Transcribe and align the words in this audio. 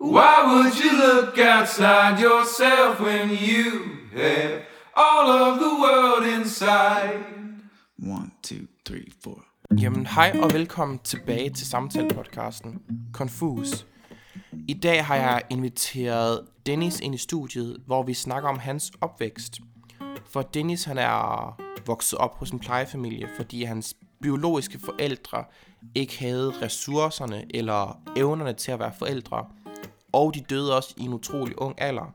Why 0.00 0.44
would 0.46 0.78
you 0.78 0.92
look 0.92 1.38
outside 1.38 2.20
yourself 2.20 3.00
when 3.00 3.30
you 3.30 3.98
have 4.12 4.62
all 4.94 5.28
of 5.28 5.58
the 5.58 5.70
world 5.82 6.40
inside? 6.40 7.24
One, 7.98 8.30
two, 8.42 8.66
three, 8.86 9.12
four. 9.24 9.44
Jamen 9.80 10.06
hej 10.06 10.36
og 10.42 10.52
velkommen 10.52 10.98
tilbage 10.98 11.50
til 11.50 11.66
samtalepodcasten 11.66 12.82
Confus. 13.12 13.86
I 14.68 14.74
dag 14.74 15.04
har 15.04 15.16
jeg 15.16 15.42
inviteret 15.50 16.46
Dennis 16.66 17.00
ind 17.00 17.14
i 17.14 17.18
studiet, 17.18 17.76
hvor 17.86 18.02
vi 18.02 18.14
snakker 18.14 18.48
om 18.48 18.58
hans 18.58 18.92
opvækst. 19.00 19.58
For 20.30 20.42
Dennis 20.42 20.84
han 20.84 20.98
er 20.98 21.60
vokset 21.86 22.18
op 22.18 22.38
hos 22.38 22.50
en 22.50 22.58
plejefamilie, 22.58 23.28
fordi 23.36 23.62
hans 23.62 23.94
biologiske 24.22 24.78
forældre 24.84 25.44
ikke 25.94 26.18
havde 26.18 26.54
ressourcerne 26.62 27.44
eller 27.54 28.00
evnerne 28.16 28.52
til 28.52 28.72
at 28.72 28.78
være 28.78 28.92
forældre. 28.98 29.46
Og 30.12 30.34
de 30.34 30.40
døde 30.40 30.76
også 30.76 30.94
i 30.96 31.02
en 31.02 31.12
utrolig 31.12 31.62
ung 31.62 31.74
alder. 31.80 32.14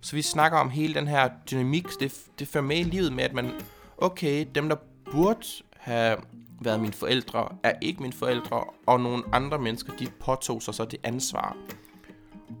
Så 0.00 0.16
vi 0.16 0.22
snakker 0.22 0.58
om 0.58 0.70
hele 0.70 0.94
den 0.94 1.08
her 1.08 1.30
dynamik, 1.50 1.86
det, 2.00 2.14
det 2.38 2.48
fører 2.48 2.64
med 2.64 2.76
i 2.76 2.82
livet 2.82 3.12
med, 3.12 3.24
at 3.24 3.32
man, 3.32 3.50
okay, 3.98 4.46
dem 4.54 4.68
der 4.68 4.76
burde 5.12 5.46
have 5.76 6.16
været 6.60 6.80
mine 6.80 6.92
forældre, 6.92 7.48
er 7.62 7.72
ikke 7.82 8.02
mine 8.02 8.12
forældre, 8.12 8.64
og 8.86 9.00
nogle 9.00 9.22
andre 9.32 9.58
mennesker, 9.58 9.92
de 9.98 10.06
påtog 10.20 10.62
sig 10.62 10.74
så 10.74 10.84
det 10.84 10.98
ansvar. 11.02 11.56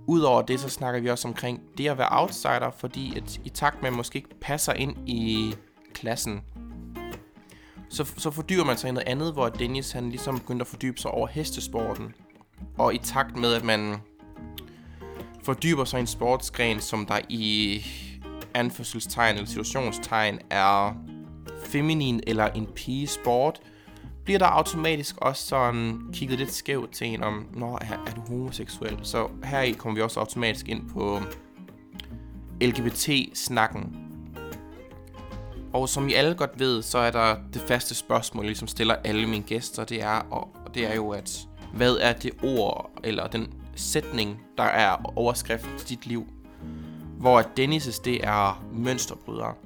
Udover 0.06 0.42
det, 0.42 0.60
så 0.60 0.68
snakker 0.68 1.00
vi 1.00 1.10
også 1.10 1.28
omkring 1.28 1.60
det 1.78 1.88
at 1.88 1.98
være 1.98 2.08
outsider, 2.10 2.70
fordi 2.76 3.16
at 3.16 3.40
i 3.44 3.48
takt 3.48 3.76
med, 3.76 3.88
at 3.88 3.92
man 3.92 3.96
måske 3.96 4.16
ikke 4.16 4.40
passer 4.40 4.72
ind 4.72 5.08
i 5.08 5.54
klassen, 5.94 6.42
så, 7.88 8.12
så 8.16 8.30
fordyber 8.30 8.64
man 8.64 8.76
sig 8.76 8.88
i 8.88 8.92
noget 8.92 9.08
andet, 9.08 9.32
hvor 9.32 9.48
Dennis 9.48 9.92
han 9.92 10.08
ligesom 10.08 10.38
begyndte 10.38 10.62
at 10.62 10.66
fordybe 10.66 11.00
sig 11.00 11.10
over 11.10 11.26
hestesporten. 11.26 12.14
Og 12.78 12.94
i 12.94 12.98
takt 12.98 13.36
med, 13.36 13.54
at 13.54 13.64
man 13.64 13.96
fordyber 15.44 15.84
sig 15.84 15.98
i 15.98 16.00
en 16.00 16.06
sportsgren, 16.06 16.80
som 16.80 17.06
der 17.06 17.18
i 17.28 17.84
anførselstegn 18.54 19.34
eller 19.34 19.48
situationstegn 19.48 20.38
er 20.50 20.96
feminin 21.64 22.20
eller 22.26 22.46
en 22.46 22.66
pige 22.66 23.06
sport, 23.06 23.60
bliver 24.24 24.38
der 24.38 24.46
automatisk 24.46 25.16
også 25.18 25.46
sådan 25.46 26.00
kigget 26.12 26.38
lidt 26.38 26.52
skævt 26.52 26.92
til 26.92 27.06
en 27.06 27.22
om, 27.22 27.46
når 27.54 27.78
er, 27.78 27.98
er 28.06 28.14
du 28.14 28.20
homoseksuel? 28.20 28.98
Så 29.02 29.28
her 29.44 29.60
i 29.60 29.72
kommer 29.72 29.96
vi 29.96 30.02
også 30.02 30.20
automatisk 30.20 30.68
ind 30.68 30.90
på 30.90 31.20
LGBT-snakken. 32.60 33.96
Og 35.72 35.88
som 35.88 36.08
I 36.08 36.12
alle 36.12 36.34
godt 36.34 36.58
ved, 36.58 36.82
så 36.82 36.98
er 36.98 37.10
der 37.10 37.36
det 37.54 37.62
faste 37.62 37.94
spørgsmål, 37.94 38.44
jeg 38.44 38.48
ligesom 38.48 38.68
stiller 38.68 38.94
alle 38.94 39.26
mine 39.26 39.44
gæster, 39.44 39.84
det 39.84 40.02
er, 40.02 40.26
og 40.30 40.48
det 40.74 40.90
er 40.90 40.94
jo, 40.94 41.10
at 41.10 41.40
hvad 41.74 41.96
er 41.96 42.12
det 42.12 42.30
ord, 42.42 42.90
eller 43.04 43.26
den 43.26 43.54
sætning, 43.74 44.40
der 44.58 44.64
er 44.64 45.12
overskriften 45.16 45.78
til 45.78 45.88
dit 45.88 46.06
liv? 46.06 46.26
Hvor 47.18 47.40
Dennis' 47.40 48.02
det 48.04 48.24
er 48.24 48.64
mønsterbryder. 48.72 49.56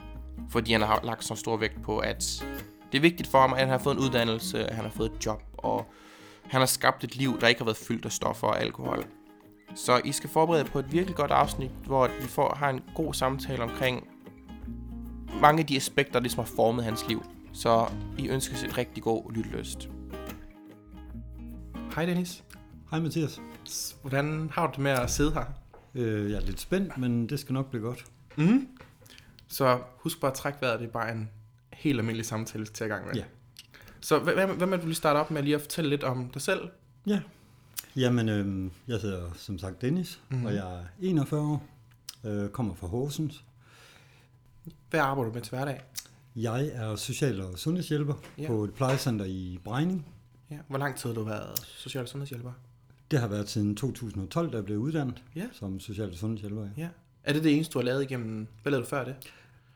Fordi 0.51 0.73
han 0.73 0.81
har 0.81 1.01
lagt 1.05 1.25
så 1.25 1.35
stor 1.35 1.57
vægt 1.57 1.83
på, 1.83 1.99
at 1.99 2.45
det 2.93 2.99
er 2.99 3.03
vigtigt 3.03 3.29
for 3.29 3.41
ham, 3.41 3.53
at 3.53 3.59
han 3.59 3.69
har 3.69 3.79
fået 3.79 3.95
en 3.95 4.01
uddannelse, 4.01 4.67
at 4.67 4.75
han 4.77 4.85
har 4.85 4.93
fået 4.93 5.13
et 5.13 5.27
job, 5.27 5.43
og 5.59 5.87
han 6.43 6.61
har 6.61 6.67
skabt 6.67 7.05
et 7.05 7.17
liv, 7.17 7.41
der 7.41 7.47
ikke 7.47 7.61
har 7.61 7.65
været 7.65 7.77
fyldt 7.77 8.05
af 8.05 8.13
stoffer 8.13 8.47
og 8.47 8.61
alkohol. 8.61 9.05
Så 9.75 10.01
I 10.05 10.13
skal 10.13 10.31
forberede 10.31 10.65
på 10.65 10.79
et 10.79 10.93
virkelig 10.93 11.17
godt 11.17 11.31
afsnit, 11.31 11.71
hvor 11.87 12.11
vi 12.21 12.27
får, 12.29 12.55
har 12.59 12.71
en 12.71 12.81
god 12.95 13.15
samtale 13.15 13.63
omkring 13.63 14.09
mange 15.41 15.61
af 15.61 15.67
de 15.67 15.77
aspekter, 15.77 16.13
der 16.13 16.21
ligesom 16.21 16.39
har 16.39 16.51
formet 16.57 16.85
hans 16.85 17.09
liv. 17.09 17.25
Så 17.53 17.93
I 18.19 18.29
ønsker 18.29 18.69
et 18.69 18.79
rigtig 18.79 19.03
god 19.03 19.33
lytteløst. 19.33 19.89
Hej 21.95 22.05
Dennis. 22.05 22.45
Hej 22.91 23.01
Mathias. 23.01 23.41
Hvordan 24.01 24.51
har 24.53 24.67
du 24.67 24.73
det 24.73 24.79
med 24.79 24.91
at 24.91 25.11
sidde 25.11 25.33
her? 25.33 25.45
Øh, 25.95 26.31
jeg 26.31 26.37
er 26.37 26.41
lidt 26.41 26.61
spændt, 26.61 26.99
men 26.99 27.29
det 27.29 27.41
skal 27.41 27.53
nok 27.53 27.71
blive 27.71 27.83
godt. 27.83 28.05
Mm. 28.37 28.69
Så 29.49 29.81
husk 29.99 30.21
bare 30.21 30.31
at 30.31 30.37
trække 30.37 30.59
vejret, 30.61 30.81
det 30.81 30.87
er 30.87 30.93
bare 30.93 31.13
en 31.13 31.31
helt 31.73 31.99
almindelig 31.99 32.27
samtale 32.27 32.67
til 32.67 32.85
at 32.85 32.91
gang 32.91 33.07
med. 33.07 33.15
Ja. 33.15 33.25
Så 34.01 34.19
hvad, 34.19 34.35
hvad, 34.35 34.47
hvad 34.47 34.67
med, 34.67 34.79
du 34.79 34.87
lige 34.87 34.95
starte 34.95 35.19
op 35.19 35.31
med 35.31 35.43
lige 35.43 35.55
at 35.55 35.61
fortælle 35.61 35.91
lidt 35.91 36.05
om 36.05 36.31
dig 36.31 36.43
selv? 36.43 36.61
Ja. 37.07 37.21
Jamen, 37.97 38.29
øh, 38.29 38.71
jeg 38.89 39.01
hedder 39.01 39.31
som 39.35 39.59
sagt 39.59 39.83
Dennis, 39.83 40.21
mm-hmm. 40.29 40.47
og 40.47 40.55
jeg 40.55 40.81
er 40.81 40.85
41 41.01 41.41
år, 41.41 41.67
øh, 42.25 42.49
kommer 42.49 42.75
fra 42.75 42.87
Horsens. 42.87 43.45
Hvad 44.91 45.01
arbejder 45.01 45.31
du 45.31 45.35
med 45.35 45.43
til 45.43 45.51
hverdag? 45.51 45.81
Jeg 46.37 46.67
er 46.67 46.97
social- 46.97 47.41
og 47.41 47.59
sundhedshjælper 47.59 48.15
ja. 48.39 48.47
på 48.47 48.65
et 48.65 48.75
plejecenter 48.75 49.25
i 49.25 49.61
Brejning. 49.65 50.07
Ja. 50.51 50.57
Hvor 50.69 50.79
lang 50.79 50.97
tid 50.97 51.11
har 51.11 51.15
du 51.15 51.25
været 51.25 51.59
social- 51.59 52.03
og 52.03 52.09
sundhedshjælper? 52.09 52.53
Det 53.11 53.19
har 53.21 53.29
været 53.29 53.49
siden 53.49 53.77
2012, 53.77 54.51
da 54.51 54.57
jeg 54.57 54.65
blev 54.65 54.79
uddannet 54.79 55.23
Ja. 55.37 55.47
som 55.53 55.81
social- 55.81 56.09
og 56.11 56.15
sundhedshjælper. 56.17 56.69
Ja. 56.77 56.89
Er 57.25 57.33
det 57.33 57.45
det 57.45 57.55
eneste, 57.55 57.73
du 57.73 57.79
har 57.79 57.85
lavet 57.85 58.03
igennem... 58.03 58.47
Hvad 58.63 58.71
lavede 58.73 58.85
du 58.85 58.89
før 58.89 59.05
det? 59.05 59.15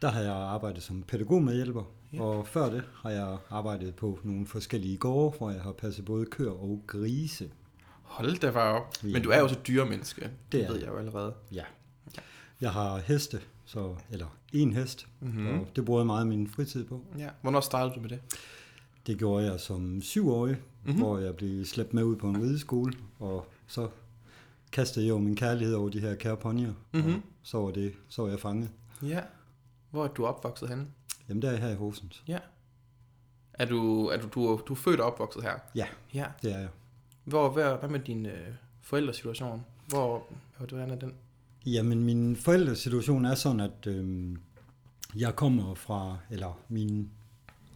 Der 0.02 0.08
har 0.10 0.20
jeg 0.20 0.32
arbejdet 0.32 0.82
som 0.82 1.02
pædagogmedhjælper, 1.02 1.82
Ja. 2.12 2.22
og 2.22 2.46
før 2.46 2.70
det 2.70 2.82
har 3.02 3.10
jeg 3.10 3.36
arbejdet 3.50 3.94
på 3.94 4.18
nogle 4.24 4.46
forskellige 4.46 4.96
gårde, 4.96 5.38
hvor 5.38 5.50
jeg 5.50 5.60
har 5.62 5.72
passet 5.72 6.04
både 6.04 6.26
køer 6.26 6.50
og 6.50 6.82
grise. 6.86 7.50
Hold 8.02 8.38
da 8.40 8.50
var 8.50 8.72
op. 8.72 8.94
Ja. 9.04 9.08
Men 9.08 9.22
du 9.22 9.30
er 9.30 9.36
jo 9.38 9.42
også 9.42 9.56
et 9.58 9.66
dyremenneske. 9.66 10.20
Det, 10.20 10.30
Det 10.52 10.60
ved 10.68 10.76
er 10.76 10.78
jeg 10.80 10.88
jo 10.88 10.96
allerede. 10.98 11.34
Ja. 11.52 11.64
Jeg 12.60 12.72
har 12.72 12.98
heste, 12.98 13.40
så, 13.64 13.94
eller 14.10 14.36
en 14.52 14.72
hest, 14.72 15.06
Mhm. 15.20 15.30
mm-hmm. 15.32 15.60
og 15.60 15.66
det 15.76 15.84
bruger 15.84 16.00
jeg 16.00 16.06
meget 16.06 16.20
af 16.20 16.26
min 16.26 16.48
fritid 16.48 16.84
på. 16.84 17.04
Ja. 17.18 17.28
Hvornår 17.42 17.60
startede 17.60 17.94
du 17.94 18.00
med 18.00 18.08
det? 18.08 18.20
Det 19.06 19.18
gjorde 19.18 19.50
jeg 19.50 19.60
som 19.60 20.02
syvårig, 20.02 20.52
Mhm. 20.54 20.62
mm-hmm. 20.84 21.02
hvor 21.02 21.18
jeg 21.18 21.36
blev 21.36 21.64
slæbt 21.64 21.94
med 21.94 22.02
ud 22.02 22.16
på 22.16 22.28
en 22.28 22.42
rideskole, 22.42 22.92
og 23.18 23.46
så 23.66 23.88
kastede 24.72 25.04
jeg 25.06 25.10
jo 25.10 25.18
min 25.18 25.36
kærlighed 25.36 25.74
over 25.74 25.88
de 25.88 26.00
her 26.00 26.14
kære 26.14 26.36
ponyer, 26.36 26.72
Mhm. 26.92 27.14
og 27.14 27.20
så 27.42 27.58
var, 27.58 27.70
det, 27.70 27.92
så 28.08 28.22
var 28.22 28.28
jeg 28.28 28.40
fanget. 28.40 28.70
Ja. 29.02 29.20
Hvor 29.90 30.04
er 30.04 30.08
du 30.08 30.26
opvokset 30.26 30.68
henne? 30.68 30.86
Jamen 31.28 31.42
der 31.42 31.48
er 31.48 31.52
jeg 31.52 31.60
her 31.62 31.70
i 31.70 31.74
Horsens. 31.74 32.22
Ja. 32.28 32.38
Er 33.52 33.64
du, 33.64 34.06
er 34.06 34.16
du, 34.16 34.28
du, 34.34 34.60
du 34.68 34.72
er 34.72 34.76
født 34.76 35.00
og 35.00 35.06
opvokset 35.06 35.42
her? 35.42 35.52
Ja, 35.74 35.86
Ja. 36.14 36.26
det 36.42 36.52
er 36.54 36.58
jeg. 36.58 36.68
Hvor, 37.24 37.50
hvad, 37.50 37.76
hvad 37.80 37.88
med 37.88 38.00
din 38.00 38.26
øh, 38.26 38.48
forældresituation? 38.82 39.64
Hvor, 39.88 40.26
hvordan 40.58 40.90
er 40.90 40.96
den? 40.96 41.14
Jamen 41.66 42.04
min 42.04 42.36
forældresituation 42.36 43.24
er 43.24 43.34
sådan, 43.34 43.60
at 43.60 43.86
øhm, 43.86 44.36
jeg 45.16 45.36
kommer 45.36 45.74
fra, 45.74 46.16
eller 46.30 46.58
mine 46.68 47.08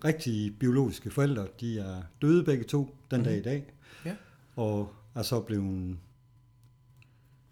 rigtige 0.04 0.50
biologiske 0.50 1.10
forældre, 1.10 1.46
de 1.60 1.78
er 1.78 2.02
døde 2.22 2.44
begge 2.44 2.64
to 2.64 2.96
den 3.10 3.20
Mhm. 3.20 3.24
dag 3.24 3.38
i 3.38 3.42
dag, 3.42 3.72
Ja. 4.04 4.16
og 4.56 4.92
er 5.14 5.22
så 5.22 5.40
blevet 5.40 5.96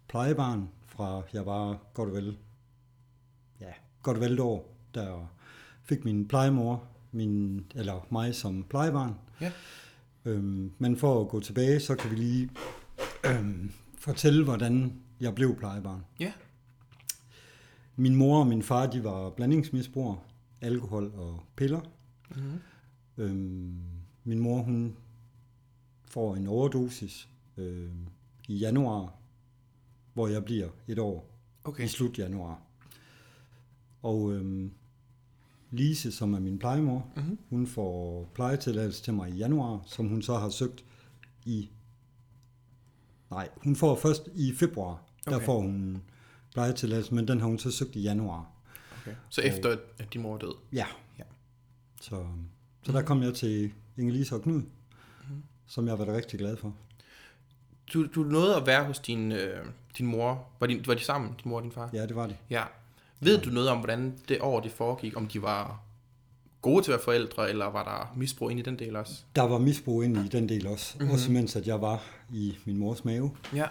plejebarn 0.08 0.68
fra, 0.86 1.22
jeg 1.32 1.46
var 1.46 1.78
godt 1.94 2.08
og 2.08 2.14
vel, 2.14 2.38
ja, 3.60 3.72
godt 4.02 4.16
og 4.16 4.20
vel 4.20 4.32
et 4.32 4.40
år, 4.40 4.74
der 4.94 5.26
fik 5.84 6.04
min 6.04 6.28
plejemor, 6.28 6.84
min, 7.12 7.64
eller 7.74 8.06
mig 8.10 8.34
som 8.34 8.64
plejebarn. 8.70 9.14
Ja. 9.40 9.52
Øhm, 10.24 10.72
men 10.78 10.96
for 10.96 11.20
at 11.20 11.28
gå 11.28 11.40
tilbage, 11.40 11.80
så 11.80 11.94
kan 11.94 12.10
vi 12.10 12.16
lige 12.16 12.50
øhm, 13.26 13.72
fortælle, 13.98 14.44
hvordan 14.44 14.92
jeg 15.20 15.34
blev 15.34 15.56
plejebarn. 15.58 16.04
Ja. 16.20 16.32
Min 17.96 18.14
mor 18.14 18.40
og 18.40 18.46
min 18.46 18.62
far, 18.62 18.86
de 18.86 19.04
var 19.04 19.30
blandingsmisbrugere, 19.30 20.18
alkohol 20.60 21.12
og 21.14 21.42
piller. 21.56 21.80
Mm-hmm. 22.36 22.60
Øhm, 23.16 23.78
min 24.24 24.38
mor, 24.38 24.62
hun 24.62 24.96
får 26.04 26.34
en 26.36 26.46
overdosis 26.46 27.28
øh, 27.56 27.90
i 28.48 28.56
januar, 28.56 29.14
hvor 30.14 30.28
jeg 30.28 30.44
bliver 30.44 30.68
et 30.88 30.98
år 30.98 31.28
Okay. 31.64 31.84
i 31.84 31.88
slut 31.88 32.18
januar. 32.18 32.60
Og 34.02 34.32
øhm, 34.32 34.72
Lise, 35.70 36.12
som 36.12 36.34
er 36.34 36.40
min 36.40 36.58
plejemor, 36.58 37.06
Mhm. 37.16 37.38
hun 37.50 37.66
får 37.66 38.24
plejetilladelse 38.34 39.02
til 39.02 39.14
mig 39.14 39.30
i 39.30 39.36
januar, 39.36 39.82
som 39.86 40.08
hun 40.08 40.22
så 40.22 40.38
har 40.38 40.48
søgt 40.48 40.84
i... 41.44 41.70
Nej, 43.30 43.48
hun 43.56 43.76
får 43.76 43.96
først 43.96 44.28
i 44.34 44.52
februar, 44.54 45.02
der 45.24 45.36
Okay. 45.36 45.46
får 45.46 45.60
hun 45.60 46.02
plejetilladelse, 46.52 47.14
men 47.14 47.28
den 47.28 47.40
har 47.40 47.46
hun 47.46 47.58
så 47.58 47.70
søgt 47.70 47.96
i 47.96 48.00
januar. 48.02 48.50
okay. 49.00 49.14
Så 49.28 49.40
efter, 49.40 49.70
at- 49.70 49.78
at 49.98 50.12
din 50.12 50.22
mor 50.22 50.34
er 50.34 50.38
død? 50.38 50.54
Ja. 50.72 50.86
Ja. 51.18 51.24
Så, 52.02 52.24
så 52.82 52.92
der 52.92 53.02
kom 53.02 53.22
jeg 53.22 53.34
til 53.34 53.72
Inge-Lise 53.98 54.34
og 54.34 54.42
Knud, 54.42 54.62
Mhm. 54.62 55.42
som 55.66 55.86
jeg 55.88 55.98
var 55.98 56.06
rigtig 56.16 56.38
glad 56.38 56.56
for. 56.56 56.74
Du, 57.94 58.06
du 58.14 58.22
nåede 58.22 58.56
at 58.56 58.66
være 58.66 58.84
hos 58.84 58.98
din, 58.98 59.32
øh, 59.32 59.66
din 59.98 60.06
mor. 60.06 60.46
Var 60.60 60.66
de, 60.66 60.82
var 60.86 60.94
de 60.94 61.00
sammen, 61.04 61.30
din 61.30 61.48
mor 61.50 61.56
og 61.56 61.62
din 61.62 61.72
far? 61.72 61.90
Ja, 61.92 62.06
det 62.06 62.16
var 62.16 62.26
det. 62.26 62.36
ja. 62.50 62.62
Ved 63.20 63.38
du 63.40 63.50
noget 63.50 63.68
om, 63.68 63.78
hvordan 63.78 64.14
det 64.28 64.38
år 64.40 64.60
det 64.60 64.72
foregik? 64.72 65.16
Om 65.16 65.26
de 65.26 65.42
var 65.42 65.80
gode 66.62 66.84
til 66.84 66.90
at 66.92 66.96
være 66.96 67.04
forældre, 67.04 67.48
eller 67.50 67.66
var 67.66 67.84
der 67.84 68.18
misbrug 68.18 68.50
ind 68.50 68.60
i 68.60 68.62
den 68.62 68.78
del 68.78 68.96
også? 68.96 69.22
Der 69.36 69.42
var 69.42 69.58
misbrug 69.58 70.04
ind 70.04 70.16
i 70.18 70.28
den 70.28 70.48
del 70.48 70.66
også, 70.66 70.92
Mhm. 70.94 71.02
mm-hmm. 71.02 71.14
også 71.14 71.32
mens 71.32 71.56
at 71.56 71.66
jeg 71.66 71.80
var 71.80 72.02
i 72.32 72.56
min 72.64 72.76
mors 72.78 73.04
mave. 73.04 73.30
Ja. 73.54 73.66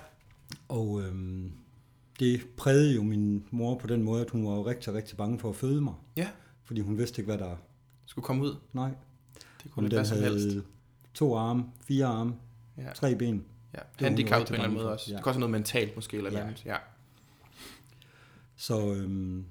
Og 0.70 1.02
øhm, 1.02 1.52
det 2.20 2.42
prægede 2.58 2.96
jo 2.96 3.04
min 3.04 3.46
mor 3.52 3.78
på 3.78 3.88
den 3.88 4.04
måde, 4.04 4.22
at 4.26 4.30
hun 4.30 4.46
var 4.46 4.52
jo 4.56 4.66
rigtig, 4.66 4.94
rigtig 4.94 5.18
bange 5.18 5.40
for 5.40 5.50
at 5.50 5.56
føde 5.56 5.82
mig. 5.82 5.94
Ja. 6.18 6.28
Fordi 6.64 6.82
hun 6.82 6.98
vidste 6.98 7.22
ikke, 7.22 7.32
hvad 7.36 7.48
der... 7.48 7.56
Skulle 8.12 8.26
komme 8.26 8.44
ud. 8.44 8.56
Nej, 8.74 8.92
Det 9.64 9.72
kunne 9.72 9.88
hvad 9.90 9.98
den 9.98 10.06
som 10.06 10.18
helst. 10.18 10.58
to 11.14 11.36
arme, 11.38 11.64
fire 11.82 12.06
arme, 12.06 12.36
Ja. 12.78 12.94
tre 12.94 13.16
ben. 13.16 13.46
Ja, 13.74 13.80
rigtig 14.02 14.28
på 14.28 14.36
en 14.36 14.44
eller 14.48 14.60
anden 14.64 14.74
måde 14.78 14.92
også. 14.92 15.12
Ja. 15.12 15.16
Det 15.16 15.24
kan 15.24 15.30
også 15.30 15.40
være 15.40 15.50
noget 15.50 15.52
mentalt 15.52 15.96
måske, 15.96 16.18
eller 16.18 16.32
Ja. 16.32 16.40
andet. 16.40 16.66
Ja. 16.66 16.76
Så, 18.56 18.94
øhm, 18.94 19.46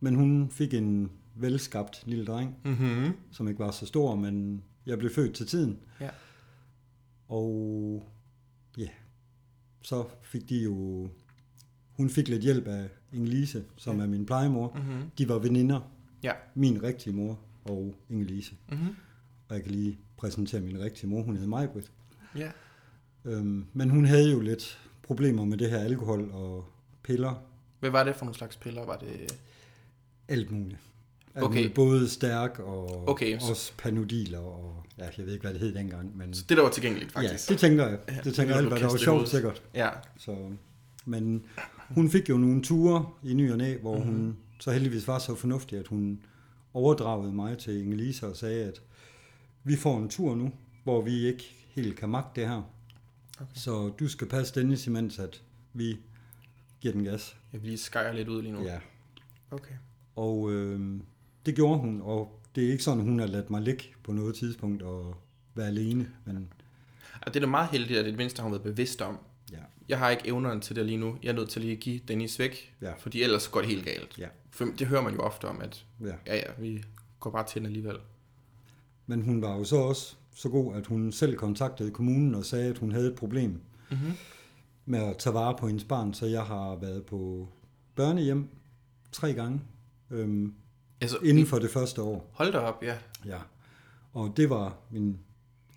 men 0.00 0.14
hun 0.14 0.50
fik 0.50 0.74
en 0.74 1.10
velskabt 1.34 2.02
lille 2.06 2.24
dreng, 2.24 2.56
Mm-hmm. 2.64 3.12
som 3.30 3.48
ikke 3.48 3.58
var 3.60 3.70
så 3.70 3.86
stor, 3.86 4.14
men 4.16 4.62
jeg 4.86 4.98
blev 4.98 5.10
født 5.14 5.34
til 5.34 5.46
tiden. 5.46 5.78
Ja. 6.00 6.10
Og 7.28 8.04
ja, 8.78 8.88
så 9.82 10.04
fik 10.22 10.48
de 10.48 10.62
jo... 10.62 11.08
Hun 11.96 12.10
fik 12.10 12.28
lidt 12.28 12.42
hjælp 12.42 12.66
af 12.66 12.88
Inge-Lise, 13.12 13.58
som 13.76 13.96
Ja. 13.96 14.02
er 14.02 14.06
min 14.06 14.26
plejemor. 14.26 14.72
Mm-hmm. 14.76 15.10
De 15.18 15.28
var 15.28 15.38
veninder, 15.38 15.80
Ja. 16.22 16.32
min 16.54 16.82
rigtige 16.82 17.16
mor 17.16 17.38
og 17.64 17.94
Inge-Lise. 18.10 18.54
Mm-hmm. 18.68 18.96
Og 19.48 19.54
jeg 19.56 19.62
kan 19.64 19.72
lige 19.72 19.98
præsentere 20.16 20.60
min 20.60 20.80
rigtige 20.80 21.10
mor, 21.10 21.22
hun 21.22 21.34
hedder 21.34 21.48
Majbrit. 21.48 21.90
Ja. 22.36 22.50
Øhm, 23.24 23.66
men 23.72 23.90
hun 23.90 24.04
havde 24.04 24.30
jo 24.32 24.40
lidt 24.40 24.78
problemer 25.02 25.44
med 25.44 25.58
det 25.58 25.70
her 25.70 25.78
alkohol 25.78 26.30
og 26.32 26.64
piller, 27.02 27.42
Hvad 27.80 27.90
var 27.90 28.04
det 28.04 28.16
for 28.16 28.24
nogle 28.24 28.38
slags 28.38 28.56
piller? 28.56 28.84
Var 28.84 28.96
det... 28.96 29.32
alt 30.28 30.50
muligt. 30.50 30.78
Alt 31.34 31.44
Okay. 31.44 31.56
muligt. 31.58 31.74
Både 31.74 32.08
stærk 32.08 32.58
og 32.58 33.08
Okay, 33.08 33.38
så- 33.38 33.50
også 33.50 33.72
panodiler 33.78 34.38
og 34.38 34.82
ja, 34.98 35.04
jeg 35.18 35.26
ved 35.26 35.32
ikke, 35.32 35.42
hvad 35.42 35.52
det 35.52 35.60
hed 35.60 35.74
dengang. 35.74 36.16
Men, 36.16 36.34
Så 36.34 36.44
det, 36.48 36.56
der 36.56 36.62
var 36.62 36.70
tilgængeligt, 36.70 37.12
faktisk. 37.12 37.48
Ja, 37.50 37.52
det 37.54 37.60
tænker 37.60 37.86
jeg. 37.88 37.98
Ja, 38.08 38.14
Det 38.14 38.24
det 38.24 38.34
tænker 38.34 38.54
kan 38.54 38.64
jeg 38.64 38.80
der 38.80 38.88
var 38.90 38.96
sjovt 38.96 39.28
sikkert. 39.28 39.62
Ja. 39.74 39.88
Så, 40.16 40.36
men 41.04 41.44
hun 41.88 42.10
fik 42.10 42.28
jo 42.28 42.36
nogle 42.38 42.62
ture 42.62 43.06
i 43.22 43.34
ny 43.34 43.52
og 43.52 43.58
næ, 43.58 43.76
hvor 43.76 43.96
mm-hmm. 43.98 44.12
hun 44.16 44.36
så 44.60 44.70
heldigvis 44.70 45.08
var 45.08 45.18
så 45.18 45.34
fornuftig, 45.34 45.78
at 45.78 45.86
hun 45.86 46.20
overdragede 46.74 47.32
mig 47.32 47.58
til 47.58 47.82
Inge-Lise 47.82 48.26
og 48.26 48.36
sagde, 48.36 48.64
at 48.64 48.82
vi 49.64 49.76
får 49.76 49.98
en 49.98 50.08
tur 50.08 50.34
nu, 50.34 50.52
hvor 50.84 51.02
vi 51.02 51.26
ikke 51.26 51.54
helt 51.68 51.96
kan 51.96 52.08
magte 52.08 52.40
det 52.40 52.48
her. 52.48 52.62
Okay. 53.40 53.52
Så 53.54 53.88
du 53.88 54.08
skal 54.08 54.28
passe 54.28 54.60
Dennis, 54.60 54.86
imens 54.86 55.18
at 55.18 55.42
vi 55.72 55.98
giver 56.80 56.94
den 56.94 57.04
gas. 57.04 57.36
Jeg 57.52 57.60
lige 57.60 57.78
skære 57.78 58.16
lidt 58.16 58.28
ud 58.28 58.42
lige 58.42 58.52
nu. 58.52 58.62
Ja. 58.62 58.78
Okay. 59.50 59.74
Og 60.16 60.52
øh, 60.52 61.00
det 61.46 61.54
gjorde 61.54 61.78
hun, 61.78 62.00
og 62.00 62.40
det 62.54 62.66
er 62.66 62.70
ikke 62.72 62.84
sådan, 62.84 63.04
hun 63.04 63.18
har 63.18 63.26
ladt 63.26 63.50
mig 63.50 63.62
ligge 63.62 63.84
på 64.02 64.12
noget 64.12 64.34
tidspunkt 64.34 64.82
og 64.82 65.16
være 65.54 65.66
alene. 65.66 66.10
Men 66.24 66.52
Og 67.22 67.34
det 67.34 67.36
er 67.36 67.40
da 67.40 67.50
meget 67.50 67.70
heldigt, 67.70 67.98
at 67.98 68.04
det 68.04 68.16
mindste 68.16 68.40
har 68.40 68.44
hun 68.44 68.52
været 68.52 68.62
bevidst 68.62 69.02
om. 69.02 69.18
Ja, 69.52 69.56
Jeg 69.88 69.98
har 69.98 70.10
ikke 70.10 70.26
evnerne 70.28 70.60
til 70.60 70.76
det 70.76 70.86
lige 70.86 70.98
nu. 70.98 71.16
Jeg 71.22 71.28
er 71.28 71.34
nødt 71.34 71.50
til 71.50 71.62
lige 71.62 71.72
at 71.72 71.80
give 71.80 72.00
Dennis 72.08 72.38
væk, 72.38 72.74
Ja. 72.82 72.92
fordi 72.98 73.22
ellers 73.22 73.48
går 73.48 73.60
det 73.60 73.68
helt 73.68 73.84
galt. 73.84 74.18
ja, 74.18 74.28
For 74.50 74.64
det 74.78 74.86
hører 74.86 75.02
man 75.02 75.14
jo 75.14 75.20
ofte 75.20 75.44
om, 75.48 75.60
at 75.60 75.84
ja. 76.00 76.06
ja, 76.26 76.36
ja, 76.36 76.42
vi 76.58 76.84
går 77.20 77.30
bare 77.30 77.46
til 77.46 77.58
den 77.58 77.66
alligevel. 77.66 77.96
Men 79.06 79.22
hun 79.22 79.42
var 79.42 79.56
jo 79.56 79.64
så 79.64 79.76
også 79.76 80.16
så 80.34 80.48
god, 80.48 80.74
at 80.76 80.86
hun 80.86 81.12
selv 81.12 81.36
kontaktede 81.36 81.90
kommunen 81.90 82.34
og 82.34 82.44
sagde, 82.44 82.70
at 82.70 82.78
hun 82.78 82.92
havde 82.92 83.08
et 83.08 83.14
problem 83.14 83.60
Mm-hmm. 83.90 84.12
med 84.86 84.98
at 84.98 85.16
tage 85.18 85.34
vare 85.34 85.56
på 85.58 85.66
hendes 85.66 85.84
barn. 85.84 86.14
Så 86.14 86.26
jeg 86.26 86.42
har 86.44 86.76
været 86.76 87.04
på 87.06 87.48
børnehjem 87.94 88.48
tre 89.12 89.32
gange 89.32 89.60
øhm, 90.10 90.54
Altså, 91.00 91.18
inden 91.24 91.46
for 91.46 91.58
det 91.58 91.70
første 91.70 92.02
år. 92.02 92.30
Hold 92.32 92.52
da 92.52 92.58
op, 92.58 92.82
ja. 92.82 92.96
Ja. 93.26 93.38
Og 94.12 94.32
det 94.36 94.50
var 94.50 94.76
min 94.90 95.18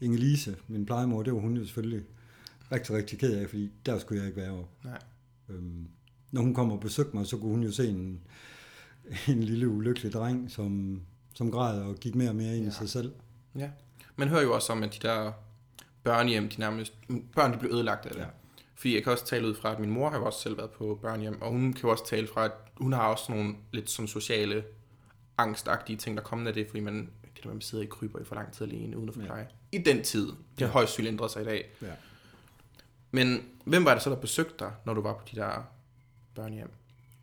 Inge-Lise, 0.02 0.52
min 0.68 0.86
plejemor, 0.86 1.24
det 1.24 1.34
var 1.34 1.40
hun 1.40 1.58
jo 1.58 1.64
selvfølgelig 1.64 2.04
rigtig, 2.72 2.96
rigtig 2.96 3.20
ked 3.20 3.38
af, 3.38 3.50
fordi 3.50 3.72
der 3.86 4.00
skulle 4.00 4.22
jeg 4.22 4.28
ikke 4.30 4.42
være. 4.42 4.52
Og, 4.52 4.68
Nej. 4.84 5.00
øhm, 5.50 5.88
når 6.32 6.42
hun 6.42 6.54
kom 6.54 6.72
og 6.72 6.80
besøgte 6.80 7.16
mig, 7.16 7.28
så 7.28 7.38
kunne 7.38 7.52
hun 7.52 7.64
jo 7.64 7.72
se 7.72 7.88
en, 7.88 8.22
en 9.28 9.44
lille 9.44 9.68
ulykkelig 9.68 10.14
dreng, 10.14 10.52
som, 10.52 11.02
som 11.34 11.52
græd 11.52 11.82
og 11.82 11.96
gik 11.96 12.16
mere 12.16 12.30
og 12.30 12.36
mere 12.36 12.56
ind 12.56 12.64
ja. 12.64 12.70
i 12.70 12.74
sig 12.74 12.90
selv. 12.90 13.14
Ja. 13.56 13.70
Man 14.16 14.28
hører 14.28 14.42
jo 14.42 14.54
også 14.54 14.74
om, 14.74 14.84
at 14.84 14.94
de 14.94 15.08
der 15.08 15.32
børnehjem, 16.04 16.50
de 16.50 16.60
nærmest, 16.60 16.94
børn 17.36 17.54
de 17.54 17.58
bliver 17.58 17.76
ødelagt 17.76 18.06
af 18.06 18.12
det. 18.12 18.20
Ja. 18.20 18.28
Fordi 18.76 18.96
jeg 18.96 19.04
kan 19.04 19.12
også 19.12 19.26
tale 19.26 19.48
ud 19.48 19.56
fra, 19.56 19.72
at 19.72 19.80
min 19.80 19.90
mor 19.90 20.10
har 20.10 20.18
jo 20.18 20.26
også 20.26 20.40
selv 20.40 20.58
været 20.58 20.70
på 20.70 21.00
børnehjem, 21.02 21.42
og 21.42 21.52
hun 21.52 21.74
kan 21.74 21.84
jo 21.84 21.90
også 21.90 22.08
tale 22.08 22.28
fra, 22.28 22.46
at 22.46 22.52
hun 22.78 22.94
har 22.94 23.08
også 23.08 23.32
nogle 23.32 23.56
lidt 23.72 23.90
sådan 23.90 24.08
sociale, 24.08 24.64
angstagtige 25.38 25.98
ting, 25.98 26.18
der 26.18 26.24
kommer 26.24 26.48
af 26.48 26.54
det, 26.54 26.68
fordi 26.68 26.80
man, 26.80 27.10
det 27.36 27.44
der, 27.44 27.50
man 27.50 27.62
sidder 27.62 27.84
i 27.84 27.88
kryber 27.88 28.20
i 28.20 28.24
for 28.24 28.36
lang 28.36 28.54
tid 28.54 28.68
alene, 28.68 28.98
uden 28.98 29.10
at 29.10 29.16
få 29.16 29.22
Ja. 29.22 29.46
I 29.72 29.78
den 29.78 30.04
tid. 30.04 30.28
Det 30.60 30.68
har 30.68 30.68
højst 30.68 31.00
ændret 31.00 31.32
sig 31.32 31.42
i 31.42 31.46
dag. 31.46 31.72
Ja. 31.82 31.88
Men 33.12 33.38
hvem 33.66 33.86
var 33.86 33.94
det 33.94 34.04
så, 34.04 34.10
der 34.10 34.16
besøgte 34.16 34.54
dig, 34.60 34.72
når 34.86 34.94
du 34.94 35.02
var 35.02 35.14
på 35.14 35.24
de 35.32 35.36
der 35.36 35.64
børnehjem? 36.36 36.70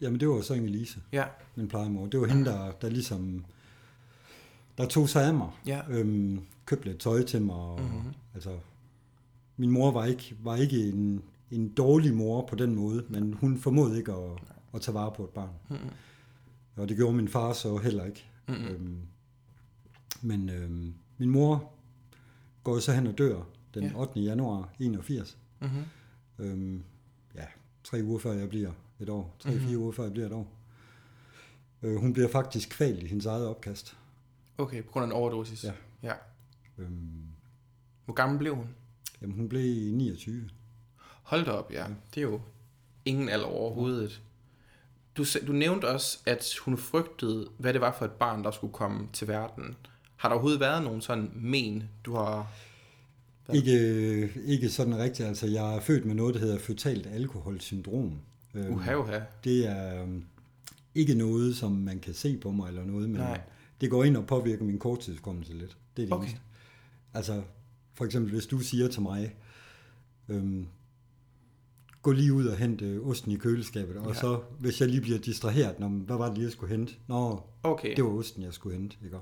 Jamen 0.00 0.20
det 0.20 0.29
var 0.29 0.40
så 0.40 0.55
Inge-Lise, 0.55 0.99
Ja. 1.12 1.25
min 1.56 1.69
plejemor. 1.69 2.06
Det 2.06 2.20
var 2.20 2.26
hende, 2.26 2.44
der, 2.44 2.70
der 2.73 2.88
ligesom, 2.88 3.44
der 4.79 4.87
tog 4.87 5.08
sig 5.08 5.26
af 5.26 5.35
mig. 5.35 5.50
Ja. 5.67 5.81
Øhm, 5.88 6.40
købte 6.67 6.88
lidt 6.88 6.99
tøj 6.99 7.23
til 7.23 7.43
mig. 7.43 7.56
Og, 7.56 7.81
Mhm. 7.81 7.93
mm-hmm. 7.94 8.12
altså, 8.35 8.58
min 9.56 9.70
mor 9.70 9.90
var 9.90 10.05
ikke, 10.05 10.37
var 10.43 10.56
ikke 10.56 10.88
en, 10.88 11.23
en 11.50 11.69
dårlig 11.73 12.14
mor 12.14 12.46
på 12.46 12.56
den 12.56 12.75
måde, 12.75 13.05
men 13.08 13.32
hun 13.32 13.58
formåede 13.58 13.99
ikke 13.99 14.12
at, 14.12 14.31
at 14.75 14.81
tage 14.81 14.94
vare 14.94 15.12
på 15.17 15.25
et 15.25 15.31
barn. 15.31 15.50
Mm-hmm. 15.69 15.88
Og 16.76 16.88
det 16.88 16.96
gjorde 16.96 17.17
min 17.17 17.29
far 17.29 17.52
så 17.52 17.76
heller 17.76 18.05
ikke. 18.05 18.25
Mm-hmm. 18.49 18.67
Øhm, 18.67 18.99
men 20.23 20.49
øhm, 20.50 20.94
min 21.19 21.31
mor 21.31 21.73
går 22.64 22.79
så 22.79 22.93
hen 22.93 23.06
og 23.06 23.19
dør 23.19 23.43
den 23.75 23.85
Ja. 23.85 23.90
8. 24.00 24.20
januar 24.20 24.69
81. 24.79 25.38
Mm-hmm. 25.61 25.85
Øhm, 26.39 26.85
ja, 27.35 27.45
tre 27.85 28.01
uger 28.05 28.19
før 28.19 28.33
jeg 28.33 28.49
bliver 28.49 28.73
et 29.01 29.09
år. 29.09 29.37
Tre-fire 29.39 29.59
Mhm. 29.59 29.67
mm-hmm. 29.69 29.83
uger 29.83 29.93
før 29.93 30.03
jeg 30.03 30.13
bliver 30.13 30.27
et 30.27 30.33
år. 30.33 30.53
Øh, 31.83 31.97
hun 31.97 32.13
bliver 32.13 32.29
faktisk 32.29 32.69
kvalt 32.71 33.03
i 33.03 33.07
hendes 33.07 33.27
eget 33.27 33.47
opkast. 33.47 33.97
Okay, 34.59 34.83
på 34.85 34.91
grund 34.93 35.03
af 35.03 35.07
en 35.07 35.13
overdosis. 35.13 35.65
Ja. 35.65 35.73
ja. 36.03 36.13
Øhm, 36.79 37.23
Hvor 38.05 38.15
gammel 38.15 38.39
blev 38.39 38.55
hun? 38.57 38.67
jamen, 39.23 39.37
hun 39.37 39.49
blev 39.49 39.93
29. 39.95 40.51
Hold 41.23 41.45
da 41.45 41.51
op, 41.51 41.73
ja. 41.73 41.87
Det 42.15 42.21
er 42.21 42.27
jo 42.27 42.41
ingen 43.05 43.29
alder 43.29 43.47
overhovedet. 43.47 44.23
Du, 45.17 45.25
du 45.47 45.53
nævnte 45.53 45.89
også, 45.89 46.19
at 46.27 46.55
hun 46.65 46.79
frygtede, 46.79 47.49
hvad 47.59 47.73
det 47.73 47.81
var 47.81 47.93
for 47.99 48.05
et 48.05 48.13
barn, 48.13 48.45
der 48.45 48.51
skulle 48.51 48.73
komme 48.73 49.09
til 49.13 49.29
verden. 49.29 49.77
Har 50.17 50.29
der 50.29 50.35
overhovedet 50.35 50.61
været 50.61 50.83
nogen 50.83 51.01
sådan 51.01 51.31
men, 51.35 51.89
du 52.05 52.15
har... 52.15 52.47
Ikke, 53.55 54.31
ikke 54.45 54.69
sådan 54.69 54.99
rigtigt. 54.99 55.29
Altså, 55.29 55.47
jeg 55.47 55.77
er 55.77 55.81
født 55.81 56.05
med 56.05 56.15
noget, 56.15 56.35
der 56.35 56.41
hedder 56.41 56.59
føtalt 56.59 57.06
alkoholsyndrom. 57.06 58.12
Øhm, 58.55 58.73
Uha, 58.75 58.95
uha. 58.97 59.21
Det 59.45 59.67
er 59.69 60.03
øhm, 60.03 60.25
ikke 60.95 61.15
noget, 61.15 61.56
som 61.56 61.73
man 61.73 61.99
kan 62.00 62.15
se 62.15 62.37
på 62.37 62.50
mig 62.50 62.69
eller 62.69 62.85
noget, 62.85 63.11
men 63.11 63.21
Nej. 63.21 63.41
det 63.81 63.91
går 63.91 64.05
ind 64.05 64.17
og 64.17 64.27
påvirker 64.27 64.65
min 64.65 64.79
korttidskommelse 64.79 65.53
lidt. 65.53 65.77
Det 65.97 66.03
er 66.03 66.06
det 66.06 66.12
Okay. 66.12 66.25
eneste. 66.25 66.41
Altså, 67.15 67.43
for 67.95 68.05
eksempel, 68.05 68.33
hvis 68.33 68.47
du 68.47 68.59
siger 68.59 68.89
til 68.89 69.03
mig, 69.03 69.35
øhm, 70.29 70.67
gå 72.03 72.12
lige 72.12 72.33
ud 72.33 72.47
og 72.47 72.56
hente 72.56 73.00
osten 73.03 73.33
i 73.33 73.37
køleskabet, 73.37 73.97
og 73.97 74.09
Ja. 74.15 74.21
så, 74.21 74.41
hvis 74.59 74.81
jeg 74.81 74.88
lige 74.88 75.00
bliver 75.00 75.19
distraheret, 75.19 75.81
når, 75.81 75.88
hvad 75.88 76.17
var 76.17 76.26
det 76.26 76.35
lige, 76.35 76.45
jeg 76.45 76.52
skulle 76.52 76.76
hente? 76.76 76.93
Nå, 77.07 77.40
Okay. 77.62 77.97
det 77.97 78.05
var 78.05 78.11
osten, 78.11 78.43
jeg 78.43 78.52
skulle 78.52 78.76
hente, 78.78 78.97
ikke? 79.05 79.17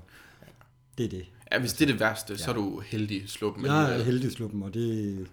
Det 0.97 1.05
er 1.05 1.09
det. 1.09 1.25
Ja, 1.51 1.59
hvis 1.59 1.73
det 1.73 1.87
er 1.87 1.91
det 1.91 1.99
værste, 1.99 2.33
ja. 2.33 2.37
så 2.37 2.49
er 2.51 2.55
du 2.55 2.79
heldig 2.79 3.29
sluppen. 3.29 3.65
Jeg 3.65 3.99
er 3.99 4.03
heldig 4.03 4.31
sluppen, 4.31 4.63
og 4.63 4.73
det, 4.73 5.27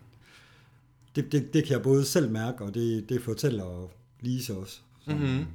det, 1.16 1.32
det, 1.32 1.54
det 1.54 1.64
kan 1.64 1.72
jeg 1.72 1.82
både 1.82 2.04
selv 2.04 2.30
mærke, 2.30 2.64
og 2.64 2.74
det, 2.74 3.08
det 3.08 3.22
fortæller 3.22 3.88
Lise 4.20 4.56
også. 4.56 4.80
Så, 5.00 5.10
Mhm. 5.10 5.46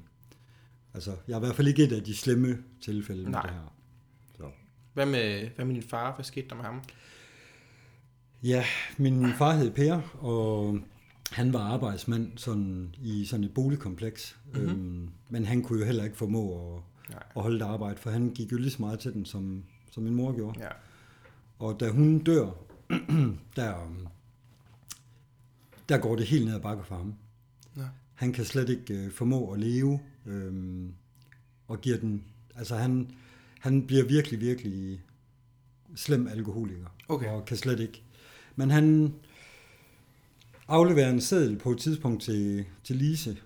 Altså, 0.93 1.11
jeg 1.27 1.33
er 1.33 1.37
i 1.37 1.39
hvert 1.45 1.55
fald 1.55 1.67
ikke 1.67 1.83
et 1.83 1.91
af 1.91 2.03
de 2.03 2.15
slemme 2.17 2.57
tilfælde 2.81 3.23
med 3.23 3.31
Nej. 3.31 3.41
det 3.41 3.51
her. 3.51 3.73
Så. 4.37 4.43
Hvad 4.93 5.05
med, 5.05 5.49
hvad 5.55 5.65
med 5.65 5.73
din 5.75 5.83
far? 5.83 6.15
Hvad 6.15 6.25
skete 6.25 6.47
der 6.49 6.55
med 6.55 6.63
ham? 6.63 6.81
Ja, 8.43 8.65
min 8.97 9.33
far 9.37 9.55
hed 9.55 9.71
Per, 9.71 10.01
og 10.25 10.79
han 11.31 11.53
var 11.53 11.59
arbejdsmand 11.59 12.31
sådan, 12.37 12.95
i 13.03 13.25
sådan 13.25 13.43
et 13.43 13.53
boligkompleks. 13.53 14.37
Mhm. 14.53 14.61
Mm-hmm. 14.63 14.79
Øhm, 14.79 15.09
men 15.29 15.45
han 15.45 15.61
kunne 15.61 15.79
jo 15.79 15.85
heller 15.85 16.03
ikke 16.03 16.17
formå 16.17 16.75
at, 16.75 16.81
Nej. 17.09 17.23
at 17.35 17.41
holde 17.41 17.59
det 17.59 17.65
arbejde, 17.65 17.97
for 17.99 18.09
han 18.09 18.29
gik 18.33 18.51
jo 18.51 18.57
lige 18.57 18.71
så 18.71 18.77
meget 18.81 18.99
til 18.99 19.13
den, 19.13 19.25
som, 19.25 19.63
som 19.99 20.03
min 20.03 20.15
mor 20.15 20.35
gjorde. 20.35 20.59
Ja. 20.59 20.69
Og 21.59 21.79
da 21.79 21.89
hun 21.89 22.19
dør, 22.19 22.49
der, 23.55 23.83
øhm, 23.83 24.07
der 25.89 25.97
går 25.97 26.15
det 26.15 26.25
helt 26.25 26.45
ned 26.45 26.55
ad 26.55 26.59
bakke 26.59 26.83
for 26.83 26.95
ham. 26.95 27.13
Nå. 27.75 27.83
Han 28.13 28.33
kan 28.33 28.45
slet 28.45 28.69
ikke 28.69 28.93
øh, 28.93 29.11
formå 29.11 29.51
at 29.51 29.59
leve, 29.59 29.99
øh, 30.25 30.85
og 31.67 31.81
giver 31.81 31.97
den, 31.97 32.23
altså 32.55 32.75
han, 32.75 33.11
han 33.59 33.87
bliver 33.87 34.05
virkelig, 34.05 34.39
virkelig 34.39 35.01
slem 35.95 36.27
alkoholiker, 36.27 36.85
Okay. 37.07 37.27
og 37.29 37.45
kan 37.45 37.57
slet 37.57 37.79
ikke. 37.79 38.03
Men 38.55 38.71
han 38.71 39.13
afleverer 40.67 41.09
en 41.09 41.21
seddel 41.21 41.57
på 41.57 41.71
et 41.71 41.77
tidspunkt 41.79 42.21
til, 42.23 42.65
til 42.83 42.95
Lise, 42.95 43.37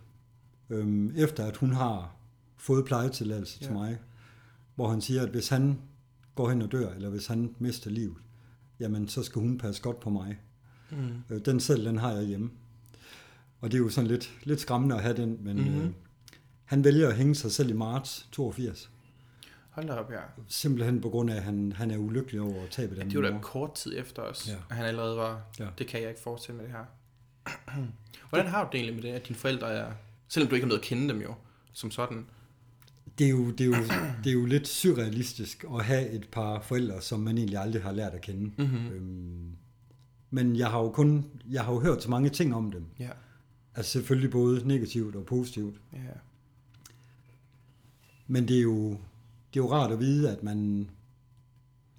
øh, 0.69 1.15
efter 1.15 1.45
at 1.45 1.57
hun 1.57 1.71
har 1.73 2.15
fået 2.57 2.85
plejetilladelse 2.85 3.57
ja. 3.61 3.65
til 3.65 3.73
Ja. 3.73 3.79
mig, 3.79 3.97
hvor 4.75 4.89
han 4.89 5.01
siger, 5.01 5.23
at 5.23 5.29
hvis 5.29 5.49
han 5.49 5.79
går 6.35 6.49
hen 6.49 6.61
og 6.61 6.71
dør, 6.71 6.89
eller 6.93 7.09
hvis 7.09 7.27
han 7.27 7.55
mister 7.59 7.89
livet, 7.89 8.17
jamen 8.79 9.07
så 9.07 9.23
skal 9.23 9.41
hun 9.41 9.57
passe 9.57 9.81
godt 9.81 9.99
på 9.99 10.09
mig. 10.09 10.39
Mm. 10.91 10.97
Øh, 11.29 11.45
Den 11.45 11.59
selv, 11.59 11.85
den 11.85 11.97
har 11.97 12.11
jeg 12.11 12.23
hjemme. 12.23 12.51
Og 13.61 13.71
det 13.71 13.77
er 13.77 13.81
jo 13.81 13.89
sådan 13.89 14.07
lidt, 14.07 14.33
lidt 14.43 14.59
skræmmende 14.59 14.95
at 14.95 15.01
have 15.01 15.17
den, 15.17 15.37
men 15.41 15.57
mm-hmm. 15.57 15.81
øh, 15.81 15.89
han 16.65 16.83
vælger 16.83 17.09
at 17.09 17.15
hænge 17.15 17.35
sig 17.35 17.51
selv 17.51 17.69
i 17.69 17.73
marts 17.73 18.27
82. 18.31 18.89
Hold 19.69 19.87
da 19.87 19.93
op, 19.93 20.11
ja. 20.11 20.19
Simpelthen 20.47 21.01
på 21.01 21.09
grund 21.09 21.29
af, 21.31 21.35
at 21.35 21.43
han, 21.43 21.71
han 21.71 21.91
er 21.91 21.97
ulykkelig 21.97 22.41
over 22.41 22.63
at 22.63 22.69
tabe 22.69 22.95
den 22.95 23.09
Det 23.11 23.21
var 23.23 23.29
da 23.29 23.37
kort 23.41 23.73
tid 23.73 23.99
efter 23.99 24.21
os, 24.21 24.47
Ja. 24.47 24.53
ja. 24.53 24.57
at 24.69 24.75
han 24.75 24.85
allerede 24.85 25.17
var, 25.17 25.41
Ja. 25.59 25.63
ja. 25.63 25.69
det 25.77 25.87
kan 25.87 26.01
jeg 26.01 26.09
ikke 26.09 26.21
forestille 26.21 26.57
med 26.57 26.65
det 26.65 26.73
her. 26.73 26.85
Hvordan 28.29 28.47
har 28.47 28.63
du 28.63 28.69
det 28.71 28.77
egentlig 28.79 28.95
med 28.95 29.03
det, 29.03 29.09
at 29.19 29.27
dine 29.27 29.35
forældre 29.39 29.71
er, 29.73 29.91
selvom 30.27 30.49
du 30.49 30.55
ikke 30.55 30.65
har 30.65 30.69
noget 30.69 30.81
at 30.81 30.85
kende 30.85 31.09
dem 31.13 31.21
jo, 31.21 31.33
som 31.73 31.91
sådan, 31.91 32.25
Det 33.19 33.25
er, 33.25 33.29
jo, 33.29 33.51
det, 33.51 33.61
er 33.61 33.65
jo, 33.65 33.73
det 34.23 34.29
er 34.29 34.33
jo 34.33 34.45
lidt 34.45 34.67
surrealistisk 34.67 35.65
at 35.75 35.85
have 35.85 36.09
et 36.09 36.29
par 36.31 36.61
forældre, 36.61 37.01
som 37.01 37.19
man 37.19 37.37
egentlig 37.37 37.59
aldrig 37.59 37.83
har 37.83 37.91
lært 37.91 38.13
at 38.13 38.21
kende. 38.21 38.51
Mhm. 38.57 38.87
Øhm, 38.91 39.51
men 40.29 40.55
jeg 40.55 40.67
har 40.69 40.79
jo 40.79 40.89
kun 40.89 41.25
jeg 41.49 41.63
har 41.63 41.73
jo 41.73 41.79
hørt 41.79 42.03
så 42.03 42.09
mange 42.09 42.29
ting 42.29 42.55
om 42.55 42.71
dem. 42.71 42.85
ja, 42.99 43.09
Altså 43.75 43.91
selvfølgelig 43.91 44.31
både 44.31 44.67
negativt 44.67 45.15
og 45.15 45.25
positivt. 45.25 45.81
ja, 45.93 45.97
Men 48.27 48.47
det 48.47 48.57
er 48.57 48.61
jo, 48.61 48.89
det 49.53 49.59
er 49.59 49.63
jo 49.63 49.71
rart 49.71 49.91
at 49.91 49.99
vide, 49.99 50.31
at 50.31 50.43
man, 50.43 50.89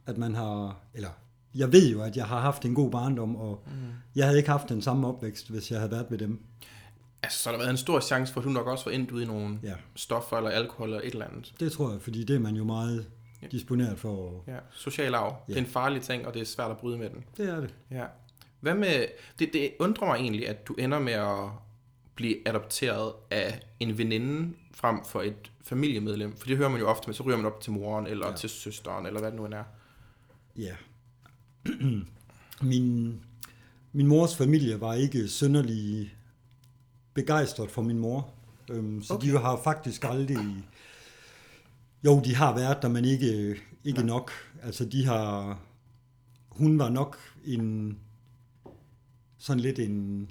at 0.06 0.18
man 0.18 0.34
har, 0.34 0.80
eller 0.94 1.10
jeg 1.54 1.72
ved 1.72 1.90
jo, 1.92 2.02
at 2.02 2.16
jeg 2.16 2.26
har 2.26 2.40
haft 2.40 2.64
en 2.64 2.74
god 2.74 2.90
barndom, 2.90 3.36
og 3.36 3.62
mm. 3.66 3.72
jeg 4.14 4.26
havde 4.26 4.38
ikke 4.38 4.50
haft 4.50 4.68
den 4.68 4.82
samme 4.82 5.06
opvækst, 5.06 5.50
hvis 5.50 5.70
jeg 5.70 5.78
havde 5.78 5.90
været 5.90 6.10
med 6.10 6.18
dem. 6.18 6.40
Altså, 7.24 7.38
så 7.42 7.48
har 7.48 7.52
der 7.56 7.58
været 7.62 7.70
en 7.70 7.76
stor 7.76 8.00
chance 8.00 8.32
for, 8.32 8.40
at 8.40 8.44
du 8.44 8.50
nok 8.50 8.66
også 8.66 8.84
var 8.84 8.92
endt 8.92 9.10
ude 9.10 9.22
i 9.22 9.26
nogle 9.26 9.58
Ja, 9.62 9.74
stoffer 9.96 10.36
eller 10.36 10.50
alkohol 10.50 10.88
eller 10.88 11.00
et 11.00 11.12
eller 11.12 11.26
andet. 11.26 11.54
det 11.60 11.72
tror 11.72 11.90
jeg, 11.92 12.02
fordi 12.02 12.24
det 12.24 12.36
er 12.36 12.40
man 12.40 12.56
jo 12.56 12.64
meget 12.64 13.06
Ja. 13.42 13.46
disponeret 13.48 13.98
for. 13.98 14.44
Ja, 14.46 14.56
social 14.72 15.14
arv. 15.14 15.36
Ja. 15.48 15.52
Det 15.52 15.58
er 15.60 15.64
en 15.64 15.70
farlig 15.70 16.02
ting, 16.02 16.26
og 16.26 16.34
det 16.34 16.42
er 16.42 16.46
svært 16.46 16.70
at 16.70 16.76
bryde 16.78 16.98
med 16.98 17.10
den. 17.10 17.24
det 17.36 17.48
er 17.48 17.60
det. 17.60 17.74
Ja. 17.90 18.04
Hvad 18.60 18.74
med, 18.74 19.06
det, 19.38 19.50
det 19.52 19.70
undrer 19.78 20.06
mig 20.06 20.14
egentlig, 20.16 20.48
at 20.48 20.68
du 20.68 20.74
ender 20.74 20.98
med 20.98 21.12
at 21.12 21.48
blive 22.14 22.48
adopteret 22.48 23.12
af 23.30 23.60
en 23.80 23.98
veninde 23.98 24.54
frem 24.74 25.04
for 25.04 25.22
et 25.22 25.50
familiemedlem. 25.64 26.36
For 26.36 26.46
det 26.46 26.56
hører 26.56 26.68
man 26.68 26.80
jo 26.80 26.86
ofte, 26.88 27.06
men 27.08 27.14
så 27.14 27.22
ryger 27.22 27.36
man 27.36 27.46
op 27.46 27.60
til 27.60 27.72
moren 27.72 28.06
eller 28.06 28.28
Ja. 28.30 28.36
til 28.36 28.50
søsteren, 28.50 29.06
eller 29.06 29.20
hvad 29.20 29.30
det 29.30 29.38
nu 29.38 29.44
end 29.44 29.54
er. 29.54 29.64
Ja. 30.56 30.74
min, 32.62 33.20
min 33.92 34.06
mors 34.06 34.36
familie 34.36 34.80
var 34.80 34.94
ikke 34.94 35.28
synderlig 35.28 36.14
begejstret 37.14 37.70
for 37.70 37.82
min 37.82 37.98
mor. 37.98 38.30
Øhm, 38.70 39.02
så 39.02 39.14
okay. 39.14 39.32
de 39.32 39.38
har 39.38 39.60
faktisk 39.64 40.04
aldrig... 40.04 40.38
Jo, 42.04 42.20
de 42.24 42.34
har 42.34 42.54
været 42.54 42.82
der, 42.82 42.88
men 42.88 43.04
ikke, 43.04 43.56
ikke 43.84 44.02
nok. 44.02 44.30
Altså, 44.62 44.84
de 44.84 45.06
har... 45.06 45.60
Hun 46.48 46.78
var 46.78 46.88
nok 46.88 47.18
en... 47.44 47.98
Sådan 49.38 49.60
lidt 49.60 49.78
en... 49.78 50.30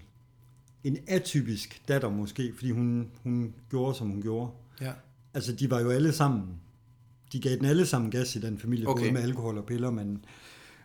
En 0.83 0.97
atypisk 1.07 1.81
datter 1.87 2.09
måske, 2.09 2.53
fordi 2.55 2.71
hun, 2.71 3.11
hun 3.23 3.53
gjorde, 3.69 3.97
som 3.97 4.09
hun 4.09 4.21
gjorde. 4.21 4.51
Ja. 4.81 4.91
Altså, 5.33 5.53
de 5.53 5.71
var 5.71 5.79
jo 5.79 5.89
alle 5.89 6.13
sammen... 6.13 6.59
De 7.31 7.39
gav 7.39 7.57
den 7.57 7.65
alle 7.65 7.85
sammen 7.85 8.11
gas 8.11 8.35
i 8.35 8.39
den 8.39 8.59
familie. 8.59 8.87
Okay. 8.87 9.01
både 9.01 9.13
med 9.13 9.21
alkohol 9.21 9.57
og 9.57 9.65
piller, 9.65 9.91
men, 9.91 10.25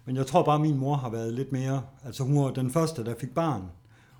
men 0.05 0.17
jeg 0.17 0.27
tror 0.27 0.45
bare, 0.45 0.55
at 0.55 0.61
min 0.61 0.79
mor 0.79 0.97
har 0.97 1.11
været 1.11 1.35
lidt 1.35 1.53
mere... 1.53 1.83
Altså, 2.05 2.25
hun 2.25 2.45
var 2.45 2.51
den 2.51 2.71
første, 2.71 3.05
der 3.05 3.15
fik 3.21 3.35
barn, 3.35 3.63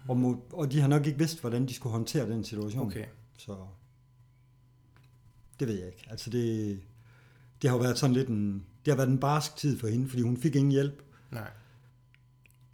og, 0.09 0.17
må, 0.17 0.45
og 0.53 0.73
de 0.73 0.81
har 0.81 0.89
nok 0.89 1.07
ikke 1.07 1.19
vidst, 1.19 1.41
hvordan 1.41 1.67
de 1.67 1.75
skulle 1.75 1.93
håndtere 1.93 2.31
den 2.31 2.45
situation. 2.45 2.87
Okay. 2.87 3.05
Så 3.39 3.57
det 5.61 5.69
ved 5.69 5.79
jeg 5.79 5.87
ikke. 5.87 6.07
Altså, 6.11 6.31
det, 6.31 6.81
det 7.63 7.71
har 7.71 7.77
jo 7.77 7.83
været 7.83 7.99
sådan 7.99 8.15
lidt 8.15 8.29
en... 8.29 8.67
Det 8.85 8.93
har 8.93 8.97
været 8.97 9.09
en 9.09 9.21
barsk 9.21 9.57
tid 9.57 9.79
for 9.79 9.89
hende, 9.89 10.09
fordi 10.09 10.23
hun 10.23 10.37
fik 10.37 10.57
ingen 10.57 10.73
hjælp. 10.73 11.03
Nej. 11.31 11.51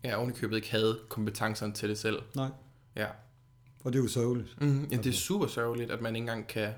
Ja, 0.05 0.17
ovenikøbet 0.17 0.57
ikke 0.57 0.71
havde 0.71 0.99
kompetencerne 1.09 1.73
til 1.73 1.89
det 1.89 1.99
selv. 1.99 2.23
Nej, 2.37 2.49
Ja. 2.97 3.07
og 3.85 3.93
det 3.93 3.99
er 3.99 4.03
jo 4.03 4.09
sørgeligt. 4.09 4.61
Mm, 4.61 4.85
ja, 4.91 4.97
det 4.97 5.07
er 5.07 5.13
super 5.13 5.47
sørgeligt, 5.47 5.91
at 5.91 6.01
man 6.01 6.17
ikke 6.17 6.23
engang 6.23 6.47
kan 6.47 6.73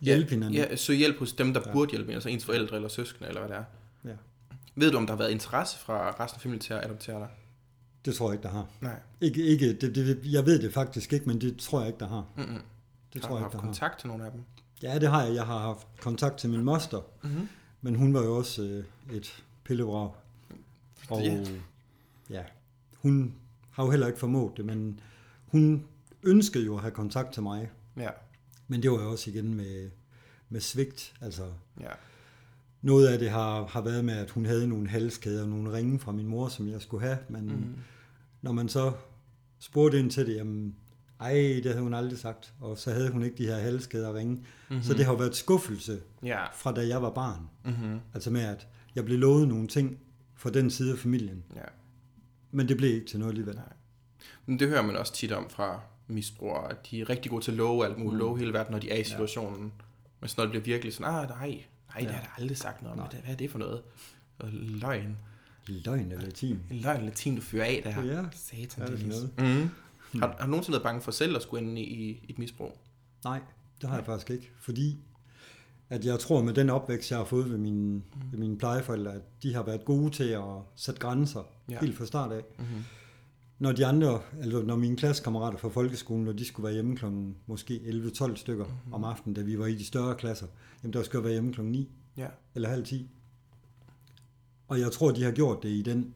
Hjælpe 0.00 0.28
ja, 0.28 0.34
hinanden. 0.34 0.54
Ja, 0.54 0.76
søge 0.76 0.98
hjælp 0.98 1.18
hos 1.18 1.32
dem, 1.32 1.54
der 1.54 1.62
ja. 1.66 1.72
burde 1.72 1.90
hjælpe, 1.90 2.12
altså 2.12 2.28
ens 2.28 2.44
forældre 2.44 2.76
eller 2.76 2.88
søskende, 2.88 3.28
eller 3.28 3.40
hvad 3.40 3.48
det 3.48 3.56
er. 3.56 3.64
Ja. 4.10 4.16
Ved 4.74 4.90
du, 4.90 4.96
om 4.96 5.06
der 5.06 5.12
har 5.12 5.18
været 5.18 5.30
interesse 5.30 5.78
fra 5.78 6.10
resten 6.10 6.36
af 6.36 6.40
familien 6.40 6.60
til 6.60 6.74
at 6.74 6.84
adoptere 6.84 7.18
dig? 7.20 7.28
Det 8.04 8.14
tror 8.14 8.26
jeg 8.28 8.34
ikke, 8.34 8.42
der 8.42 8.48
har. 8.48 8.66
Nej. 8.80 9.00
Ikke, 9.20 9.42
ikke, 9.42 9.72
det, 9.72 9.94
det, 9.94 10.20
jeg 10.32 10.46
ved 10.46 10.62
det 10.62 10.74
faktisk 10.74 11.12
ikke, 11.12 11.26
men 11.26 11.40
det 11.40 11.56
tror 11.56 11.78
jeg 11.80 11.86
ikke, 11.88 11.98
der 12.00 12.08
har. 12.08 12.26
Mm-mm. 12.36 12.46
Det 12.46 12.60
har 13.14 13.20
tror 13.20 13.28
du 13.28 13.34
jeg 13.34 13.42
haft 13.42 13.54
ikke, 13.54 13.56
der 13.56 13.62
har. 13.62 13.66
kontakt 13.68 13.98
til 13.98 14.08
nogle 14.08 14.24
af 14.24 14.30
dem? 14.32 14.40
Ja, 14.82 14.98
det 14.98 15.08
har 15.08 15.22
jeg. 15.24 15.34
Jeg 15.34 15.44
har 15.46 15.58
haft 15.58 15.86
kontakt 16.00 16.36
til 16.38 16.50
min 16.50 16.64
moster, 16.64 17.00
Mm-hmm. 17.22 17.48
men 17.80 17.94
hun 17.94 18.14
var 18.14 18.22
jo 18.22 18.36
også 18.36 18.62
øh, 18.62 19.16
et 19.16 19.42
pillevrag. 19.64 20.10
Og 21.10 21.22
Ja. 21.22 21.44
ja, 22.30 22.42
hun 22.96 23.34
har 23.70 23.84
jo 23.84 23.90
heller 23.90 24.06
ikke 24.06 24.18
formået 24.18 24.56
det, 24.56 24.64
men 24.64 25.00
hun 25.46 25.84
ønskede 26.22 26.64
jo 26.64 26.74
at 26.74 26.80
have 26.80 26.90
kontakt 26.90 27.32
til 27.32 27.42
mig. 27.42 27.70
Ja. 27.96 28.08
Men 28.68 28.82
det 28.82 28.90
var 28.90 29.02
jo 29.02 29.10
også 29.10 29.30
igen 29.30 29.54
med, 29.54 29.90
med 30.48 30.60
svigt. 30.60 31.14
Altså, 31.20 31.42
Ja. 31.80 31.88
noget 32.82 33.06
af 33.08 33.18
det 33.18 33.30
har, 33.30 33.66
har 33.66 33.80
været 33.80 34.04
med, 34.04 34.14
at 34.14 34.30
hun 34.30 34.46
havde 34.46 34.68
nogle 34.68 34.88
halskæder 34.88 35.42
og 35.42 35.48
nogle 35.48 35.72
ringe 35.72 35.98
fra 36.00 36.12
min 36.12 36.26
mor, 36.26 36.48
som 36.48 36.68
jeg 36.68 36.82
skulle 36.82 37.06
have. 37.06 37.18
Men 37.28 37.46
mm. 37.46 37.74
Når 38.44 38.52
man 38.52 38.68
så 38.68 38.92
spurgte 39.58 39.98
ind 39.98 40.10
til 40.10 40.26
det, 40.26 40.36
jamen, 40.36 40.76
ej, 41.20 41.32
det 41.32 41.64
havde 41.66 41.82
hun 41.82 41.94
aldrig 41.94 42.18
sagt. 42.18 42.54
Og 42.60 42.78
så 42.78 42.92
havde 42.92 43.10
hun 43.10 43.22
ikke 43.22 43.36
de 43.36 43.46
her 43.46 43.56
halskæder 43.56 44.08
og 44.08 44.14
ringe. 44.14 44.34
Mm-hmm. 44.34 44.82
Så 44.82 44.94
det 44.94 45.04
har 45.04 45.12
jo 45.12 45.18
været 45.18 45.36
skuffelse 45.36 46.00
Ja. 46.22 46.44
fra 46.54 46.72
da 46.72 46.86
jeg 46.86 47.02
var 47.02 47.10
barn. 47.10 47.48
Mm-hmm. 47.64 48.00
Altså 48.14 48.30
med, 48.30 48.40
at 48.40 48.66
jeg 48.94 49.04
blev 49.04 49.18
lovet 49.18 49.48
nogle 49.48 49.68
ting 49.68 49.98
fra 50.36 50.50
den 50.50 50.70
side 50.70 50.92
af 50.92 50.98
familien. 50.98 51.44
ja. 51.56 51.62
Men 52.50 52.68
det 52.68 52.76
blev 52.76 52.94
ikke 52.94 53.06
til 53.06 53.18
noget 53.18 53.32
alligevel. 53.32 53.54
Nej. 53.54 53.72
Men 54.46 54.58
det 54.58 54.68
hører 54.68 54.82
man 54.82 54.96
også 54.96 55.12
tit 55.12 55.32
om 55.32 55.50
fra 55.50 55.80
misbrugere, 56.06 56.70
at 56.70 56.76
de 56.90 57.00
er 57.00 57.10
rigtig 57.10 57.30
gode 57.30 57.44
til 57.44 57.50
at 57.50 57.56
love 57.56 57.84
alt 57.86 57.98
muligt, 57.98 58.12
mm. 58.12 58.18
love 58.18 58.38
hele 58.38 58.52
verden, 58.52 58.72
når 58.72 58.78
de 58.78 58.90
er 58.90 58.96
i 58.96 59.04
situationen. 59.04 59.72
Men 60.20 60.28
så 60.28 60.34
når 60.38 60.44
det 60.44 60.50
bliver 60.50 60.64
virkelig 60.64 60.94
sådan, 60.94 61.14
ah, 61.14 61.28
nej, 61.28 61.64
nej, 61.94 62.00
det 62.00 62.10
har 62.10 62.22
da 62.22 62.28
aldrig 62.38 62.56
sagt 62.58 62.82
noget 62.82 63.00
om. 63.00 63.08
Hvad 63.08 63.20
er 63.32 63.36
det 63.36 63.50
for 63.50 63.58
noget? 63.58 63.82
Og 64.38 64.48
løgn. 64.52 65.16
Løgn 65.68 66.12
eller 66.12 66.24
latin. 66.24 66.58
En 66.70 66.76
løgn 66.76 67.04
latin, 67.04 67.34
du 67.36 67.40
fyrer 67.42 67.64
af 67.64 67.80
der. 67.84 68.04
Ja, 68.04 68.24
Satan, 68.32 68.82
er 68.82 68.86
det 68.90 68.98
Dennis. 68.98 69.16
noget? 69.38 69.62
Mm. 70.14 70.20
Har, 70.20 70.36
har 70.38 70.44
du 70.44 70.50
nogensinde 70.50 70.74
været 70.74 70.82
bange 70.82 71.00
for 71.02 71.10
selv 71.10 71.36
at 71.36 71.42
skulle 71.42 71.66
ind 71.66 71.78
i, 71.78 71.82
i 71.82 72.24
et 72.28 72.38
misbrug? 72.38 72.78
Nej, 73.24 73.40
det 73.80 73.88
har 73.88 73.96
jeg 73.96 74.06
faktisk 74.06 74.30
ikke. 74.30 74.50
Fordi 74.60 74.98
at 75.90 76.04
jeg 76.04 76.18
tror 76.18 76.42
med 76.42 76.54
den 76.54 76.70
opvækst, 76.70 77.10
jeg 77.10 77.18
har 77.18 77.24
fået 77.24 77.50
ved 77.50 77.58
mine, 77.58 78.02
ved 78.30 78.38
mine 78.38 78.58
plejeforældre, 78.58 79.12
at 79.12 79.22
de 79.42 79.54
har 79.54 79.62
været 79.62 79.84
gode 79.84 80.10
til 80.10 80.24
at 80.24 80.42
sætte 80.76 81.00
grænser 81.00 81.40
Ja. 81.70 81.78
helt 81.80 81.96
fra 81.96 82.06
start 82.06 82.32
af. 82.32 82.42
Mm-hmm. 82.58 82.82
Når 83.58 83.72
de 83.72 83.86
andre, 83.86 84.20
eller 84.40 84.62
når 84.64 84.76
mine 84.76 84.96
klassekammerater 84.96 85.58
fra 85.58 85.68
folkeskolen, 85.68 86.24
når 86.24 86.32
de 86.32 86.44
skulle 86.44 86.64
være 86.64 86.74
hjemme 86.74 86.96
klokken 86.96 87.36
måske 87.46 87.74
11-12 87.84 88.36
stykker 88.36 88.64
mm-hmm. 88.64 88.92
om 88.94 89.04
aftenen, 89.04 89.34
da 89.34 89.40
vi 89.42 89.58
var 89.58 89.66
i 89.66 89.74
de 89.74 89.84
større 89.84 90.14
klasser, 90.14 90.46
jamen 90.82 90.92
der 90.92 91.02
skulle 91.02 91.18
jeg 91.20 91.24
være 91.24 91.32
hjemme 91.32 91.52
klokken 91.52 91.72
9 91.72 91.90
Ja. 92.16 92.26
eller 92.54 92.68
halv 92.68 92.84
10. 92.84 93.10
Og 94.68 94.80
jeg 94.80 94.92
tror, 94.92 95.10
de 95.10 95.22
har 95.22 95.30
gjort 95.32 95.62
det 95.62 95.68
i 95.68 95.82
den 95.82 96.14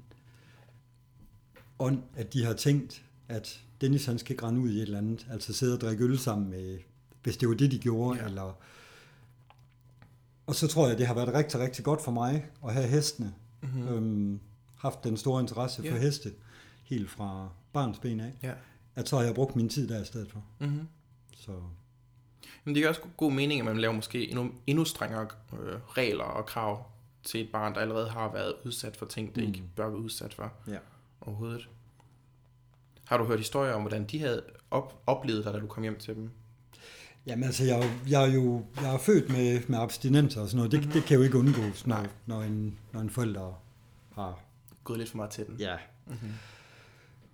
ånd, 1.78 2.02
at 2.16 2.32
de 2.32 2.44
har 2.44 2.52
tænkt, 2.52 3.04
at 3.28 3.60
Dennis 3.80 4.06
han 4.06 4.18
skal 4.18 4.36
rende 4.40 4.60
ud 4.60 4.70
i 4.70 4.76
et 4.76 4.82
eller 4.82 4.98
andet, 4.98 5.26
altså 5.30 5.52
sidde 5.52 5.74
og 5.74 5.80
drikke 5.80 6.04
øl 6.04 6.18
sammen 6.18 6.50
med, 6.50 6.78
hvis 7.22 7.36
det 7.36 7.48
var 7.48 7.54
det, 7.54 7.70
de 7.70 7.78
gjorde, 7.78 8.18
Ja. 8.20 8.24
eller... 8.26 8.52
Og 10.46 10.54
så 10.54 10.66
tror 10.66 10.88
jeg, 10.88 10.98
det 10.98 11.06
har 11.06 11.14
været 11.14 11.34
rigtig, 11.34 11.60
rigtig 11.60 11.84
godt 11.84 12.02
for 12.04 12.10
mig 12.12 12.46
at 12.66 12.72
have 12.74 12.88
hestene. 12.88 13.34
Mm-hmm. 13.62 13.82
Mm. 13.82 13.88
Øhm, 13.88 14.40
haft 14.76 15.04
den 15.04 15.16
store 15.16 15.40
interesse 15.40 15.82
for 15.82 15.96
Ja. 15.96 15.98
heste, 16.00 16.32
helt 16.84 17.10
fra 17.10 17.48
barns 17.72 17.98
ben 17.98 18.20
af. 18.20 18.32
Ja. 18.42 18.52
At 18.96 19.08
så 19.08 19.16
har 19.16 19.24
jeg 19.24 19.34
brugt 19.34 19.56
min 19.56 19.68
tid 19.68 19.88
der 19.88 20.02
i 20.02 20.04
stedet 20.04 20.30
for. 20.30 20.44
Mm-hmm. 20.58 20.88
Så 21.36 21.52
Men 22.64 22.74
det 22.74 22.84
er 22.84 22.88
også 22.88 23.00
god 23.16 23.32
mening, 23.32 23.60
at 23.60 23.66
man 23.66 23.78
laver 23.78 23.94
måske 23.94 24.28
endnu, 24.30 24.50
endnu 24.66 24.84
strengere 24.84 25.26
øh, 25.52 25.74
regler 25.88 26.24
og 26.24 26.46
krav 26.46 26.86
til 27.28 27.40
et 27.40 27.52
barn, 27.52 27.74
der 27.74 27.80
allerede 27.80 28.08
har 28.08 28.32
været 28.32 28.54
udsat 28.64 28.96
for 28.96 29.06
ting, 29.06 29.34
det 29.34 29.42
mm. 29.42 29.48
ikke 29.48 29.62
bør 29.76 29.88
være 29.88 29.98
udsat 29.98 30.34
for 30.34 30.52
ja. 30.68 30.78
overhovedet. 31.20 31.68
Har 33.04 33.18
du 33.18 33.24
hørt 33.24 33.38
historier 33.38 33.72
om, 33.72 33.80
hvordan 33.80 34.04
de 34.04 34.20
havde 34.20 34.42
op, 34.70 35.02
oplevet 35.06 35.44
dig, 35.44 35.54
da 35.54 35.58
du 35.58 35.66
kom 35.66 35.82
hjem 35.82 35.98
til 35.98 36.14
dem? 36.14 36.30
Jamen 37.26 37.44
altså, 37.44 37.64
jeg, 37.64 37.90
jeg 38.08 38.22
er 38.22 38.34
jo 38.34 38.64
jeg 38.82 38.94
er 38.94 38.98
født 38.98 39.28
med, 39.28 39.60
med 39.68 39.78
abstinenser 39.78 40.40
og 40.40 40.48
sådan 40.48 40.56
noget. 40.56 40.72
Det, 40.72 40.80
mm-hmm. 40.80 40.92
det 40.92 41.04
kan 41.04 41.16
jo 41.16 41.22
ikke 41.22 41.38
undgås, 41.38 41.86
når, 41.86 41.96
Nej. 41.96 42.08
når, 42.26 42.42
en, 42.42 42.78
når 42.92 43.00
en 43.00 43.10
forælder 43.10 43.62
har... 44.14 44.40
Gået 44.84 44.98
lidt 44.98 45.10
for 45.10 45.16
meget 45.16 45.30
til 45.30 45.46
den? 45.46 45.56
Ja. 45.56 45.76
Mm-hmm. 46.06 46.32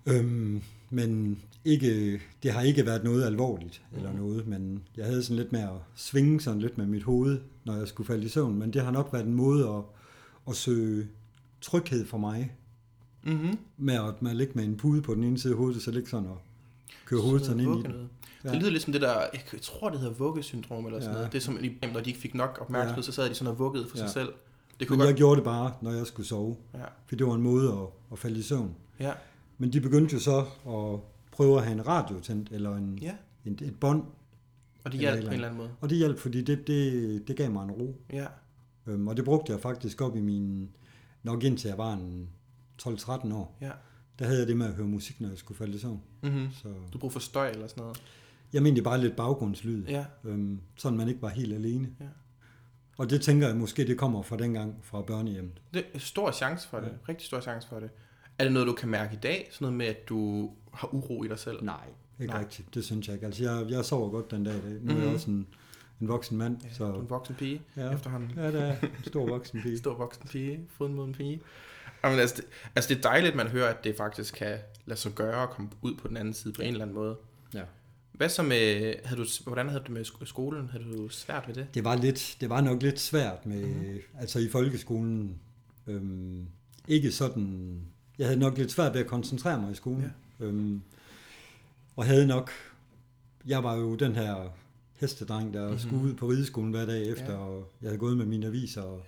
Øhm, 0.05 0.63
men 0.89 1.39
ikke, 1.65 2.21
det 2.43 2.51
har 2.51 2.61
ikke 2.61 2.85
været 2.85 3.03
noget 3.03 3.23
alvorligt 3.25 3.81
eller 3.95 4.11
Mhm. 4.11 4.19
noget, 4.21 4.47
men 4.47 4.83
jeg 4.97 5.05
havde 5.05 5.23
sådan 5.23 5.35
lidt 5.37 5.51
med 5.51 5.61
at 5.61 5.69
svinge 5.95 6.41
sådan 6.41 6.59
lidt 6.61 6.77
med 6.77 6.85
mit 6.85 7.03
hoved, 7.03 7.39
når 7.65 7.75
jeg 7.75 7.87
skulle 7.87 8.07
falde 8.07 8.25
i 8.25 8.29
søvn. 8.29 8.55
Men 8.59 8.73
det 8.73 8.81
har 8.81 8.91
nok 8.91 9.09
været 9.13 9.25
en 9.25 9.33
måde 9.33 9.67
at, 9.69 9.83
at 10.49 10.55
søge 10.55 11.07
tryghed 11.61 12.05
for 12.05 12.17
mig, 12.17 12.51
Mm-hmm. 13.23 13.57
med 13.77 13.93
at, 13.93 14.21
med 14.21 14.31
at 14.31 14.37
ligge 14.37 14.53
med 14.55 14.63
en 14.63 14.77
pude 14.77 15.01
på 15.01 15.15
den 15.15 15.23
ene 15.23 15.37
side 15.39 15.53
af 15.53 15.57
hovedet, 15.57 15.81
så 15.81 15.91
ligge 15.91 16.09
sådan 16.09 16.27
og 16.29 16.37
køre 17.05 17.21
hovedet 17.21 17.45
sådan 17.45 17.59
ind 17.59 17.79
i 17.79 17.83
den. 17.83 18.09
Ja. 18.43 18.49
Det 18.51 18.59
lyder 18.59 18.71
lidt 18.71 18.83
som 18.83 18.93
det 18.93 19.01
der, 19.01 19.13
jeg 19.53 19.61
tror 19.61 19.89
det 19.89 19.99
hedder 19.99 20.13
vuggesyndrom 20.13 20.85
eller 20.85 20.99
sådan 20.99 21.11
Ja. 21.11 21.17
noget. 21.17 21.31
Det 21.31 21.37
er 21.37 21.41
som, 21.43 21.57
når 21.93 21.99
de 21.99 22.09
ikke 22.09 22.19
fik 22.19 22.35
nok 22.35 22.57
opmærksomhed, 22.61 23.03
Ja. 23.03 23.05
så 23.05 23.11
sad 23.11 23.29
de 23.29 23.35
sådan 23.35 23.51
og 23.51 23.59
vuggede 23.59 23.87
for 23.89 23.97
Ja. 23.97 24.03
sig 24.03 24.09
selv. 24.13 24.33
Det 24.79 24.87
kunne 24.87 24.97
Men 24.97 25.05
jeg 25.05 25.13
godt... 25.13 25.17
gjorde 25.17 25.35
det 25.35 25.43
bare, 25.43 25.73
når 25.81 25.91
jeg 25.91 26.07
skulle 26.07 26.27
sove, 26.27 26.55
Ja. 26.73 26.79
for 27.07 27.15
det 27.15 27.27
var 27.27 27.33
en 27.35 27.41
måde 27.41 27.71
at, 27.71 27.87
at 28.11 28.19
falde 28.19 28.39
i 28.39 28.41
søvn. 28.41 28.75
Ja. 28.99 29.11
Men 29.57 29.73
de 29.73 29.81
begyndte 29.81 30.13
jo 30.13 30.19
så 30.19 30.39
at 30.67 30.99
prøve 31.31 31.57
at 31.57 31.63
have 31.63 31.73
en 31.73 31.87
radio 31.87 32.19
tændt, 32.19 32.49
eller 32.51 32.75
en, 32.75 32.97
Ja. 33.01 33.15
en, 33.45 33.59
et 33.61 33.79
bånd 33.79 34.03
Og 34.83 34.91
det 34.91 34.99
hjalp 34.99 35.21
på 35.21 35.27
en 35.27 35.33
eller 35.33 35.47
anden 35.47 35.57
måde. 35.57 35.69
Og 35.81 35.89
det 35.89 35.97
hjalp, 35.97 36.19
fordi 36.19 36.41
det, 36.41 36.67
det, 36.67 37.27
det 37.27 37.35
gav 37.37 37.51
mig 37.51 37.63
en 37.63 37.71
ro. 37.71 38.01
Ja. 38.13 38.25
Øhm, 38.87 39.07
og 39.07 39.17
det 39.17 39.25
brugte 39.25 39.51
jeg 39.51 39.59
faktisk 39.61 40.01
op 40.01 40.15
i 40.15 40.21
min, 40.21 40.69
nok 41.23 41.43
indtil 41.43 41.67
jeg 41.67 41.77
var 41.77 41.93
en 41.93 42.29
12-13 42.83 43.33
år. 43.33 43.57
Ja. 43.61 43.71
Der 44.19 44.25
havde 44.25 44.39
jeg 44.39 44.47
det 44.47 44.57
med 44.57 44.65
at 44.65 44.73
høre 44.73 44.87
musik, 44.87 45.21
når 45.21 45.29
jeg 45.29 45.37
skulle 45.37 45.57
falde 45.57 45.75
i 45.75 45.77
søvn. 45.79 46.01
Mm-hmm. 46.23 46.47
Så 46.51 46.67
Du 46.93 46.97
bruger 46.97 47.11
for 47.11 47.19
støj 47.19 47.49
eller 47.49 47.67
sådan 47.67 47.81
noget. 47.81 48.03
jeg 48.53 48.63
mente 48.63 48.81
bare 48.81 49.01
lidt 49.01 49.15
baggrundslyd, 49.15 49.85
Ja. 49.87 50.05
øhm, 50.23 50.59
sådan 50.75 50.97
man 50.97 51.07
ikke 51.07 51.21
var 51.21 51.29
helt 51.29 51.53
alene. 51.53 51.89
Ja. 51.99 52.05
Og 52.97 53.09
det 53.09 53.21
tænker 53.21 53.47
jeg 53.47 53.57
måske, 53.57 53.87
det 53.87 53.97
kommer 53.97 54.21
fra 54.21 54.37
dengang 54.37 54.75
fra 54.83 55.01
børnehjemmet. 55.01 55.61
Det 55.73 55.85
er 55.93 55.99
stor 55.99 56.31
chance 56.31 56.67
for 56.67 56.79
det. 56.79 56.91
Rigtig 57.09 57.27
stor 57.27 57.39
chance 57.39 57.67
for 57.67 57.79
det. 57.79 57.89
Er 58.39 58.43
det 58.43 58.53
noget, 58.53 58.67
du 58.67 58.73
kan 58.73 58.89
mærke 58.89 59.13
i 59.13 59.19
dag? 59.23 59.47
Sådan 59.51 59.65
noget 59.65 59.77
med, 59.77 59.85
at 59.85 60.09
du 60.09 60.49
har 60.73 60.93
uro 60.93 61.23
i 61.23 61.27
dig 61.27 61.39
selv? 61.39 61.63
Nej, 61.63 61.85
ikke 62.19 62.33
Nej. 62.33 62.41
Rigtigt. 62.41 62.73
Det 62.75 62.85
synes 62.85 63.07
jeg 63.07 63.13
ikke. 63.15 63.25
Altså, 63.25 63.43
jeg, 63.43 63.65
jeg 63.69 63.85
sover 63.85 64.09
godt 64.09 64.31
den 64.31 64.43
dag 64.43 64.53
i 64.55 64.59
dag. 64.61 64.71
Nu 64.71 64.77
mm-hmm. 64.79 64.89
er 64.89 64.93
Mhm. 64.95 65.03
jeg 65.05 65.13
også 65.13 65.29
en, 65.31 65.47
en 66.01 66.07
voksen 66.07 66.37
mand, 66.37 66.57
Ja, 66.63 66.73
så 66.73 66.85
Du 66.85 66.91
er 66.97 67.01
en 67.01 67.09
voksen 67.09 67.35
pige 67.35 67.61
Ja. 67.77 67.93
efterhånden. 67.93 68.31
ja, 68.35 68.51
det 68.51 68.61
er 68.61 68.75
en 68.81 68.89
stor 69.05 69.27
voksen 69.27 69.61
pige. 69.61 69.77
Stor 69.83 69.97
voksen 69.97 70.27
pige, 70.27 70.59
fodmoden 70.77 71.13
pige. 71.13 71.41
Jamen, 72.03 72.19
altså, 72.19 72.35
det, 72.35 72.45
altså, 72.75 72.89
det 72.89 72.97
er 72.97 73.01
dejligt, 73.01 73.31
at 73.31 73.37
man 73.37 73.47
hører, 73.47 73.69
at 73.73 73.83
det 73.83 73.95
faktisk 73.97 74.33
kan 74.35 74.57
lade 74.85 74.99
sig 74.99 75.11
gøre 75.11 75.43
at 75.43 75.49
komme 75.49 75.69
ud 75.81 75.95
på 75.95 76.07
den 76.07 76.17
anden 76.17 76.33
side 76.33 76.53
på 76.53 76.61
en 76.61 76.67
eller 76.67 76.81
anden 76.81 76.95
måde. 76.95 77.15
Ja. 77.53 77.61
Hvad 78.11 78.29
så 78.29 78.43
med, 78.43 78.93
havde 79.05 79.21
du, 79.21 79.27
hvordan 79.43 79.69
havde 79.69 79.79
du 79.79 79.83
det 79.85 79.93
med 79.93 80.05
sk- 80.05 80.25
skolen? 80.25 80.69
Havde 80.69 80.83
du 80.97 81.09
svært 81.09 81.47
ved 81.47 81.55
det? 81.55 81.67
Det 81.73 81.83
var, 81.83 81.95
lidt, 81.95 82.37
det 82.41 82.49
var 82.49 82.61
nok 82.61 82.81
lidt 82.83 82.99
svært 82.99 83.45
med, 83.45 83.61
Mhm. 83.65 83.77
mm-hmm. 83.77 83.99
altså 84.19 84.39
i 84.39 84.49
folkeskolen, 84.49 85.39
øhm, 85.87 86.47
ikke 86.87 87.11
sådan, 87.11 87.81
jeg 88.19 88.27
havde 88.27 88.39
nok 88.39 88.57
lidt 88.57 88.71
svært 88.71 88.93
ved 88.93 89.01
at 89.01 89.07
koncentrere 89.07 89.61
mig 89.61 89.71
i 89.71 89.75
skolen. 89.75 90.11
Ja. 90.39 90.45
Øhm, 90.45 90.81
og 91.95 92.05
havde 92.05 92.27
nok, 92.27 92.51
jeg 93.45 93.63
var 93.63 93.75
jo 93.75 93.95
den 93.95 94.15
her 94.15 94.53
hestedreng, 94.99 95.53
der 95.53 95.59
Mhm. 95.61 95.67
mm-hmm. 95.69 95.79
skulle 95.79 96.03
ud 96.03 96.13
på 96.13 96.25
rideskolen 96.29 96.71
hver 96.71 96.85
dag 96.85 97.05
efter, 97.07 97.31
Ja. 97.31 97.37
og 97.37 97.71
jeg 97.81 97.87
havde 97.89 97.99
gået 97.99 98.17
med 98.17 98.25
mine 98.25 98.45
aviser, 98.45 98.81
og, 98.81 99.01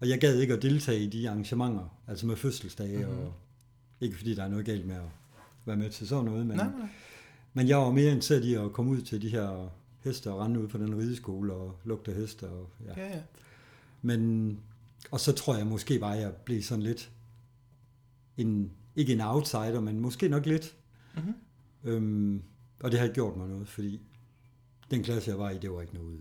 og 0.00 0.08
jeg 0.08 0.20
gad 0.20 0.38
ikke 0.40 0.54
at 0.54 0.62
deltage 0.62 1.00
i 1.00 1.06
de 1.06 1.28
arrangementer, 1.28 1.96
altså 2.08 2.26
med 2.26 2.36
fødselsdage, 2.36 2.98
Mhm. 2.98 3.06
mm-hmm. 3.08 3.26
og 3.26 3.32
ikke 4.00 4.16
fordi 4.16 4.34
der 4.34 4.44
er 4.44 4.48
noget 4.48 4.66
galt 4.66 4.86
med 4.86 4.96
at 4.96 5.02
være 5.64 5.76
med 5.76 5.90
til 5.90 6.08
sådan 6.08 6.24
noget, 6.24 6.46
men, 6.46 6.56
Nej, 6.56 6.66
nej. 6.78 6.88
men 7.54 7.68
jeg 7.68 7.78
var 7.78 7.90
mere 7.90 8.10
interesseret 8.12 8.44
i 8.44 8.54
at 8.54 8.72
komme 8.72 8.90
ud 8.90 9.00
til 9.02 9.22
de 9.22 9.28
her 9.28 9.72
heste 10.04 10.30
og 10.32 10.40
rende 10.40 10.60
ud 10.60 10.68
på 10.68 10.78
den 10.78 10.98
rideskole 10.98 11.52
og 11.52 11.76
lugte 11.84 12.12
heste. 12.12 12.48
Og, 12.48 12.68
ja. 12.86 13.02
Ja, 13.02 13.08
ja. 13.08 13.20
Men, 14.02 14.58
og 15.10 15.20
så 15.20 15.32
tror 15.32 15.56
jeg 15.56 15.66
måske 15.66 15.98
bare, 15.98 16.16
at 16.16 16.22
jeg 16.22 16.32
blev 16.32 16.62
sådan 16.62 16.82
lidt 16.82 17.10
en, 18.40 18.72
ikke 18.96 19.12
en 19.12 19.20
outsider, 19.20 19.80
men 19.80 20.00
måske 20.00 20.28
nok 20.28 20.46
lidt. 20.46 20.76
Mhm. 21.16 21.34
Øhm, 21.84 22.42
og 22.82 22.90
det 22.90 22.98
har 22.98 23.04
ikke 23.04 23.14
gjort 23.14 23.36
mig 23.36 23.48
noget, 23.48 23.68
fordi 23.68 24.00
den 24.90 25.02
klasse, 25.02 25.30
jeg 25.30 25.38
var 25.38 25.50
i, 25.50 25.58
det 25.58 25.70
var 25.70 25.80
ikke 25.80 25.94
noget, 25.94 26.18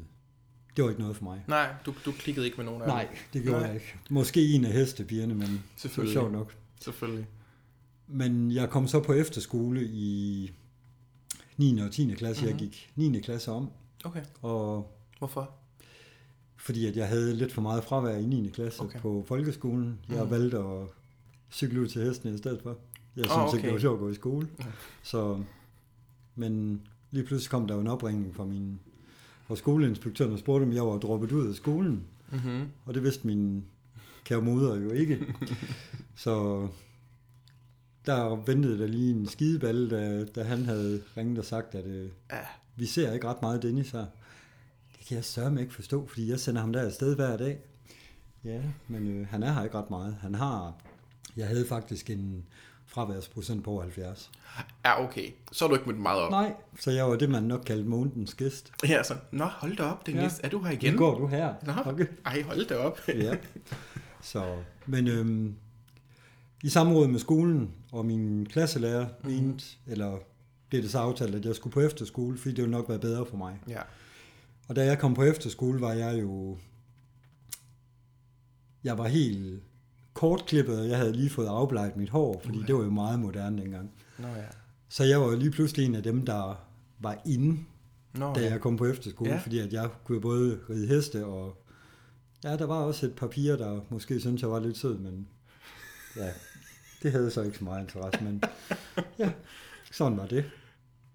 det 0.75 0.83
var 0.83 0.89
ikke 0.89 1.01
noget 1.01 1.15
for 1.17 1.23
mig. 1.23 1.43
Nej, 1.47 1.73
du, 1.85 1.93
du 2.05 2.11
klikkede 2.11 2.45
ikke 2.45 2.57
med 2.57 2.65
nogen 2.65 2.81
af 2.81 2.87
Nej, 2.87 3.07
dem. 3.11 3.17
det 3.33 3.43
gjorde 3.43 3.59
Nej. 3.59 3.67
jeg 3.67 3.75
ikke. 3.75 3.95
Måske 4.09 4.47
en 4.47 4.65
af 4.65 4.71
hestepigerne, 4.71 5.33
men 5.33 5.47
det 5.47 5.51
var 5.53 5.59
Selvfølgelig. 5.77 6.13
sjovt 6.13 6.31
nok. 6.31 6.55
Selvfølgelig. 6.81 7.27
Men 8.07 8.51
jeg 8.51 8.69
kom 8.69 8.87
så 8.87 9.03
på 9.03 9.13
efterskole 9.13 9.85
i 9.85 10.51
9. 11.57 11.79
og 11.79 11.91
10. 11.91 12.13
klasse. 12.15 12.41
Mm-hmm. 12.45 12.55
Mhm. 12.55 12.63
Jeg 12.63 12.71
gik 12.71 12.91
9. 12.95 13.19
klasse 13.19 13.51
om, 13.51 13.69
Okay. 14.03 14.23
og 14.41 14.91
Hvorfor? 15.19 15.51
fordi 16.57 16.85
at 16.85 16.95
jeg 16.97 17.07
havde 17.07 17.35
lidt 17.35 17.51
for 17.53 17.61
meget 17.61 17.83
fravær 17.83 18.17
i 18.17 18.25
9. 18.25 18.49
klasse 18.53 18.81
Okay. 18.81 18.99
på 18.99 19.25
folkeskolen. 19.27 19.99
Jeg 20.09 20.21
Mhm. 20.21 20.31
valgte 20.31 20.57
at 20.57 20.87
cykle 21.51 21.81
ud 21.81 21.87
til 21.87 22.01
hesten 22.01 22.35
i 22.35 22.37
stedet 22.37 22.61
for. 22.61 22.77
Jeg 23.15 23.25
synes 23.25 23.37
oh, 23.37 23.43
okay. 23.43 23.57
ikke, 23.57 23.65
det 23.65 23.73
var 23.73 23.79
sjovt 23.79 23.95
at 23.95 23.99
gå 23.99 24.09
i 24.09 24.13
skole. 24.15 24.47
Ja. 24.59 24.65
Så, 25.03 25.43
men 26.35 26.81
lige 27.11 27.25
pludselig 27.25 27.49
kom 27.49 27.67
der 27.67 27.75
jo 27.75 27.81
en 27.81 27.87
opringning 27.87 28.35
fra 28.35 28.45
min 28.45 28.79
fra 29.47 29.55
skoleinspektøren 29.55 30.33
og 30.33 30.39
spurgte, 30.39 30.63
om 30.63 30.73
jeg 30.73 30.83
var 30.83 30.97
droppet 30.97 31.31
ud 31.31 31.47
af 31.47 31.55
skolen. 31.55 32.03
Mm-hmm. 32.31 32.67
Og 32.85 32.93
det 32.93 33.03
vidste 33.03 33.27
min 33.27 33.65
kære 34.23 34.41
moder 34.41 34.75
jo 34.75 34.89
ikke. 34.89 35.35
så 36.23 36.67
der 38.05 38.45
ventede 38.45 38.79
der 38.79 38.87
lige 38.87 39.11
en 39.11 39.27
skideballe, 39.27 39.89
da, 39.89 40.25
da 40.25 40.43
han 40.43 40.65
havde 40.65 41.01
ringet 41.17 41.39
og 41.39 41.45
sagt, 41.45 41.75
at 41.75 41.85
øh, 41.85 42.09
Ja. 42.31 42.39
vi 42.75 42.85
ser 42.85 43.13
ikke 43.13 43.27
ret 43.27 43.41
meget 43.41 43.61
Dennis 43.61 43.91
her. 43.91 44.05
Det 44.97 45.07
kan 45.07 45.15
jeg 45.15 45.25
sørge 45.25 45.61
ikke 45.61 45.73
forstå, 45.73 46.07
fordi 46.07 46.29
jeg 46.29 46.39
sender 46.39 46.61
ham 46.61 46.73
der 46.73 46.81
afsted 46.81 47.15
hver 47.15 47.37
dag. 47.37 47.59
Ja, 48.43 48.61
men 48.87 49.07
øh, 49.07 49.27
han 49.27 49.43
er 49.43 49.53
her 49.53 49.63
ikke 49.63 49.77
ret 49.77 49.89
meget. 49.89 50.15
Han 50.21 50.35
har, 50.35 50.73
jeg 51.37 51.47
havde 51.47 51.65
faktisk 51.67 52.09
en 52.09 52.45
fraværsprocent 52.85 53.63
på 53.63 53.71
over 53.71 53.81
70. 53.81 54.31
Ja, 54.85 55.03
okay. 55.03 55.31
Så 55.51 55.65
har 55.65 55.69
du 55.69 55.75
ikke 55.75 55.89
mødt 55.89 55.99
meget 56.01 56.21
op. 56.21 56.31
Nej, 56.31 56.53
så 56.79 56.91
jeg 56.91 57.05
var 57.09 57.15
det, 57.15 57.29
man 57.29 57.43
nok 57.43 57.61
kaldte 57.65 57.89
månedens 57.89 58.33
gæst. 58.33 58.71
Ja, 58.87 59.03
så. 59.03 59.15
Nå, 59.31 59.45
hold 59.45 59.77
da 59.77 59.83
op, 59.83 60.05
Dennis. 60.05 60.39
Ja. 60.39 60.47
Er 60.47 60.49
du 60.49 60.63
her 60.63 60.71
igen? 60.71 60.93
Nu 60.93 60.97
går 60.97 61.19
du 61.19 61.27
her. 61.27 61.53
Nå, 61.63 61.73
Okay. 61.91 62.05
ej, 62.25 62.41
hold 62.41 62.67
da 62.67 62.75
op. 62.77 62.99
ja. 63.07 63.35
Så, 64.21 64.57
men 64.85 65.07
øhm, 65.07 65.55
i 66.63 66.69
samråd 66.69 67.07
med 67.07 67.19
skolen 67.19 67.71
og 67.91 68.05
min 68.05 68.45
klasselærer 68.45 69.07
mm-hmm. 69.07 69.31
mente, 69.43 69.65
eller 69.87 70.17
blev 70.69 70.81
det 70.81 70.91
så 70.91 70.99
aftalt, 70.99 71.35
at 71.35 71.45
jeg 71.45 71.55
skulle 71.55 71.73
på 71.73 71.79
efterskole, 71.81 72.37
fordi 72.37 72.55
det 72.55 72.61
ville 72.61 72.77
nok 72.77 72.89
være 72.89 72.99
bedre 72.99 73.25
for 73.25 73.37
mig. 73.37 73.59
Ja. 73.67 73.81
Og 74.67 74.75
da 74.75 74.85
jeg 74.85 74.99
kom 74.99 75.13
på 75.13 75.23
efterskole, 75.23 75.81
var 75.81 75.93
jeg 75.93 76.21
jo... 76.21 76.57
Jeg 78.83 78.97
var 78.97 79.07
helt 79.07 79.63
kortklippet, 80.19 80.79
og 80.79 80.89
jeg 80.89 80.97
havde 80.97 81.13
lige 81.13 81.29
fået 81.29 81.47
afbleget 81.47 81.95
mit 81.97 82.09
hår, 82.09 82.41
fordi 82.43 82.57
Uha. 82.57 82.67
det 82.67 82.75
var 82.75 82.83
jo 82.83 82.89
meget 82.89 83.19
moderne 83.19 83.61
dengang. 83.61 83.91
Nå 84.19 84.27
ja. 84.27 84.45
Så 84.89 85.03
jeg 85.03 85.21
var 85.21 85.27
jo 85.27 85.35
lige 85.37 85.51
pludselig 85.51 85.85
en 85.85 85.95
af 85.95 86.03
dem, 86.03 86.25
der 86.25 86.65
var 86.99 87.21
inde, 87.25 87.59
Nå, 88.13 88.33
da 88.33 88.39
ja. 88.39 88.49
jeg 88.51 88.61
kom 88.61 88.77
på 88.77 88.85
efterskole, 88.85 89.29
Ja. 89.31 89.37
fordi 89.37 89.59
at 89.59 89.73
jeg 89.73 89.89
kunne 90.03 90.21
både 90.21 90.59
ride 90.69 90.87
heste, 90.87 91.25
og 91.25 91.63
ja, 92.43 92.57
der 92.57 92.65
var 92.65 92.75
også 92.75 93.05
et 93.05 93.13
par 93.13 93.27
piger, 93.27 93.57
der 93.57 93.81
måske 93.89 94.19
syntes, 94.19 94.41
jeg 94.41 94.51
var 94.51 94.59
lidt 94.59 94.77
sød, 94.77 94.97
men 94.97 95.27
ja, 96.15 96.29
det 97.03 97.11
havde 97.11 97.31
så 97.31 97.41
ikke 97.41 97.57
så 97.57 97.63
meget 97.63 97.81
interesse, 97.81 98.23
men 98.23 98.43
ja, 99.19 99.31
sådan 99.91 100.17
var 100.17 100.25
det. 100.27 100.45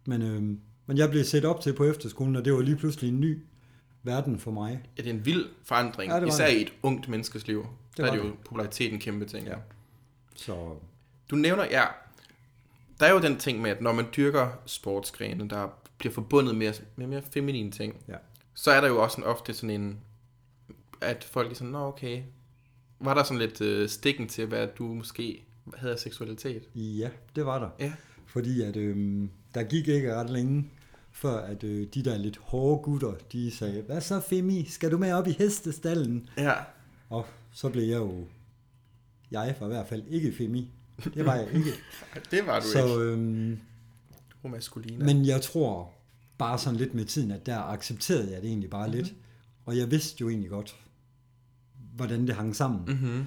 Men, 0.07 0.23
øhm, 0.23 0.61
men 0.87 0.99
jeg 0.99 1.11
blev 1.11 1.25
set 1.25 1.45
op 1.45 1.61
til 1.61 1.73
på 1.73 1.85
efterskolen, 1.85 2.37
og 2.37 2.45
det 2.45 2.53
var 2.53 2.61
lige 2.61 2.77
pludselig 2.77 3.09
en 3.09 3.21
ny 3.21 3.45
verden 4.05 4.39
for 4.41 4.51
mig. 4.51 4.81
Ja, 4.99 5.03
det 5.03 5.11
er 5.11 5.15
en 5.15 5.27
vild 5.27 5.45
forandring. 5.65 6.13
Ja, 6.13 6.21
det 6.21 6.29
Især 6.29 6.47
det. 6.47 6.57
i 6.57 6.63
et 6.63 6.73
ungt 6.83 7.09
menneskes 7.09 7.47
liv. 7.47 7.67
Det 7.91 7.97
der 7.97 8.07
er 8.07 8.11
det 8.11 8.19
jo 8.19 8.37
populariteten 8.45 8.99
kæmpe 9.01 9.25
ting. 9.25 9.47
Ja. 9.47 9.55
Så 10.37 10.75
Du 11.31 11.37
nævner, 11.37 11.65
ja, 11.65 11.85
der 13.01 13.07
er 13.07 13.13
jo 13.13 13.21
den 13.21 13.37
ting 13.39 13.61
med, 13.63 13.71
at 13.71 13.81
når 13.81 13.93
man 13.93 14.07
dyrker 14.17 14.49
sportsgrene, 14.67 15.49
der 15.49 15.69
bliver 15.99 16.13
forbundet 16.15 16.57
med, 16.57 16.73
med 16.97 17.07
mere 17.07 17.23
feminine 17.35 17.71
ting, 17.71 17.97
Ja. 18.09 18.17
så 18.55 18.71
er 18.71 18.81
der 18.81 18.89
jo 18.89 19.03
også 19.03 19.21
en, 19.21 19.25
ofte 19.25 19.55
sådan 19.55 19.71
en, 19.81 20.01
at 21.01 21.25
folk 21.25 21.51
er 21.51 21.55
sådan, 21.55 21.73
nå 21.73 21.79
okay, 21.87 22.23
var 23.01 23.15
der 23.15 23.23
sådan 23.23 23.39
lidt 23.39 23.61
øh, 23.61 23.89
stikken 23.89 24.29
til, 24.29 24.47
hvad 24.47 24.69
du 24.79 24.85
måske 24.85 25.45
havde 25.77 25.93
af 25.93 25.99
seksualitet? 25.99 26.63
ja, 26.75 27.11
det 27.37 27.47
var 27.47 27.59
der. 27.59 27.69
Ja. 27.81 27.93
Fordi 28.27 28.63
at 28.63 28.77
øhm, 28.77 29.31
der 29.55 29.63
gik 29.63 29.89
ikke 29.89 30.15
ret 30.15 30.31
længe, 30.31 30.71
før 31.15 31.37
at 31.41 31.65
øh, 31.65 31.87
de 31.95 32.03
der 32.05 32.19
lidt 32.19 32.37
hårde 32.43 32.83
gutter, 32.83 33.15
de 33.33 33.51
sagde, 33.51 33.83
hvad 33.83 34.01
så 34.01 34.21
Femi, 34.21 34.65
skal 34.65 34.91
du 34.91 34.99
med 34.99 35.13
op 35.13 35.27
i 35.27 35.33
hestestallen? 35.33 36.29
Ja. 36.39 36.55
Og 37.11 37.27
så 37.53 37.69
blev 37.69 37.83
jeg 37.83 37.97
jo, 37.99 38.27
jeg 39.31 39.57
var 39.61 39.67
i 39.67 39.71
hvert 39.71 39.89
fald 39.89 40.03
ikke 40.09 40.33
Femi. 40.33 40.71
Det 41.15 41.27
var 41.27 41.35
jeg 41.35 41.53
ikke. 41.55 41.71
Det 42.31 42.47
var 42.47 42.61
du 42.61 42.67
så, 42.67 42.79
ikke. 42.87 42.99
øhm, 42.99 43.61
Du 44.43 44.49
maskulina. 44.49 45.05
men 45.05 45.27
jeg 45.27 45.43
tror 45.43 45.93
bare 46.39 46.59
sådan 46.59 46.79
lidt 46.79 46.95
med 46.95 47.05
tiden, 47.05 47.31
at 47.31 47.47
der 47.47 47.59
accepterede 47.59 48.33
jeg 48.33 48.43
det 48.43 48.49
egentlig 48.49 48.71
bare 48.71 48.87
mm-hmm. 48.87 49.03
lidt. 49.03 49.15
Og 49.67 49.77
jeg 49.79 49.91
vidste 49.91 50.17
jo 50.21 50.29
egentlig 50.29 50.51
godt, 50.51 50.77
hvordan 51.97 52.27
det 52.27 52.35
hang 52.35 52.57
sammen. 52.57 52.81
Mm. 52.87 52.93
Mm-hmm. 52.93 53.25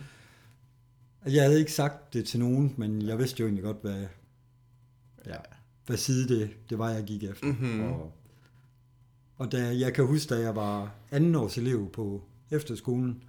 Jeg 1.34 1.44
havde 1.44 1.60
ikke 1.60 1.74
sagt 1.74 2.14
det 2.14 2.26
til 2.26 2.40
nogen, 2.40 2.74
men 2.78 3.02
jeg 3.02 3.20
vidste 3.20 3.40
jo 3.40 3.46
egentlig 3.46 3.64
godt, 3.64 3.78
hvad, 3.82 4.06
Ja. 5.26 5.36
Hvad 5.88 5.98
side 5.98 6.40
det, 6.40 6.50
det 6.70 6.78
var, 6.80 6.90
jeg 6.90 7.04
gik 7.04 7.24
efter. 7.24 7.46
Mhm. 7.48 7.82
Og, 7.84 8.14
og 9.38 9.52
da, 9.52 9.78
jeg 9.80 9.94
kan 9.94 10.06
huske, 10.06 10.36
da 10.36 10.40
jeg 10.42 10.56
var 10.56 10.92
anden 11.12 11.36
års 11.36 11.58
elev 11.58 11.90
på 11.94 12.24
efterskolen, 12.52 13.24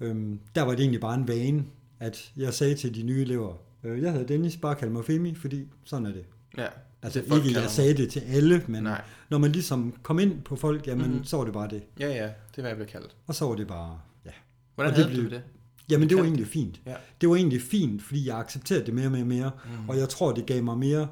øhm, 0.00 0.40
der 0.54 0.62
var 0.62 0.70
det 0.70 0.80
egentlig 0.80 1.00
bare 1.00 1.14
en 1.14 1.28
vane, 1.28 1.64
at 2.00 2.32
jeg 2.36 2.54
sagde 2.54 2.74
til 2.74 2.94
de 2.94 3.02
nye 3.02 3.22
elever, 3.22 3.54
øh, 3.84 4.02
jeg 4.02 4.12
hedder 4.12 4.26
Dennis, 4.26 4.56
bare 4.56 4.74
kald 4.74 4.90
mig 4.90 5.04
Femi, 5.04 5.34
fordi 5.34 5.64
sådan 5.84 6.06
er 6.06 6.12
det. 6.12 6.24
Ja. 6.58 6.66
Altså 7.02 7.20
det, 7.30 7.36
ikke, 7.46 7.60
jeg 7.60 7.70
sagde 7.70 7.94
det 7.94 8.10
til 8.10 8.20
alle, 8.20 8.64
men 8.68 8.82
Nej. 8.82 9.02
når 9.30 9.38
man 9.38 9.52
ligesom 9.52 9.94
kom 10.02 10.18
ind 10.18 10.42
på 10.42 10.56
folk, 10.56 10.86
jamen 10.86 11.00
Mhm. 11.02 11.10
mm-hmm. 11.10 11.24
så 11.24 11.36
var 11.36 11.44
det 11.44 11.52
bare 11.52 11.68
det. 11.68 11.82
Ja, 12.00 12.08
ja, 12.08 12.24
det 12.24 12.34
hvad 12.56 12.66
jeg 12.66 12.76
bliver 12.76 12.88
kaldt. 12.88 13.16
Og 13.26 13.34
så 13.34 13.44
var 13.46 13.54
det 13.54 13.66
bare, 13.68 14.00
ja. 14.26 14.30
Hvordan 14.74 14.92
Og 14.92 14.96
det 14.96 15.04
havde 15.06 15.16
du 15.16 15.22
blev- 15.28 15.30
det? 15.38 15.42
Jamen 15.90 16.08
det 16.08 16.16
var 16.16 16.22
egentlig 16.24 16.46
fint. 16.46 16.80
Ja. 16.86 16.94
Det 17.20 17.28
var 17.28 17.34
egentlig 17.36 17.62
fint, 17.62 18.02
fordi 18.02 18.28
jeg 18.28 18.38
accepterede 18.38 18.86
det 18.86 18.94
mere 18.94 19.06
og 19.06 19.12
mere 19.12 19.22
og 19.22 19.26
mere, 19.26 19.50
mm. 19.64 19.88
og 19.88 19.98
jeg 19.98 20.08
tror, 20.08 20.32
det 20.32 20.46
gav 20.46 20.62
mig 20.62 20.78
mere 20.78 21.08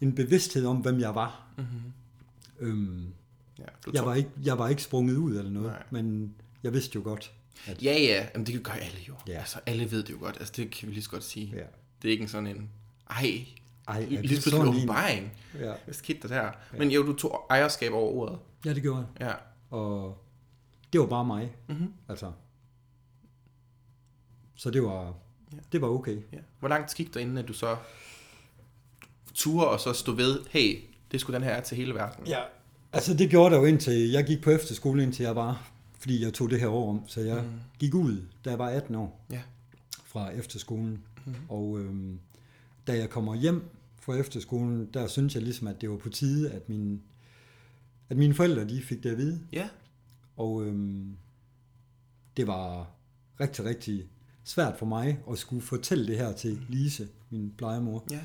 en 0.00 0.14
bevidsthed 0.14 0.66
om, 0.66 0.76
hvem 0.76 1.00
jeg 1.00 1.14
var. 1.14 1.46
Mm-hmm. 1.58 1.92
Øhm, 2.58 3.12
Ja, 3.58 3.64
du 3.86 3.90
jeg, 3.94 4.06
var 4.06 4.14
ikke, 4.14 4.30
jeg 4.44 4.58
var 4.58 4.68
ikke 4.68 4.82
sprunget 4.82 5.16
ud 5.16 5.36
eller 5.36 5.50
noget, 5.50 5.68
Nej. 5.70 5.82
men 5.90 6.34
jeg 6.62 6.72
vidste 6.72 6.96
jo 6.96 7.02
godt, 7.04 7.32
at 7.66 7.82
Ja, 7.82 7.92
ja, 7.92 8.28
Jamen, 8.34 8.46
det 8.46 8.64
gør 8.64 8.72
alle 8.72 8.98
jo. 9.08 9.14
Ja. 9.28 9.32
Altså, 9.38 9.60
alle 9.66 9.90
ved 9.90 10.02
det 10.02 10.10
jo 10.10 10.18
godt. 10.20 10.36
Altså, 10.38 10.52
det 10.56 10.70
kan 10.70 10.88
vi 10.88 10.92
lige 10.94 11.04
så 11.04 11.10
godt 11.10 11.24
sige. 11.24 11.52
ja. 11.56 11.62
Det 12.02 12.08
er 12.08 12.12
ikke 12.12 12.22
en 12.22 12.28
sådan 12.28 12.46
en, 12.46 12.70
ej, 13.10 13.44
Ej, 13.88 14.00
Lige 14.04 14.18
pludselig 14.18 14.42
sådan 14.42 14.66
en? 14.66 14.68
åbenbaring. 14.74 15.32
Ja. 15.58 15.74
Hvad 15.84 15.94
skete 15.94 16.28
der 16.28 16.42
der? 16.42 16.50
Men 16.78 16.90
jo, 16.90 17.02
du 17.02 17.12
tog 17.16 17.46
ejerskab 17.50 17.92
over 17.92 18.12
ordet. 18.12 18.38
ja, 18.64 18.74
det 18.74 18.82
gjorde 18.82 19.06
jeg. 19.20 19.26
Ja. 19.28 19.76
Og 19.76 20.24
det 20.92 21.00
var 21.00 21.06
bare 21.06 21.24
mig. 21.24 21.52
Mhm. 21.68 21.92
Altså. 22.08 22.32
Så 24.54 24.70
det 24.70 24.82
var, 24.82 25.14
Ja. 25.52 25.56
det 25.72 25.80
var 25.80 25.88
okay. 25.88 26.16
ja. 26.32 26.38
Hvor 26.58 26.68
langt 26.68 26.94
gik 26.94 27.14
der, 27.14 27.20
inden 27.20 27.38
at 27.38 27.48
du 27.48 27.52
så 27.52 27.76
turde 29.38 29.68
og 29.68 29.80
så 29.80 29.92
stod 29.92 30.16
ved, 30.16 30.38
hey, 30.50 30.78
det 31.12 31.20
skulle 31.20 31.38
den 31.38 31.44
her 31.44 31.52
er 31.54 31.60
til 31.60 31.76
hele 31.76 31.94
verden? 31.94 32.26
Ja, 32.26 32.40
altså 32.92 33.14
det 33.14 33.30
gjorde 33.30 33.54
der 33.54 33.60
jo 33.60 33.66
indtil, 33.66 34.10
jeg 34.10 34.24
gik 34.24 34.42
på 34.42 34.50
efterskole 34.50 35.02
indtil 35.02 35.22
jeg 35.22 35.36
var, 35.36 35.70
fordi 35.98 36.22
jeg 36.24 36.34
tog 36.34 36.50
det 36.50 36.60
her 36.60 36.68
år 36.68 36.90
om, 36.90 37.02
så 37.06 37.20
jeg 37.20 37.42
mm. 37.42 37.50
gik 37.78 37.94
ud, 37.94 38.22
da 38.44 38.50
jeg 38.50 38.58
var 38.58 38.68
18 38.68 38.94
år 38.94 39.24
Ja. 39.32 39.40
fra 40.04 40.30
efterskolen. 40.30 41.02
Mm. 41.26 41.34
Og 41.48 41.78
øhm, 41.80 42.18
da 42.86 42.96
jeg 42.98 43.10
kommer 43.10 43.34
hjem 43.34 43.64
fra 44.00 44.14
efterskolen, 44.14 44.88
der 44.94 45.06
synes 45.06 45.34
jeg 45.34 45.42
ligesom, 45.42 45.66
at 45.68 45.80
det 45.80 45.90
var 45.90 45.96
på 45.96 46.08
tide, 46.08 46.50
at, 46.50 46.68
min, 46.68 47.02
at 48.08 48.16
mine 48.16 48.34
forældre 48.34 48.68
de 48.68 48.82
fik 48.82 49.02
det 49.02 49.10
at 49.10 49.18
vide. 49.18 49.40
Ja. 49.52 49.68
Og 50.36 50.64
øhm, 50.66 51.16
det 52.36 52.46
var 52.46 52.90
rigtig, 53.40 53.64
rigtig 53.64 54.04
svært 54.44 54.78
for 54.78 54.86
mig 54.86 55.18
at 55.30 55.38
skulle 55.38 55.62
fortælle 55.62 56.06
det 56.06 56.16
her 56.18 56.32
til 56.32 56.60
Lise, 56.68 57.08
min 57.30 57.52
plejemor. 57.58 58.04
Ja. 58.10 58.20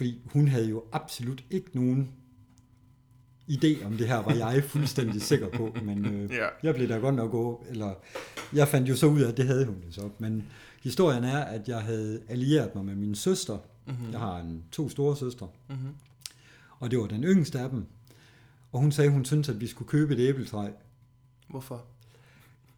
Fordi 0.00 0.20
hun 0.32 0.48
havde 0.48 0.68
jo 0.68 0.82
absolut 0.92 1.44
ikke 1.50 1.70
nogen 1.74 2.10
idé 3.50 3.84
om 3.84 3.96
det 3.96 4.08
her, 4.08 4.16
var 4.16 4.34
jeg 4.34 4.64
fuldstændig 4.64 5.22
sikker 5.22 5.48
på. 5.48 5.76
Men 5.84 6.04
øh, 6.06 6.30
Ja. 6.40 6.46
jeg 6.62 6.74
blev 6.74 6.88
da 6.88 6.96
godt 6.96 7.14
nok 7.14 7.30
gå, 7.30 7.64
eller 7.70 7.94
jeg 8.52 8.68
fandt 8.68 8.88
jo 8.88 8.96
så 8.96 9.06
ud 9.06 9.20
af, 9.20 9.28
at 9.28 9.36
det 9.36 9.46
havde 9.46 9.66
hun 9.66 9.76
jo 9.86 9.92
så. 9.92 10.10
Men 10.18 10.44
historien 10.82 11.24
er, 11.24 11.38
at 11.38 11.68
jeg 11.68 11.80
havde 11.82 12.22
allieret 12.28 12.74
mig 12.74 12.84
med 12.84 12.94
min 12.94 13.14
søster. 13.14 13.58
Mm-hmm. 13.86 14.10
Jeg 14.12 14.20
har 14.20 14.38
en, 14.40 14.64
to 14.72 14.88
store 14.88 15.16
søstre. 15.16 15.48
Mm-hmm. 15.68 15.88
Og 16.78 16.90
det 16.90 16.98
var 16.98 17.06
den 17.06 17.24
yngste 17.24 17.58
af 17.60 17.70
dem. 17.70 17.84
Og 18.72 18.80
hun 18.80 18.92
sagde, 18.92 19.10
hun 19.10 19.24
syntes, 19.24 19.48
at 19.48 19.60
vi 19.60 19.66
skulle 19.66 19.88
købe 19.88 20.14
et 20.14 20.20
æbletræ. 20.28 20.68
Hvorfor? 21.48 21.84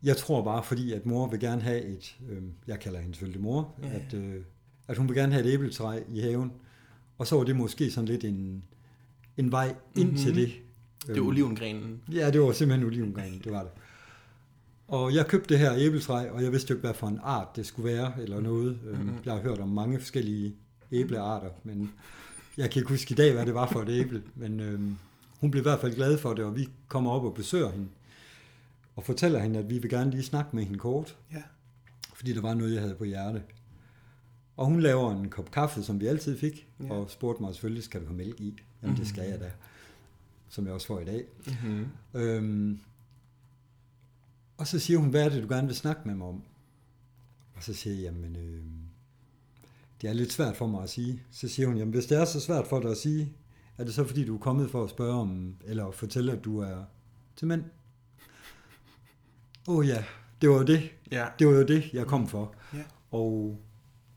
Jeg 0.03 0.17
tror 0.17 0.45
bare, 0.45 0.63
fordi 0.65 0.93
at 0.93 1.07
mor 1.07 1.29
vil 1.31 1.41
gerne 1.41 1.63
have 1.63 1.83
et, 1.83 2.17
øh, 2.31 2.43
jeg 2.67 2.81
kalder 2.81 2.99
hende 3.01 3.15
selvfølgelig 3.15 3.43
mor, 3.43 3.75
Ja. 3.83 3.89
At, 3.89 4.15
øh, 4.15 4.41
at 4.89 4.97
hun 4.99 5.09
vil 5.09 5.17
gerne 5.17 5.33
have 5.33 5.47
et 5.47 5.53
æbletræ 5.53 6.01
i 6.13 6.21
haven. 6.21 6.53
Og 7.23 7.29
så 7.29 7.37
var 7.37 7.45
det 7.45 7.57
måske 7.57 7.91
sådan 7.91 8.09
lidt 8.09 8.25
en, 8.25 8.63
en 9.37 9.53
vej 9.53 9.69
ind 9.69 9.75
Mhm. 9.97 10.05
mm-hmm. 10.05 10.17
til 10.17 10.35
det. 10.37 10.53
Det 11.07 11.17
er 11.17 11.21
olivengrenen. 11.21 12.01
Ja, 12.13 12.31
det 12.31 12.41
var 12.41 12.53
simpelthen 12.53 12.87
olivengrenen, 12.87 13.41
det 13.45 13.53
var 13.53 13.63
det. 13.63 13.71
Og 14.89 15.15
jeg 15.15 15.27
købte 15.27 15.49
det 15.49 15.59
her 15.59 15.73
æbletræ, 15.77 16.31
og 16.31 16.43
jeg 16.43 16.53
vidste 16.53 16.71
jo 16.71 16.75
ikke, 16.77 16.87
hvad 16.87 16.95
for 16.95 17.07
en 17.07 17.19
art 17.23 17.57
det 17.57 17.67
skulle 17.67 17.93
være, 17.95 18.13
eller 18.23 18.41
noget. 18.41 18.79
Mm-hmm. 18.85 19.15
Jeg 19.25 19.33
har 19.35 19.41
hørt 19.41 19.59
om 19.59 19.69
mange 19.69 19.99
forskellige 19.99 20.55
æblearter, 20.93 21.49
men 21.65 21.91
jeg 22.57 22.71
kan 22.71 22.81
ikke 22.81 22.91
huske 22.93 23.13
i 23.13 23.15
dag, 23.15 23.33
hvad 23.33 23.47
det 23.47 23.55
var 23.55 23.67
for 23.73 23.83
et 23.83 23.89
æble. 23.89 24.23
Men 24.35 24.61
øhm, 24.61 24.97
hun 25.41 25.51
blev 25.51 25.61
i 25.61 25.63
hvert 25.69 25.81
fald 25.81 25.95
glad 25.95 26.19
for 26.19 26.35
det, 26.35 26.45
og 26.45 26.57
vi 26.57 26.69
kommer 26.89 27.11
op 27.11 27.25
og 27.25 27.35
besøger 27.35 27.71
hende. 27.71 27.87
Og 28.97 29.05
fortæller 29.05 29.39
hende, 29.39 29.59
at 29.59 29.71
vi 29.71 29.79
vil 29.79 29.91
gerne 29.91 30.11
lige 30.11 30.23
snakke 30.23 30.57
med 30.57 30.65
hende 30.65 30.79
kort, 30.79 31.17
Ja. 31.33 31.43
fordi 32.15 32.33
der 32.35 32.41
var 32.41 32.55
noget, 32.55 32.73
jeg 32.75 32.81
havde 32.83 32.95
på 32.95 33.05
hjerte. 33.05 33.43
Og 34.57 34.67
hun 34.67 34.81
laver 34.81 35.13
en 35.13 35.31
kop 35.31 35.51
kaffe, 35.51 35.83
som 35.83 36.01
vi 36.01 36.07
altid 36.07 36.39
fik, 36.39 36.69
Ja. 36.81 36.93
og 36.93 37.11
spurgte 37.11 37.43
mig 37.43 37.55
selvfølgelig, 37.55 37.83
skal 37.85 38.01
du 38.01 38.07
have 38.07 38.17
mælk 38.17 38.41
i? 38.41 38.59
Jamen, 38.83 38.97
det 38.97 39.07
skal 39.09 39.31
jeg 39.31 39.41
da. 39.41 39.51
Som 40.49 40.65
jeg 40.67 40.75
også 40.75 40.87
får 40.87 41.01
i 41.01 41.05
dag. 41.05 41.25
Mm-hmm. 41.47 41.87
Øhm, 42.15 42.81
og 44.57 44.67
så 44.67 44.79
siger 44.79 44.99
hun, 44.99 45.11
hvad 45.11 45.25
er 45.25 45.29
det, 45.29 45.43
du 45.43 45.49
gerne 45.49 45.67
vil 45.67 45.77
snakke 45.77 46.03
med 46.05 46.15
mig 46.15 46.27
om? 46.27 46.43
Og 47.57 47.63
så 47.63 47.75
siger 47.75 47.95
jeg, 47.95 48.03
jamen, 48.03 48.37
øh, 48.37 48.63
det 50.03 50.11
er 50.11 50.15
lidt 50.15 50.33
svært 50.33 50.57
for 50.57 50.67
mig 50.67 50.83
at 50.83 50.91
sige. 50.91 51.23
Så 51.31 51.49
siger 51.49 51.67
hun, 51.69 51.77
jamen, 51.77 51.95
hvis 51.95 52.07
det 52.07 52.19
er 52.19 52.25
så 52.25 52.41
svært 52.41 52.67
for 52.67 52.81
dig 52.81 52.91
at 52.91 52.97
sige, 52.97 53.33
er 53.79 53.85
det 53.85 53.95
så 53.95 54.05
fordi, 54.05 54.25
du 54.25 54.35
er 54.35 54.39
kommet 54.39 54.71
for 54.71 54.85
at 54.85 54.91
spørge 54.91 55.15
om, 55.15 55.57
eller 55.65 55.91
fortælle, 55.91 56.33
at 56.33 56.45
du 56.45 56.59
er 56.59 56.85
til 57.37 57.47
mænd? 57.49 57.65
Åh 59.69 59.77
oh, 59.77 59.89
ja, 59.89 60.05
det 60.41 60.51
var 60.51 60.57
jo 60.57 60.63
det. 60.63 60.91
Ja. 61.11 61.27
Det 61.39 61.47
var 61.47 61.53
jo 61.53 61.63
det, 61.67 61.93
jeg 61.93 62.07
kom 62.07 62.29
for. 62.29 62.55
Ja. 62.75 62.83
Og 63.11 63.59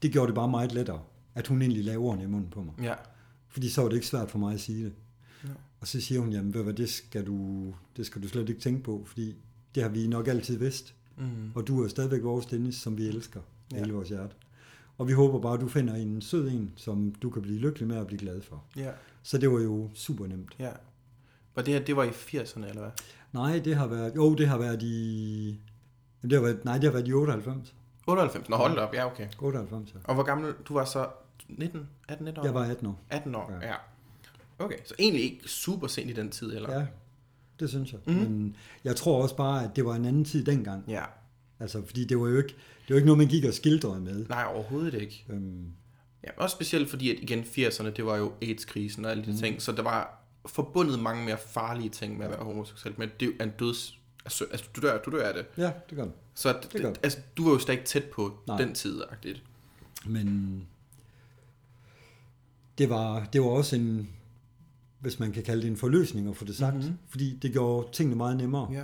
det 0.06 0.14
gjorde 0.14 0.28
det 0.28 0.36
bare 0.36 0.50
meget 0.50 0.72
lettere, 0.72 1.02
at 1.36 1.48
hun 1.48 1.62
egentlig 1.62 1.84
lavede 1.84 2.00
ordene 2.00 2.24
i 2.24 2.28
munden 2.28 2.50
på 2.50 2.64
mig. 2.64 2.74
Ja. 2.82 2.94
Fordi 3.48 3.70
så 3.70 3.82
var 3.82 3.90
det 3.90 3.96
ikke 3.96 4.08
svært 4.08 4.32
for 4.32 4.40
mig 4.40 4.54
at 4.54 4.60
sige 4.60 4.86
det. 4.86 4.94
Ja. 5.44 5.50
Og 5.80 5.88
så 5.88 6.02
siger 6.02 6.22
hun, 6.22 6.32
jamen 6.32 6.52
hvad, 6.52 6.74
det 6.74 6.90
skal 6.90 7.26
du, 7.26 7.66
det 7.98 8.06
skal 8.06 8.24
du 8.24 8.28
slet 8.28 8.50
ikke 8.50 8.62
tænke 8.62 8.84
på, 8.84 9.04
fordi 9.06 9.36
det 9.76 9.84
har 9.84 9.90
vi 9.90 10.08
nok 10.08 10.28
altid 10.28 10.58
vidst. 10.58 10.96
Mm. 11.18 11.52
Og 11.56 11.68
du 11.68 11.84
er 11.84 11.88
stadigvæk 11.88 12.24
vores 12.24 12.46
Dennis, 12.46 12.76
som 12.76 12.98
vi 12.98 13.08
elsker 13.08 13.40
Ja. 13.72 13.78
hele 13.78 13.94
vores 13.94 14.10
hjerte. 14.10 14.36
Og 14.98 15.08
vi 15.08 15.14
håber 15.14 15.40
bare, 15.40 15.54
at 15.54 15.60
du 15.62 15.68
finder 15.68 15.96
en 15.96 16.22
sød 16.22 16.48
en, 16.50 16.72
som 16.76 17.16
du 17.22 17.30
kan 17.30 17.42
blive 17.42 17.60
lykkelig 17.60 17.88
med 17.88 17.98
og 17.98 18.08
blive 18.08 18.20
glad 18.20 18.42
for. 18.42 18.64
Ja. 18.76 18.92
Så 19.24 19.38
det 19.38 19.52
var 19.52 19.60
jo 19.60 19.90
super 19.94 20.28
nemt. 20.28 20.56
Ja. 20.60 20.72
Var 21.56 21.62
det 21.62 21.74
her, 21.74 21.86
det 21.86 21.96
var 21.96 22.04
i 22.04 22.10
80'erne, 22.10 22.70
eller 22.70 22.82
hvad? 22.82 22.92
Nej, 23.34 23.60
det 23.60 23.76
har 23.76 23.88
været, 23.88 24.16
jo, 24.16 24.36
det 24.36 24.48
har 24.48 24.58
været 24.58 24.84
i, 24.84 25.60
det 26.22 26.32
har 26.32 26.42
været, 26.42 26.66
nej, 26.66 26.76
det 26.76 26.84
har 26.84 26.92
været 26.92 27.08
i 27.08 27.14
98. 27.14 27.76
98? 28.08 28.50
Nå, 28.50 28.56
hold 28.56 28.76
da 28.76 28.82
op. 28.82 28.94
Ja, 28.94 29.06
okay. 29.06 29.28
98, 29.40 29.94
ja. 29.94 30.00
Og 30.04 30.14
hvor 30.16 30.24
gammel? 30.24 30.54
Du 30.68 30.74
var 30.74 30.86
så 30.86 31.08
19? 31.50 31.90
18, 32.10 32.26
19 32.26 32.42
år? 32.42 32.46
Jeg 32.46 32.54
var 32.54 32.64
18 32.64 32.88
år. 32.88 33.00
18 33.10 33.36
år, 33.36 33.52
ja. 33.62 33.68
Ja. 33.68 33.76
Okay, 34.60 34.78
så 34.86 34.94
egentlig 35.00 35.24
ikke 35.24 35.50
super 35.50 35.88
sent 35.88 36.10
i 36.10 36.14
den 36.14 36.32
tid, 36.32 36.56
eller? 36.56 36.74
Ja, 36.74 36.86
det 37.60 37.70
synes 37.70 37.92
jeg. 37.92 38.00
Mm. 38.06 38.14
Men 38.14 38.56
jeg 38.84 38.96
tror 38.96 39.22
også 39.22 39.36
bare, 39.36 39.64
at 39.64 39.76
det 39.76 39.86
var 39.86 39.96
en 39.96 40.06
anden 40.06 40.26
tid 40.26 40.46
dengang. 40.46 40.84
Ja. 40.88 41.04
Altså, 41.60 41.86
fordi 41.86 42.06
det 42.06 42.20
var 42.20 42.28
jo 42.28 42.38
ikke, 42.38 42.56
det 42.88 42.90
var 42.90 42.96
ikke 42.96 43.06
noget, 43.06 43.18
man 43.18 43.28
gik 43.28 43.46
og 43.46 43.54
skildrede 43.54 44.02
med. 44.02 44.26
Nej, 44.30 44.46
overhovedet 44.54 44.94
ikke. 44.94 45.26
Øhm, 45.30 45.72
Ja, 46.26 46.30
også 46.38 46.54
specielt 46.54 46.90
fordi, 46.90 47.12
at 47.12 47.18
igen 47.22 47.40
80'erne, 47.40 47.90
det 47.90 48.06
var 48.06 48.16
jo 48.18 48.32
AIDS-krisen 48.42 49.06
og 49.06 49.12
alle 49.12 49.26
de 49.26 49.32
mm. 49.32 49.38
ting, 49.38 49.62
så 49.62 49.72
der 49.72 49.82
var 49.84 50.20
forbundet 50.46 51.00
mange 51.00 51.26
mere 51.26 51.38
farlige 51.38 51.90
ting 51.90 52.18
med 52.18 52.26
at 52.26 52.32
være 52.32 52.44
homoseksuel, 52.44 52.96
men 52.98 53.10
det 53.20 53.34
er 53.40 53.44
en 53.44 53.52
døds... 53.60 54.00
Altså, 54.26 54.46
altså 54.52 54.66
du, 54.76 54.82
dør, 54.82 54.98
du 54.98 55.12
dør 55.12 55.28
af 55.28 55.34
det. 55.34 55.46
ja, 55.58 55.72
det 55.90 55.98
gør 55.98 56.04
det. 56.04 56.14
Så 56.36 56.50
det, 56.50 56.74
Det 56.74 56.82
det, 56.84 57.00
altså, 57.04 57.20
du 57.38 57.44
var 57.44 57.52
jo 57.52 57.60
stadig 57.60 57.84
tæt 57.84 58.04
på 58.04 58.38
Nej. 58.48 58.62
den 58.62 58.74
tid, 58.74 59.02
agtigt. 59.12 59.44
Men 60.06 60.68
det 62.78 62.90
var, 62.90 63.26
det 63.34 63.42
var 63.42 63.48
også 63.48 63.76
en, 63.76 64.10
hvis 65.00 65.20
man 65.20 65.32
kan 65.32 65.44
kalde 65.44 65.62
det 65.62 65.68
en 65.70 65.78
forløsning 65.78 66.30
at 66.30 66.36
få 66.38 66.46
det 66.46 66.56
sagt, 66.56 66.76
Mhm. 66.76 66.84
mm-hmm. 66.84 66.98
fordi 67.10 67.36
det 67.42 67.52
gjorde 67.52 67.88
tingene 67.92 68.16
meget 68.16 68.38
nemmere. 68.38 68.72
Ja. 68.74 68.84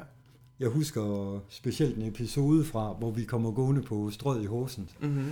Jeg 0.59 0.69
husker 0.69 1.39
specielt 1.49 1.97
en 1.97 2.03
episode 2.03 2.65
fra, 2.65 2.93
hvor 2.93 3.11
vi 3.11 3.23
kommer 3.23 3.51
gående 3.51 3.81
på 3.81 4.09
strøget 4.11 4.43
i 4.43 4.45
Horsens, 4.45 4.91
Mm-hmm. 5.01 5.31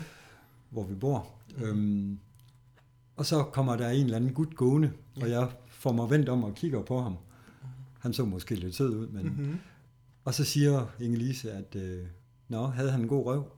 hvor 0.70 0.84
vi 0.84 0.96
bor. 0.96 1.28
Mm. 1.58 1.64
Øhm, 1.64 2.20
og 3.16 3.26
så 3.26 3.44
kommer 3.44 3.76
der 3.76 3.90
en 3.90 4.04
eller 4.06 4.18
anden 4.18 4.34
gut 4.34 4.56
gående, 4.56 4.92
ja. 5.18 5.22
og 5.24 5.30
jeg 5.30 5.50
får 5.70 5.92
mig 5.92 6.10
vendt 6.10 6.30
om 6.30 6.44
og 6.44 6.56
kigger 6.56 6.82
på 6.82 7.02
ham. 7.02 7.16
Han 8.00 8.14
så 8.14 8.26
måske 8.26 8.56
lidt 8.56 8.76
sød 8.76 8.90
ud, 8.96 9.08
men... 9.08 9.24
Mm-hmm. 9.26 9.60
Og 10.24 10.34
så 10.34 10.44
siger 10.44 10.86
Inge-Lise, 11.00 11.50
at 11.50 11.76
øh, 11.76 12.06
Nå, 12.48 12.68
havde 12.68 12.92
han 12.92 13.02
en 13.02 13.08
god 13.08 13.26
røv? 13.26 13.52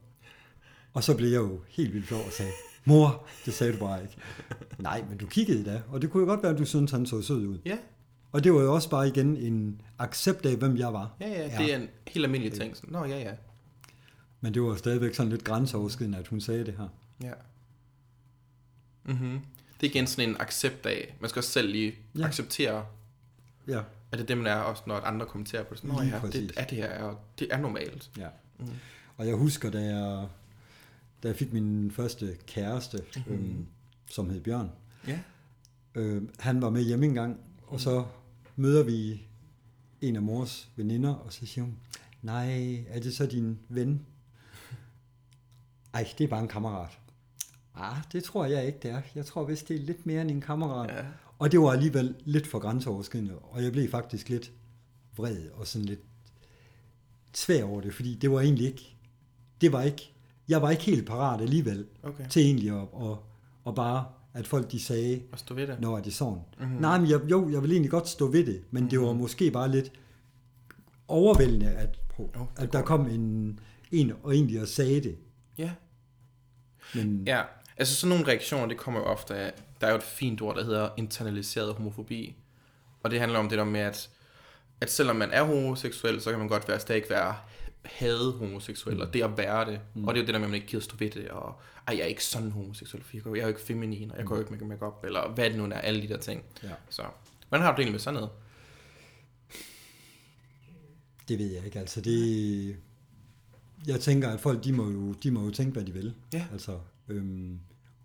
Og 0.92 1.04
så 1.04 1.16
blev 1.16 1.28
jeg 1.28 1.40
jo 1.40 1.60
helt 1.68 1.94
vildt 1.94 2.06
flov 2.06 2.20
og 2.26 2.32
sagde, 2.32 2.52
mor, 2.84 3.26
det 3.44 3.54
sagde 3.54 3.72
du 3.72 3.78
bare 3.78 4.02
ikke. 4.02 4.16
Nej, 4.78 5.04
men 5.08 5.18
du 5.18 5.26
kiggede 5.26 5.64
da, 5.64 5.82
og 5.88 6.02
det 6.02 6.10
kunne 6.10 6.20
jo 6.20 6.26
godt 6.26 6.42
være, 6.42 6.52
at 6.52 6.58
du 6.58 6.64
syntes, 6.64 6.90
han 6.90 7.06
så 7.06 7.22
sød 7.22 7.46
ud. 7.46 7.58
Ja. 7.64 7.78
Og 8.32 8.44
det 8.44 8.52
var 8.52 8.60
jo 8.60 8.74
også 8.74 8.90
bare 8.90 9.08
igen 9.08 9.36
en 9.36 9.80
accept 9.98 10.46
af, 10.46 10.56
hvem 10.56 10.76
jeg 10.76 10.92
var. 10.92 11.16
Ja, 11.20 11.28
ja, 11.28 11.58
det 11.58 11.72
er 11.72 11.76
en 11.76 11.88
helt 12.08 12.24
almindelig 12.24 12.52
ting. 12.52 12.76
Sådan, 12.76 12.92
Nå, 12.92 13.04
ja, 13.04 13.18
ja. 13.18 13.32
Men 14.40 14.54
det 14.54 14.62
var 14.62 14.76
stadigvæk 14.76 15.14
sådan 15.14 15.32
lidt 15.32 15.44
grænseoverskridende, 15.44 16.18
at 16.18 16.28
hun 16.28 16.40
sagde 16.40 16.66
det 16.66 16.74
her. 16.78 16.88
Ja. 17.22 17.32
Mm-hmm. 19.04 19.40
Det 19.80 19.86
er 19.86 19.90
igen 19.90 20.06
sådan 20.06 20.28
en 20.28 20.36
accept 20.40 20.86
af, 20.86 21.16
man 21.20 21.30
skal 21.30 21.40
også 21.40 21.50
selv 21.50 21.70
lige. 21.70 21.94
Ja. 22.18 22.24
acceptere, 22.26 22.86
Ja, 23.68 23.82
at 24.12 24.18
det 24.18 24.24
er 24.24 24.26
det, 24.26 24.38
man 24.38 24.46
er, 24.46 24.54
også 24.54 24.82
når 24.86 24.94
andre 24.94 25.26
kommenterer 25.26 25.64
på 25.64 25.74
det. 25.74 25.84
Nå 25.84 26.00
ja, 26.00 26.04
det 26.04 26.20
præcis. 26.20 26.50
er 26.56 26.64
det 26.64 26.78
her, 26.78 27.02
og 27.02 27.18
det 27.38 27.48
er 27.50 27.58
normalt. 27.58 28.10
ja. 28.18 28.28
Mm. 28.58 28.66
Og 29.16 29.26
jeg 29.26 29.34
husker, 29.34 29.70
da 29.70 29.80
jeg, 29.80 30.28
da 31.22 31.28
jeg 31.28 31.36
fik 31.36 31.52
min 31.52 31.90
første 31.90 32.36
kæreste, 32.46 32.98
mm-hmm. 33.16 33.34
øhm, 33.34 33.66
som 34.10 34.30
hed 34.30 34.40
Bjørn, 34.40 34.70
Ja. 35.06 35.18
Øh, 35.94 36.22
han 36.38 36.62
var 36.62 36.70
med 36.70 36.82
hjemme 36.82 37.06
en 37.06 37.14
gang, 37.14 37.40
og 37.66 37.80
så 37.80 38.04
møder 38.56 38.82
vi 38.84 39.26
en 40.00 40.16
af 40.16 40.22
mors 40.22 40.68
veninder, 40.76 41.14
og 41.14 41.32
så 41.32 41.46
siger 41.46 41.64
hun, 41.64 41.78
nej, 42.22 42.74
er 42.88 43.00
det 43.00 43.14
så 43.16 43.26
din 43.26 43.58
ven? 43.68 44.06
Ej, 45.94 46.08
det 46.18 46.24
er 46.24 46.28
bare 46.28 46.42
en 46.42 46.48
kammerat. 46.48 46.98
Ah, 47.74 47.96
det 48.12 48.24
tror 48.24 48.44
jeg 48.46 48.66
ikke, 48.66 48.78
det 48.82 48.90
er. 48.90 49.02
Jeg 49.14 49.26
tror 49.26 49.44
vist, 49.44 49.68
det 49.68 49.76
er 49.76 49.80
lidt 49.80 50.06
mere 50.06 50.20
end 50.22 50.30
en 50.30 50.40
kammerat. 50.40 50.90
Ja. 50.90 51.04
Og 51.42 51.52
det 51.52 51.60
var 51.60 51.70
alligevel 51.72 52.14
lidt 52.24 52.46
for 52.46 52.58
grænseoverskridende, 52.58 53.34
og 53.38 53.62
jeg 53.62 53.72
blev 53.72 53.90
faktisk 53.90 54.28
lidt 54.28 54.52
vred 55.16 55.48
og 55.54 55.66
sådan 55.66 55.86
lidt 55.86 56.00
svær 57.34 57.64
over 57.64 57.80
det, 57.80 57.94
fordi 57.94 58.14
det 58.14 58.30
var 58.30 58.40
egentlig 58.40 58.66
ikke, 58.66 58.96
det 59.60 59.72
var 59.72 59.82
ikke, 59.82 60.12
jeg 60.48 60.62
var 60.62 60.70
ikke 60.70 60.82
helt 60.82 61.06
parat 61.06 61.40
alligevel 61.40 61.86
Okay. 62.02 62.28
til 62.28 62.42
egentlig 62.42 62.70
at, 62.70 62.88
at, 63.02 63.16
at 63.66 63.74
bare, 63.74 64.04
at 64.34 64.46
folk 64.46 64.72
de 64.72 64.80
sagde, 64.80 65.22
Og 65.32 65.38
stå 65.38 65.54
ved 65.54 65.66
det. 65.66 65.80
Nå, 65.80 65.96
er 65.96 66.00
det 66.00 66.14
sådan? 66.14 66.32
Mhm. 66.32 66.66
Mm-hmm. 66.66 66.80
Nej, 66.80 67.00
men 67.00 67.10
jeg, 67.10 67.20
jo, 67.30 67.50
jeg 67.50 67.62
vil 67.62 67.72
egentlig 67.72 67.90
godt 67.90 68.08
stå 68.08 68.26
ved 68.26 68.46
det, 68.46 68.64
men 68.70 68.80
mm-hmm. 68.82 68.88
det 68.90 69.00
var 69.00 69.12
måske 69.12 69.50
bare 69.50 69.70
lidt 69.70 69.92
overvældende, 71.08 71.70
at, 71.70 71.98
Jo, 72.18 72.24
det 72.34 72.62
at 72.62 72.72
der 72.72 72.82
kom 72.82 73.06
en, 73.06 73.60
en 73.90 74.12
og 74.22 74.34
egentlig 74.34 74.60
og 74.60 74.68
sagde 74.68 75.00
det. 75.00 75.18
Ja. 75.58 75.70
Men 76.94 77.24
Ja, 77.26 77.42
Altså 77.76 77.94
sådan 77.94 78.08
nogle 78.08 78.32
reaktioner, 78.32 78.66
det 78.66 78.76
kommer 78.76 79.00
jo 79.00 79.06
ofte 79.06 79.34
af, 79.34 79.52
der 79.82 79.88
er 79.88 79.92
jo 79.92 79.96
et 79.96 80.02
fint 80.02 80.42
ord, 80.42 80.56
der 80.56 80.64
hedder 80.64 80.88
internaliseret 80.96 81.74
homofobi. 81.74 82.36
Og 83.02 83.10
det 83.10 83.20
handler 83.20 83.38
om 83.38 83.48
det 83.48 83.58
der 83.58 83.64
med, 83.64 83.80
at, 83.80 84.10
at 84.80 84.90
selvom 84.90 85.16
man 85.16 85.30
er 85.30 85.42
homoseksuel, 85.42 86.20
så 86.20 86.30
kan 86.30 86.38
man 86.38 86.48
godt 86.48 86.68
være, 86.68 86.80
stadig 86.80 87.04
være 87.10 87.34
hade 87.84 88.32
homoseksuel, 88.32 88.96
mm. 88.96 89.00
og 89.00 89.14
det 89.14 89.22
at 89.22 89.38
være 89.38 89.70
det. 89.70 89.80
Mm. 89.94 90.04
Og 90.04 90.14
det 90.14 90.20
er 90.20 90.22
jo 90.22 90.26
det 90.26 90.34
der 90.34 90.40
med, 90.40 90.46
at 90.46 90.50
man 90.50 90.54
ikke 90.54 90.66
gider 90.66 90.82
stå 90.82 90.96
ved 90.96 91.10
det, 91.10 91.28
og 91.28 91.60
ej, 91.88 91.96
jeg 91.96 92.02
er 92.02 92.06
ikke 92.06 92.24
sådan 92.24 92.50
homoseksuel, 92.50 93.02
for 93.02 93.16
jeg, 93.16 93.22
går, 93.22 93.34
jeg 93.34 93.42
er 93.42 93.46
jo 93.46 93.48
ikke 93.48 93.60
feminin, 93.60 94.10
og 94.10 94.18
jeg 94.18 94.26
går 94.26 94.34
jo 94.34 94.40
ikke 94.40 94.54
med 94.54 94.66
makeup 94.66 95.04
eller 95.04 95.28
hvad 95.28 95.50
det 95.50 95.58
nu 95.58 95.64
er, 95.64 95.74
alle 95.74 96.02
de 96.02 96.08
der 96.08 96.18
ting. 96.18 96.44
Ja. 96.62 96.68
Så, 96.88 97.02
hvordan 97.48 97.64
har 97.64 97.72
du 97.72 97.76
det 97.76 97.78
egentlig 97.78 97.92
med 97.92 98.00
sådan 98.00 98.14
noget? 98.14 98.30
Det 101.28 101.38
ved 101.38 101.52
jeg 101.52 101.64
ikke. 101.64 101.78
Altså 101.78 102.00
det... 102.00 102.76
Jeg 103.86 104.00
tænker, 104.00 104.30
at 104.30 104.40
folk, 104.40 104.64
de 104.64 104.72
må 104.72 104.90
jo, 104.90 105.12
de 105.12 105.30
må 105.30 105.44
jo 105.44 105.50
tænke, 105.50 105.72
hvad 105.72 105.84
de 105.84 105.92
vil. 105.92 106.14
Ja. 106.32 106.46
Altså, 106.52 106.78
øhm, 107.08 107.60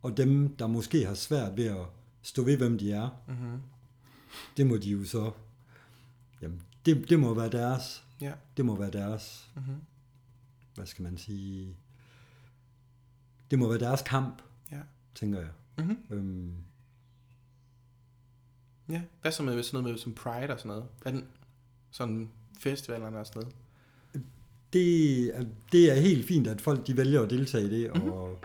og 0.08 0.17
dem, 0.17 0.56
der 0.56 0.67
måske 0.67 1.06
har 1.06 1.13
svært 1.13 1.58
ved 1.58 1.65
at 1.65 1.86
stå 2.22 2.43
ved, 2.43 2.58
hvem 2.58 2.78
de 2.78 2.91
er, 2.91 3.10
Mm-hmm. 3.28 3.62
det 4.58 4.67
må 4.67 4.78
de 4.78 4.89
jo 4.89 5.06
så... 5.06 5.32
Jamen, 6.41 6.62
det, 6.86 7.10
det 7.10 7.20
må 7.20 7.34
være 7.34 7.50
deres... 7.50 8.04
Ja. 8.22 8.34
Det 8.58 8.65
må 8.65 8.76
være 8.76 8.91
deres... 8.91 9.50
Mm-hmm. 9.56 9.76
Hvad 10.76 10.86
skal 10.86 11.04
man 11.04 11.17
sige... 11.17 11.76
Det 13.52 13.60
må 13.60 13.67
være 13.70 13.80
deres 13.80 14.02
kamp, 14.02 14.41
Ja. 14.72 14.80
tænker 15.15 15.39
jeg. 15.39 15.50
Mm-hmm. 15.78 15.98
Øhm, 16.10 16.54
Ja. 18.89 19.02
Hvad 19.22 19.32
så 19.32 19.43
med 19.43 19.63
sådan 19.63 19.84
noget 19.84 19.93
med 19.93 20.00
som 20.02 20.13
Pride 20.13 20.54
og 20.54 20.60
sådan 20.60 20.67
noget? 20.70 20.86
Hvad 21.02 21.12
den, 21.13 21.26
sådan 21.91 22.30
festivalerne 22.60 23.17
og 23.20 23.26
sådan 23.28 23.41
noget? 23.41 23.56
det, 24.74 25.24
er, 25.38 25.46
det 25.72 25.91
er 25.91 25.96
helt 26.02 26.28
fint, 26.28 26.48
at 26.48 26.62
folk 26.62 26.88
de 26.88 26.98
vælger 26.98 27.22
at 27.22 27.30
deltage 27.30 27.65
i 27.65 27.70
det, 27.70 27.91
mm-hmm. 27.96 28.10
og, 28.12 28.39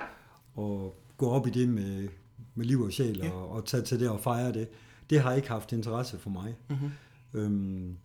og 0.55 1.02
gå 1.23 1.31
op 1.31 1.47
i 1.47 1.51
det 1.51 1.69
med, 1.69 2.09
med 2.55 2.67
liv 2.67 2.81
og 2.81 2.93
sjæl, 2.93 3.17
Ja. 3.19 3.25
ja. 3.27 3.33
og, 3.33 3.65
tage 3.67 3.83
til 3.83 4.01
det 4.01 4.09
og 4.09 4.21
fejre 4.21 4.53
det. 4.53 4.69
Det 5.11 5.21
har 5.21 5.33
ikke 5.33 5.49
haft 5.49 5.73
interesse 5.73 6.19
for 6.19 6.31
mig. 6.31 6.55
Mm-hmm. 6.71 6.91
Øhm, 7.35 7.97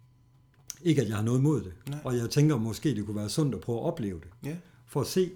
ikke 0.84 1.02
at 1.02 1.08
jeg 1.08 1.16
har 1.16 1.24
noget 1.24 1.40
imod 1.40 1.62
det. 1.64 1.74
Nej. 1.90 2.00
Og 2.04 2.18
jeg 2.18 2.30
tænker 2.30 2.58
måske, 2.58 2.96
det 2.96 3.06
kunne 3.06 3.16
være 3.16 3.30
sundt 3.30 3.56
at 3.56 3.62
prøve 3.62 3.80
at 3.80 3.84
opleve 3.84 4.20
det. 4.20 4.50
Ja. 4.50 4.56
For 4.86 5.02
at 5.02 5.08
se 5.08 5.32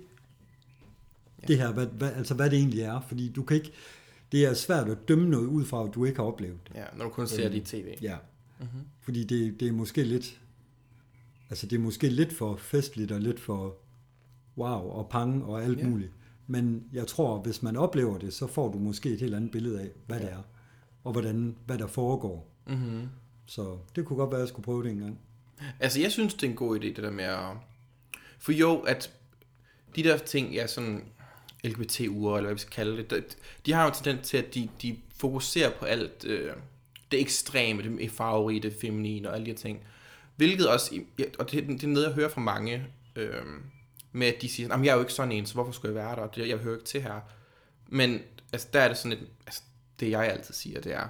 Ja. 1.42 1.48
det 1.48 1.58
her, 1.58 1.72
hvad, 1.74 1.86
hvad, 1.88 2.12
altså 2.12 2.34
hvad 2.34 2.50
det 2.50 2.60
egentlig 2.60 2.82
er. 2.82 3.02
Fordi 3.08 3.30
du 3.30 3.44
kan 3.44 3.58
ikke, 3.58 3.72
det 4.32 4.46
er 4.46 4.54
svært 4.54 4.90
at 4.90 4.98
dømme 5.08 5.30
noget 5.30 5.48
ud 5.48 5.66
fra, 5.66 5.88
at 5.88 5.94
du 5.96 6.06
ikke 6.06 6.18
har 6.20 6.26
oplevet 6.26 6.60
det. 6.68 6.76
Ja, 6.76 6.84
når 6.98 7.06
du 7.06 7.10
kun 7.12 7.28
ser 7.28 7.50
det 7.50 7.58
i 7.58 7.82
tv. 7.82 7.88
Ja. 8.02 8.18
Mm-hmm. 8.60 8.82
Fordi 9.02 9.24
det, 9.24 9.60
det 9.60 9.68
er 9.68 9.72
måske 9.72 10.04
lidt, 10.04 10.42
altså 11.50 11.68
det 11.68 11.76
er 11.76 11.80
måske 11.80 12.10
lidt 12.10 12.34
for 12.34 12.56
festligt 12.56 13.12
og 13.12 13.22
lidt 13.22 13.40
for 13.40 13.76
wow 14.58 14.80
og 14.90 15.10
pang 15.10 15.44
og 15.46 15.64
alt 15.64 15.80
ja. 15.80 15.88
muligt. 15.88 16.12
Men 16.52 16.84
jeg 16.94 17.08
tror, 17.08 17.38
hvis 17.38 17.64
man 17.64 17.76
oplever 17.78 18.18
det, 18.18 18.34
så 18.34 18.48
får 18.48 18.72
du 18.72 18.78
måske 18.78 19.10
et 19.10 19.20
helt 19.20 19.36
andet 19.36 19.52
billede 19.52 19.82
af, 19.82 19.90
hvad 20.08 20.20
Ja. 20.20 20.26
det 20.26 20.32
er, 20.34 20.42
og 21.04 21.12
hvordan, 21.12 21.56
hvad 21.66 21.78
der 21.78 21.88
foregår. 21.88 22.48
Mm-hmm. 22.68 23.10
Så 23.46 23.78
det 23.96 24.06
kunne 24.06 24.18
godt 24.18 24.30
være, 24.32 24.40
at 24.40 24.42
jeg 24.42 24.48
skulle 24.50 24.64
prøve 24.64 24.84
det 24.84 24.92
en 24.92 25.00
gang. 25.00 25.20
Altså, 25.80 26.00
jeg 26.02 26.12
synes, 26.12 26.34
det 26.34 26.44
er 26.44 26.50
en 26.50 26.56
god 26.56 26.80
idé, 26.80 26.84
det 26.84 26.98
der 26.98 27.12
med 27.12 27.24
at... 27.24 27.46
For 28.40 28.52
jo, 28.52 28.80
at 28.80 29.14
de 29.96 30.04
der 30.04 30.18
ting, 30.18 30.54
ja, 30.54 30.68
sådan 30.68 31.04
LGBT-uger, 31.64 32.38
eller 32.38 32.48
hvad 32.48 32.56
vi 32.56 32.60
skal 32.60 32.72
kalde 32.74 33.04
det, 33.04 33.38
de 33.66 33.74
har 33.74 33.84
jo 33.84 33.88
en 33.90 33.94
tendens 33.96 34.30
til, 34.30 34.38
at 34.38 34.54
de, 34.56 34.70
de 34.82 34.98
fokuserer 35.16 35.72
på 35.80 35.86
alt 35.86 36.26
øh, 36.26 36.54
det 37.12 37.20
ekstreme, 37.22 37.84
det 37.84 38.12
farverige, 38.12 38.60
det 38.60 38.74
feminine 38.82 39.30
og 39.30 39.36
alle 39.36 39.46
de 39.46 39.52
her 39.52 39.58
ting. 39.58 39.80
Hvilket 40.36 40.68
også, 40.70 41.00
og 41.40 41.52
det, 41.52 41.68
det 41.68 41.84
er 41.84 41.88
noget, 41.88 42.06
jeg 42.06 42.14
hører 42.14 42.30
fra 42.30 42.42
mange, 42.42 42.84
øh, 43.16 43.44
med 44.12 44.28
at 44.28 44.42
de 44.42 44.50
siger, 44.50 44.74
at 44.74 44.86
jeg 44.86 44.92
er 44.92 44.96
jo 44.96 45.00
ikke 45.00 45.14
sådan 45.14 45.32
en, 45.32 45.46
så 45.46 45.54
hvorfor 45.54 45.72
skulle 45.72 45.96
jeg 45.96 46.06
være 46.06 46.16
der, 46.16 46.22
og 46.22 46.50
jeg 46.50 46.58
hører 46.58 46.76
ikke 46.76 46.86
til 46.86 47.02
her. 47.02 47.20
Men 47.88 48.22
altså, 48.54 48.68
der 48.74 48.80
er 48.80 48.88
det 48.88 48.98
sådan 48.98 49.18
et, 49.18 49.28
altså, 49.46 49.62
det 50.00 50.10
jeg 50.10 50.32
altid 50.32 50.54
siger, 50.54 50.82
det 50.82 50.94
er, 50.94 51.08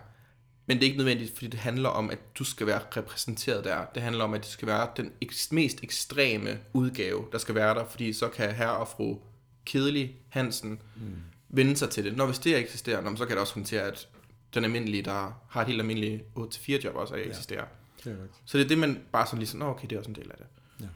men 0.66 0.78
det 0.78 0.84
er 0.84 0.88
ikke 0.88 0.98
nødvendigt, 0.98 1.34
fordi 1.34 1.48
det 1.48 1.60
handler 1.60 1.90
om, 1.90 2.10
at 2.10 2.20
du 2.36 2.44
skal 2.44 2.68
være 2.68 2.82
repræsenteret 2.98 3.64
der. 3.64 3.86
Det 3.96 4.04
handler 4.04 4.24
om, 4.24 4.34
at 4.34 4.42
det 4.42 4.50
skal 4.50 4.68
være 4.68 4.90
den 4.98 5.12
mest 5.52 5.84
ekstreme 5.84 6.60
udgave, 6.74 7.28
der 7.32 7.38
skal 7.38 7.56
være 7.56 7.76
der, 7.76 7.86
fordi 7.86 8.14
så 8.14 8.28
kan 8.28 8.52
herre 8.52 8.78
og 8.78 8.88
fru 8.88 9.18
Kedelig 9.66 10.16
Hansen 10.30 10.82
mm. 10.96 11.16
vende 11.50 11.78
sig 11.78 11.90
til 11.90 12.04
det. 12.04 12.18
Når 12.18 12.26
hvis 12.26 12.40
det 12.40 12.58
eksisterer, 12.58 13.16
så 13.16 13.26
kan 13.26 13.32
det 13.32 13.42
også 13.42 13.54
håndtere, 13.54 13.82
at 13.82 14.08
den 14.54 14.64
almindelige, 14.64 15.04
der 15.04 15.44
har 15.50 15.62
et 15.62 15.68
helt 15.68 15.82
almindeligt 15.82 16.24
8-4 16.38 16.72
job 16.84 16.96
også, 16.96 17.16
ikke 17.16 17.30
eksisterer. 17.30 17.66
Det 18.04 18.12
er 18.12 18.24
rigtigt. 18.24 18.42
Så 18.46 18.58
det 18.58 18.64
er 18.64 18.68
det, 18.68 18.78
man 18.78 19.04
bare 19.12 19.26
sådan 19.26 19.40
ligesom, 19.40 19.60
Nå, 19.60 19.66
okay, 19.66 19.88
det 19.88 19.96
er 19.96 20.00
også 20.00 20.10
en 20.10 20.16
del 20.16 20.32
af 20.32 20.38
det. 20.38 20.46
Ja. 20.82 20.88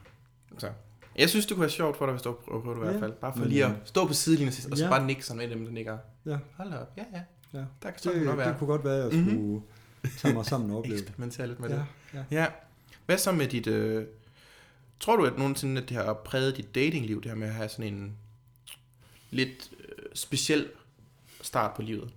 Så. 0.58 0.70
Jeg 1.18 1.30
synes, 1.30 1.46
det 1.46 1.54
kunne 1.54 1.60
være 1.62 1.70
sjovt 1.70 1.96
for 1.96 2.06
dig, 2.06 2.12
hvis 2.12 2.22
du 2.22 2.32
prøver 2.32 2.62
på 2.62 2.70
det 2.74 2.76
i 2.76 2.80
hvert 2.84 3.00
fald. 3.00 3.12
Bare 3.12 3.32
for 3.32 3.40
men, 3.40 3.48
lige 3.48 3.64
at 3.64 3.72
stå 3.84 4.06
på 4.06 4.12
sidelinjen 4.14 4.48
og 4.70 4.76
så 4.78 4.84
ja. 4.84 4.90
bare 4.90 5.06
nikke 5.06 5.22
sådan 5.26 5.48
med 5.48 5.56
dem, 5.56 5.64
der 5.64 5.72
nikker. 5.72 5.98
Ja, 6.26 6.38
Hold 6.56 6.72
op, 6.72 6.92
ja, 6.96 7.04
ja. 7.12 7.20
ja. 7.58 7.64
Der 7.82 7.90
kan 7.90 7.98
så 7.98 8.12
Det, 8.12 8.22
nok 8.22 8.38
være. 8.38 8.48
det 8.50 8.58
kunne 8.58 8.68
godt 8.68 8.84
være, 8.84 8.96
at 8.96 9.02
jeg 9.02 9.12
skulle 9.12 9.36
mm-hmm. 9.38 9.62
tage 10.18 10.34
mig 10.34 10.46
sammen 10.46 10.70
og 10.70 10.78
opleve 10.78 10.98
eksperimentere 11.02 11.46
lidt 11.46 11.60
med 11.60 11.68
Ja, 11.68 11.74
det. 11.74 11.84
ja. 12.14 12.24
Ja. 12.30 12.46
Hvad 13.06 13.18
så 13.18 13.32
med 13.32 13.46
dit... 13.48 13.66
Øh, 13.66 14.06
tror 15.00 15.16
du, 15.16 15.24
at 15.24 15.38
nogensinde, 15.38 15.82
at 15.82 15.88
det 15.88 15.96
har 15.96 16.12
præget 16.14 16.56
dit 16.56 16.74
datingliv, 16.74 17.22
det 17.22 17.30
her 17.30 17.36
med 17.38 17.48
at 17.48 17.54
have 17.54 17.68
sådan 17.68 17.94
en 17.94 18.16
lidt 19.30 19.70
øh, 19.80 19.88
speciel 20.14 20.68
start 21.42 21.76
på 21.76 21.82
livet? 21.82 22.10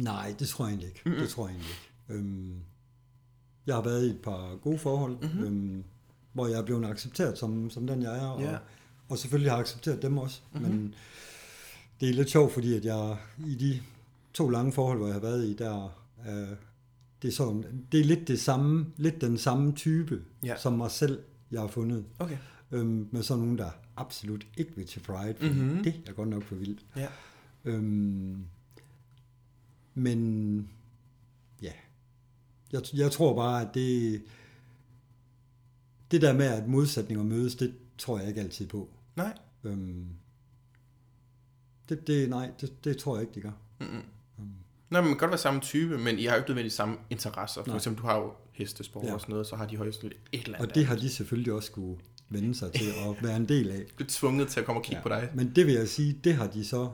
Nej, 0.00 0.34
det 0.38 0.48
tror 0.48 0.64
jeg 0.64 0.70
egentlig 0.70 0.88
ikke. 0.88 1.00
Mhm. 1.04 1.10
Mm-hmm. 1.12 1.22
Det 1.26 1.30
tror 1.34 1.46
jeg 1.48 1.54
egentlig 1.54 1.70
ikke. 1.70 2.20
Øhm, 2.20 2.60
jeg 3.66 3.74
har 3.74 3.82
været 3.82 4.06
i 4.06 4.10
et 4.10 4.20
par 4.22 4.56
gode 4.56 4.78
forhold, 4.78 5.12
Mhm. 5.12 5.22
mm-hmm. 5.24 5.44
øhm, 5.46 5.84
hvor 6.34 6.46
jeg 6.46 6.58
er 6.58 6.64
blevet 6.64 6.84
accepteret 6.86 7.38
som, 7.38 7.70
som 7.70 7.86
den, 7.86 8.02
jeg 8.02 8.18
er, 8.18 8.26
og, 8.26 8.40
Ja. 8.42 8.56
og 9.08 9.18
selvfølgelig 9.18 9.50
har 9.50 9.56
jeg 9.56 9.62
accepteret 9.62 10.02
dem 10.02 10.18
også. 10.18 10.40
Mhm. 10.52 10.62
Mm-hmm. 10.62 10.78
Men 10.80 10.94
det 12.00 12.08
er 12.08 12.12
lidt 12.14 12.30
sjovt, 12.30 12.52
fordi 12.52 12.76
at 12.76 12.84
jeg 12.84 13.16
i 13.46 13.54
de 13.54 13.80
to 14.34 14.48
lange 14.48 14.72
forhold, 14.72 14.98
hvor 14.98 15.06
jeg 15.06 15.14
har 15.14 15.20
været 15.20 15.44
i, 15.44 15.54
der 15.56 16.02
øh, 16.28 16.56
det 17.22 17.28
er, 17.28 17.32
sådan, 17.32 17.84
det 17.92 18.00
er 18.00 18.04
lidt, 18.04 18.28
det 18.28 18.40
samme, 18.40 18.86
lidt 18.96 19.20
den 19.20 19.38
samme 19.38 19.72
type, 19.72 20.22
Ja. 20.44 20.56
som 20.56 20.72
mig 20.72 20.90
selv, 20.90 21.22
jeg 21.50 21.60
har 21.60 21.68
fundet. 21.68 22.04
Okay. 22.18 22.36
Øhm, 22.72 23.08
med 23.10 23.22
sådan 23.22 23.42
nogen, 23.42 23.58
der 23.58 23.70
absolut 23.96 24.46
ikke 24.56 24.76
vil 24.76 24.86
til 24.86 25.00
Pride, 25.00 25.34
Mhm. 25.40 25.58
mm-hmm. 25.64 25.84
det 25.84 26.00
er 26.06 26.12
godt 26.12 26.28
nok 26.28 26.42
for 26.42 26.54
vildt. 26.54 26.80
Ja. 26.96 27.08
Øhm, 27.64 28.44
men 29.94 30.68
ja, 31.62 31.72
jeg, 32.72 32.82
jeg 32.94 33.10
tror 33.12 33.36
bare, 33.36 33.68
at 33.68 33.74
det, 33.74 34.22
det 36.14 36.22
der 36.22 36.32
med, 36.32 36.46
at 36.46 36.68
modsætninger 36.68 37.24
mødes, 37.24 37.54
det 37.54 37.74
tror 37.98 38.18
jeg 38.18 38.28
ikke 38.28 38.40
altid 38.40 38.66
på. 38.66 38.88
Nej. 39.16 39.38
Øhm, 39.64 40.06
det, 41.88 42.06
det, 42.06 42.30
nej, 42.30 42.50
det, 42.60 42.84
det 42.84 42.96
tror 42.96 43.16
jeg 43.16 43.22
ikke, 43.22 43.34
de 43.34 43.40
gør. 43.40 43.50
Mm-mm. 43.80 44.02
Nå, 44.90 45.00
men 45.00 45.04
man 45.04 45.12
kan 45.12 45.16
godt 45.16 45.30
være 45.30 45.38
samme 45.38 45.60
type, 45.60 45.98
men 45.98 46.18
I 46.18 46.24
har 46.24 46.32
jo 46.34 46.38
ikke 46.38 46.50
nødvendigvis 46.50 46.72
samme 46.72 46.96
interesser. 47.10 47.62
For 47.62 47.68
Nej. 47.68 47.76
eksempel, 47.76 48.02
du 48.02 48.06
har 48.06 48.16
jo 48.18 48.32
hestesport 48.52 49.04
Ja. 49.04 49.14
og 49.14 49.20
sådan 49.20 49.32
noget, 49.32 49.46
så 49.46 49.56
har 49.56 49.66
de 49.66 49.76
højst 49.76 50.04
et 50.04 50.12
eller 50.32 50.58
andet. 50.58 50.68
Og 50.70 50.74
det 50.74 50.86
har 50.86 50.96
de 50.96 51.08
selvfølgelig 51.08 51.52
også 51.52 51.66
skulle 51.66 52.00
vende 52.28 52.54
sig 52.54 52.72
til 52.72 52.84
at 53.08 53.22
være 53.26 53.36
en 53.36 53.48
del 53.48 53.70
af. 53.70 53.84
Du 53.98 54.04
er 54.04 54.08
tvunget 54.08 54.48
til 54.48 54.60
at 54.60 54.66
komme 54.66 54.80
og 54.80 54.84
kigge 54.84 54.96
ja. 54.98 55.02
på 55.02 55.08
dig. 55.08 55.30
Men 55.34 55.52
det 55.56 55.66
vil 55.66 55.74
jeg 55.74 55.88
sige, 55.88 56.20
det 56.24 56.34
har 56.34 56.46
de 56.46 56.64
så, 56.64 56.90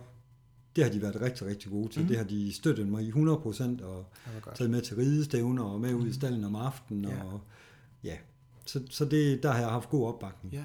det 0.77 0.85
har 0.85 0.91
de 0.91 1.03
været 1.03 1.21
rigtig, 1.21 1.47
rigtig 1.47 1.71
gode 1.71 1.89
til. 1.89 1.99
Mhm. 2.01 2.05
Mm. 2.05 2.09
Det 2.09 2.17
har 2.17 2.25
de 2.25 2.53
støttet 2.53 2.89
mig 2.89 3.03
i 3.05 3.09
100 3.09 3.39
procent, 3.39 3.81
og 3.81 4.07
taget 4.55 4.71
med 4.71 4.83
til 4.83 4.97
ridestævner, 4.97 5.65
og 5.65 5.81
med 5.81 5.95
ud 5.95 6.07
i 6.09 6.13
stallen 6.13 6.45
om 6.45 6.55
aftenen, 6.57 7.05
Ja. 7.05 7.25
og 7.25 7.41
ja. 8.05 8.17
Så, 8.71 8.83
så 8.91 9.05
det, 9.05 9.43
der 9.43 9.51
har 9.51 9.59
jeg 9.59 9.69
haft 9.69 9.89
god 9.89 10.09
opbakning. 10.09 10.55
Ja. 10.55 10.65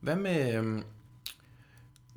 Hvad 0.00 0.16
med... 0.16 0.54
Øhm, 0.54 0.82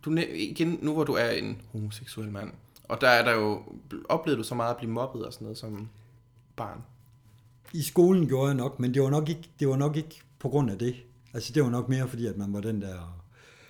du, 0.06 0.18
igen, 0.36 0.80
nu 0.82 0.94
hvor 0.94 1.04
du 1.04 1.14
er 1.14 1.30
en 1.30 1.62
homoseksuel 1.72 2.32
mand, 2.32 2.52
og 2.84 3.02
der 3.02 3.08
er 3.08 3.26
der 3.26 3.32
jo... 3.32 3.64
Oplevede 4.10 4.38
du 4.38 4.44
så 4.44 4.56
meget 4.56 4.72
at 4.72 4.78
blive 4.78 4.92
mobbet 4.92 5.26
og 5.26 5.34
sådan 5.34 5.46
noget 5.46 5.58
som 5.58 5.90
barn? 6.56 6.82
I 7.74 7.82
skolen 7.82 8.28
gjorde 8.28 8.48
jeg 8.48 8.56
nok, 8.56 8.80
men 8.80 8.94
det 8.94 9.02
var 9.02 9.10
nok 9.10 9.30
ikke, 9.30 9.50
det 9.60 9.68
var 9.68 9.78
nok 9.78 9.96
ikke 9.98 10.22
på 10.40 10.50
grund 10.50 10.72
af 10.72 10.78
det. 10.78 10.96
Altså 11.34 11.54
det 11.54 11.64
var 11.64 11.70
nok 11.70 11.90
mere 11.90 12.08
fordi, 12.08 12.26
at 12.26 12.38
man 12.38 12.54
var 12.54 12.62
den 12.62 12.82
der, 12.82 13.24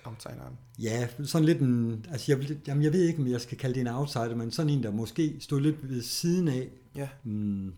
Outsideren. 0.04 0.58
ja, 0.78 1.08
sådan 1.24 1.46
lidt 1.46 1.58
en, 1.58 2.06
altså 2.10 2.32
jeg, 2.32 2.56
jamen 2.66 2.84
jeg 2.84 2.92
ved 2.92 3.02
ikke, 3.02 3.22
om 3.22 3.28
jeg 3.28 3.40
skal 3.40 3.58
kalde 3.58 3.74
det 3.74 3.80
en 3.80 3.94
outsider, 3.94 4.34
men 4.34 4.50
sådan 4.50 4.70
en, 4.70 4.82
der 4.82 4.90
måske 4.90 5.36
stod 5.40 5.60
lidt 5.60 5.90
ved 5.90 6.02
siden 6.02 6.48
af. 6.48 6.68
Ja. 6.96 7.08
Mm, 7.24 7.74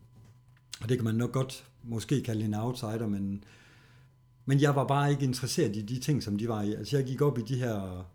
og 0.83 0.89
det 0.89 0.99
kan 0.99 1.05
man 1.05 1.15
nok 1.15 1.33
godt 1.33 1.65
måske 1.83 2.23
kalde 2.23 2.45
en 2.45 2.55
outsider, 2.55 3.09
men, 3.09 3.45
men 4.47 4.61
jeg 4.61 4.77
var 4.77 4.87
bare 4.87 5.11
ikke 5.11 5.25
interesseret 5.25 5.77
i 5.77 5.83
de 5.83 5.99
ting, 5.99 6.23
som 6.23 6.39
de 6.39 6.49
var 6.49 6.63
i. 6.63 6.75
Altså 6.75 6.97
jeg 6.97 7.07
gik 7.07 7.21
op 7.21 7.39
i 7.39 7.43
de 7.43 7.57
her 7.59 8.07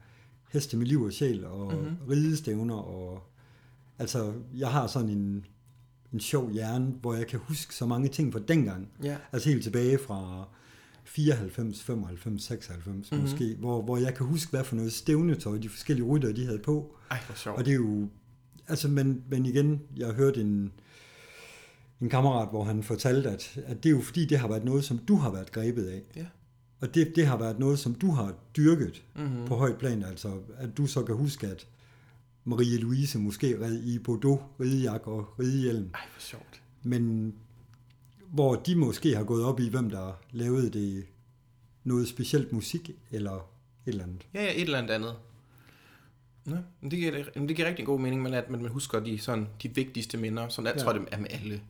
heste 0.51 0.77
med 0.77 0.85
liv 0.85 1.01
og 1.01 1.13
sjæl, 1.13 1.45
og 1.45 1.73
Mhm. 1.73 1.81
mm-hmm. 1.81 1.95
ridestævner, 2.09 2.75
og 2.75 3.23
altså 3.99 4.33
jeg 4.57 4.71
har 4.71 4.87
sådan 4.87 5.09
en, 5.09 5.45
en 6.13 6.19
sjov 6.19 6.51
hjerne, 6.51 6.85
hvor 7.01 7.13
jeg 7.13 7.27
kan 7.27 7.39
huske 7.39 7.75
så 7.75 7.85
mange 7.85 8.07
ting 8.09 8.33
fra 8.33 8.39
dengang. 8.47 8.87
Ja. 9.03 9.17
Altså 9.31 9.49
helt 9.49 9.63
tilbage 9.63 9.97
fra 9.97 10.47
94, 11.03 11.81
95, 11.83 12.43
96 12.43 12.85
Mhm. 12.85 12.95
mm-hmm. 13.19 13.21
måske, 13.31 13.55
hvor, 13.59 13.81
hvor 13.81 13.97
jeg 13.97 14.15
kan 14.15 14.25
huske, 14.25 14.49
hvad 14.49 14.63
for 14.63 14.75
noget 14.75 14.93
stævnetøj 14.93 15.57
de 15.57 15.69
forskellige 15.69 16.05
rytter, 16.07 16.31
de 16.33 16.45
havde 16.45 16.59
på. 16.59 16.95
Ej, 17.11 17.17
hvor 17.27 17.35
sjovt. 17.35 17.57
Og 17.57 17.65
det 17.65 17.71
er 17.71 17.75
jo, 17.75 18.09
altså, 18.67 18.87
men, 18.87 19.23
men 19.29 19.45
igen, 19.45 19.81
jeg 19.97 20.07
har 20.07 20.13
hørt 20.13 20.37
en, 20.37 20.71
en 22.01 22.09
kammerat, 22.09 22.49
hvor 22.49 22.63
han 22.63 22.83
fortalte, 22.83 23.29
at, 23.29 23.57
at 23.65 23.83
det 23.83 23.89
er 23.89 23.93
jo 23.95 24.01
fordi, 24.01 24.25
det 24.25 24.39
har 24.39 24.47
været 24.47 24.63
noget, 24.63 24.83
som 24.83 24.97
du 24.97 25.15
har 25.15 25.31
været 25.31 25.51
grebet 25.51 25.85
af. 25.85 26.01
Ja. 26.15 26.25
Og 26.81 26.95
det, 26.95 27.13
det 27.15 27.27
har 27.27 27.37
været 27.37 27.59
noget, 27.59 27.79
som 27.79 27.95
du 27.95 28.11
har 28.11 28.33
dyrket 28.57 29.03
Mm-hmm. 29.15 29.39
mm. 29.39 29.45
på 29.45 29.55
højt 29.55 29.77
plan, 29.77 30.03
altså 30.03 30.33
at 30.57 30.77
du 30.77 30.87
så 30.87 31.03
kan 31.03 31.15
huske, 31.15 31.47
at 31.47 31.67
Marie 32.43 32.77
Louise 32.77 33.19
måske 33.19 33.61
red 33.61 33.83
i 33.83 33.99
Bordeaux, 33.99 34.41
ridejak 34.59 35.07
og 35.07 35.39
ridehjelm. 35.39 35.89
Ej, 35.93 35.99
hvor 36.13 36.19
sjovt. 36.19 36.61
Men 36.83 37.33
hvor 38.27 38.55
de 38.55 38.75
måske 38.75 39.15
har 39.15 39.23
gået 39.23 39.43
op 39.43 39.59
i, 39.59 39.69
hvem 39.69 39.89
der 39.89 40.19
lavede 40.31 40.69
det 40.69 41.05
noget 41.83 42.07
specielt 42.07 42.53
musik, 42.53 42.91
eller 43.11 43.33
et 43.35 43.41
eller 43.85 44.03
andet. 44.03 44.27
Ja, 44.33 44.43
ja, 44.43 44.51
et 44.55 44.61
eller 44.61 44.77
andet 44.77 44.93
andet. 44.93 45.15
Nå, 46.45 46.55
men 46.81 46.91
det 46.91 46.99
giver, 46.99 47.23
men 47.35 47.47
det 47.47 47.55
giver 47.55 47.67
rigtig 47.67 47.85
god 47.85 47.99
mening, 47.99 48.21
men 48.21 48.33
at 48.33 48.49
man 48.49 48.65
husker 48.67 48.99
de, 48.99 49.19
sådan, 49.19 49.47
de 49.63 49.75
vigtigste 49.75 50.17
minder. 50.17 50.49
Sådan, 50.49 50.65
jeg 50.65 50.75
Ja. 50.77 50.83
tror, 50.83 50.93
det 50.93 51.01
er 51.11 51.17
med 51.19 51.27
alle. 51.29 51.61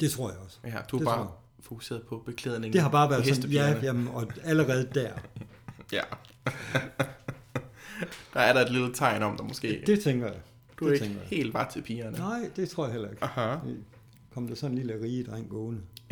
Det 0.00 0.10
tror 0.10 0.30
jeg 0.30 0.38
også. 0.38 0.58
Ja, 0.64 0.78
du 0.90 0.98
Det 0.98 1.04
bare 1.04 1.30
fokuseret 1.60 2.02
på 2.02 2.22
beklædningen. 2.26 2.72
Det 2.72 2.82
har 2.82 2.88
bare 2.88 3.10
været 3.10 3.36
sådan, 3.36 3.50
ja, 3.50 3.74
jamen, 3.82 4.08
og 4.08 4.26
allerede 4.44 4.88
der. 4.94 5.12
ja. 5.92 6.02
der 8.34 8.40
er 8.40 8.52
der 8.52 8.60
et 8.60 8.72
lille 8.72 8.94
tegn 8.94 9.22
om, 9.22 9.36
der 9.36 9.44
måske... 9.44 9.82
Det 9.86 10.00
tænker 10.00 10.26
jeg. 10.26 10.40
du 10.80 10.84
er 10.86 10.90
det 10.90 11.02
ikke 11.02 11.20
helt 11.24 11.54
var 11.54 11.70
til 11.70 11.82
pigerne. 11.82 12.18
Nej, 12.18 12.50
det 12.56 12.70
tror 12.70 12.84
jeg 12.84 12.92
heller 12.92 13.10
ikke. 13.10 13.24
Aha. 13.24 13.56
Kom 14.34 14.48
der 14.48 14.54
sådan 14.54 14.70
en 14.70 14.78
lille 14.78 15.02
rige 15.02 15.24
dreng 15.24 15.48
gående. 15.48 15.82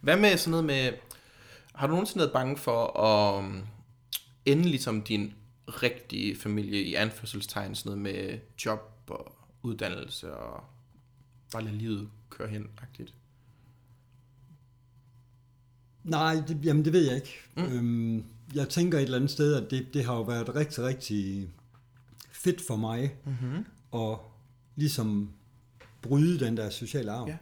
Hvad 0.00 0.16
med 0.16 0.36
sådan 0.36 0.50
noget 0.50 0.64
med... 0.64 0.92
Har 1.74 1.86
du 1.86 1.90
nogensinde 1.90 2.18
været 2.18 2.32
bange 2.32 2.56
for 2.56 3.00
at 3.00 3.38
um, 3.38 3.62
ende 4.44 4.62
ligesom 4.62 5.02
din 5.02 5.34
rigtige 5.68 6.36
familie 6.36 6.82
i 6.82 6.94
anførselstegn, 6.94 7.74
sådan 7.74 7.90
noget 7.90 8.02
med 8.02 8.38
job 8.64 8.92
og 9.08 9.32
uddannelse 9.62 10.34
og 10.34 10.64
bare 11.52 11.64
lade 11.64 11.76
livet 11.76 12.08
køre 12.30 12.48
hen 12.48 12.66
-agtigt? 12.80 13.12
Nej, 16.04 16.42
det, 16.48 16.58
jamen 16.64 16.84
det 16.84 16.92
ved 16.92 17.06
jeg 17.06 17.14
ikke. 17.16 17.34
Mm. 17.56 17.62
Øhm, 17.62 18.24
jeg 18.54 18.68
tænker 18.68 18.98
et 18.98 19.02
eller 19.02 19.16
andet 19.16 19.30
sted, 19.30 19.54
at 19.54 19.70
det, 19.70 19.94
det 19.94 20.04
har 20.04 20.14
jo 20.14 20.22
været 20.22 20.54
rigtig, 20.54 20.84
rigtig 20.84 21.48
fedt 22.30 22.60
for 22.60 22.76
mig 22.76 23.16
Mm-hmm. 23.24 23.64
at 23.94 24.18
ligesom 24.76 25.30
bryde 26.02 26.40
den 26.44 26.56
der 26.56 26.70
sociale 26.70 27.12
arv. 27.12 27.28
Ja. 27.28 27.36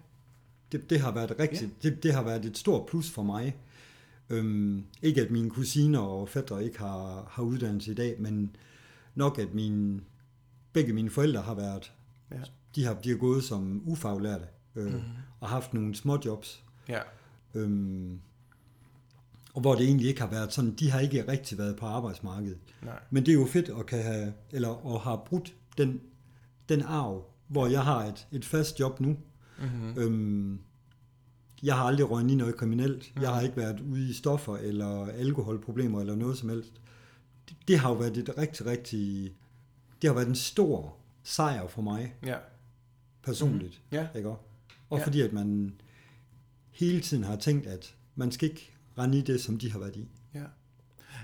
Det, 0.73 0.91
det 0.91 1.01
har 1.01 1.13
været 1.13 1.33
rigtigt. 1.39 1.83
Det, 1.83 2.03
det 2.03 2.15
har 2.15 2.23
været 2.23 2.45
et 2.45 2.59
stort 2.59 2.87
plus 2.87 3.11
for 3.11 3.23
mig. 3.23 3.57
Øhm, 4.31 4.85
ikke 5.03 5.21
at 5.21 5.31
mine 5.31 5.51
kusiner 5.51 5.99
og 5.99 6.29
fædre 6.29 6.65
ikke 6.65 6.79
har, 6.79 7.29
har 7.31 7.43
uddannelse 7.43 7.91
i 7.91 7.95
dag, 7.95 8.17
men 8.19 8.57
nok 9.15 9.39
at 9.39 9.55
mine, 9.55 10.01
begge 10.73 10.93
mine 10.93 11.11
forældre 11.11 11.43
har 11.43 11.55
været, 11.55 11.93
Ja. 12.35 12.41
de 12.75 12.85
har, 12.85 12.95
de 12.95 13.09
har 13.11 13.17
gået 13.17 13.45
som 13.45 13.83
ufaglærte 13.85 14.45
øh, 14.77 14.85
Mhm. 14.87 14.95
mm. 14.95 15.01
og 15.41 15.49
haft 15.49 15.75
nogle 15.75 15.95
små 15.95 16.19
jobs. 16.25 16.63
Ja. 16.89 17.01
Øhm, 17.55 18.21
og 19.55 19.61
hvor 19.61 19.75
det 19.75 19.85
egentlig 19.87 20.09
ikke 20.09 20.21
har 20.21 20.29
været 20.31 20.53
sådan, 20.53 20.75
de 20.75 20.91
har 20.91 21.01
ikke 21.01 21.29
rigtig 21.29 21.59
været 21.59 21.77
på 21.77 21.87
arbejdsmarkedet. 21.87 22.59
Nej. 22.83 22.99
Men 23.11 23.27
det 23.27 23.33
er 23.35 23.39
jo 23.39 23.47
fedt 23.47 23.69
at 23.79 23.87
kan 23.87 24.03
have, 24.03 24.33
eller 24.51 24.95
at 24.95 25.01
have 25.01 25.19
brudt 25.27 25.55
den, 25.79 26.01
den 26.69 26.83
arv, 26.83 27.25
hvor 27.49 27.67
jeg 27.67 27.85
har 27.85 28.05
et, 28.05 28.27
et 28.33 28.45
fast 28.45 28.81
job 28.81 29.01
nu. 29.01 29.17
Mm-hmm. 29.59 29.95
Øhm, 29.99 30.59
jeg 31.63 31.77
har 31.77 31.85
aldrig 31.85 32.11
røget 32.11 32.31
i 32.31 32.35
noget 32.35 32.57
kriminelt. 32.57 33.13
Jeg 33.21 33.31
har 33.35 33.41
ikke 33.41 33.57
været 33.57 33.81
ude 33.81 34.09
i 34.11 34.13
stoffer 34.13 34.57
eller 34.57 35.07
alkoholproblemer 35.07 36.01
eller 36.01 36.17
noget 36.17 36.39
som 36.39 36.49
helst. 36.49 36.73
Det, 37.49 37.57
det 37.69 37.79
har 37.79 37.89
jo 37.91 37.95
været 37.97 38.17
et 38.17 38.31
rigtig, 38.39 38.67
rigtig... 38.67 39.33
Det 40.03 40.11
har 40.11 40.15
været 40.15 40.29
en 40.29 40.35
stor 40.35 40.97
sejr 41.25 41.67
for 41.69 41.83
mig 41.83 42.15
Ja. 42.27 42.37
personligt. 43.23 43.83
Ja. 43.93 44.09
Ikke? 44.17 44.29
Og 44.29 44.39
Ja. 44.99 45.05
fordi 45.07 45.21
at 45.21 45.33
man 45.33 45.75
hele 46.71 47.01
tiden 47.01 47.25
har 47.25 47.37
tænkt, 47.37 47.67
at 47.67 47.95
man 48.15 48.33
skal 48.33 48.51
ikke 48.51 48.73
rende 48.99 49.19
i 49.19 49.23
det, 49.23 49.41
som 49.41 49.59
de 49.59 49.73
har 49.73 49.79
været 49.79 49.97
i. 49.97 50.09
ja. 50.35 50.45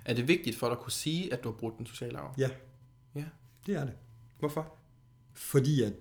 Er 0.04 0.14
det 0.14 0.28
vigtigt 0.28 0.56
for 0.56 0.66
dig 0.66 0.72
at 0.76 0.82
kunne 0.82 0.92
sige, 0.92 1.32
at 1.32 1.44
du 1.44 1.50
har 1.50 1.56
brudt 1.58 1.78
den 1.78 1.86
sociale 1.86 2.18
arv? 2.18 2.34
Ja, 2.38 2.50
Ja. 3.14 3.24
det 3.66 3.74
er 3.74 3.84
det. 3.84 3.94
Hvorfor? 4.38 4.74
Fordi 5.32 5.82
at, 5.82 5.92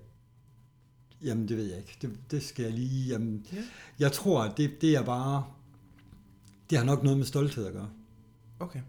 jamen 1.24 1.48
det 1.48 1.58
ved 1.58 1.66
jeg 1.70 1.78
ikke, 1.78 1.98
det, 2.02 2.20
det 2.32 2.44
skal 2.44 2.64
jeg 2.64 2.74
lige, 2.74 3.08
jamen, 3.08 3.46
Ja. 3.54 3.64
jeg 4.00 4.12
tror, 4.12 4.44
at 4.44 4.58
det, 4.58 4.82
det 4.82 4.96
er 4.96 5.04
bare, 5.04 5.46
det 6.70 6.78
har 6.78 6.86
nok 6.86 7.04
noget 7.04 7.18
med 7.18 7.26
stolthed 7.26 7.66
at 7.66 7.74
gøre. 7.74 7.90
Okay. 8.60 8.82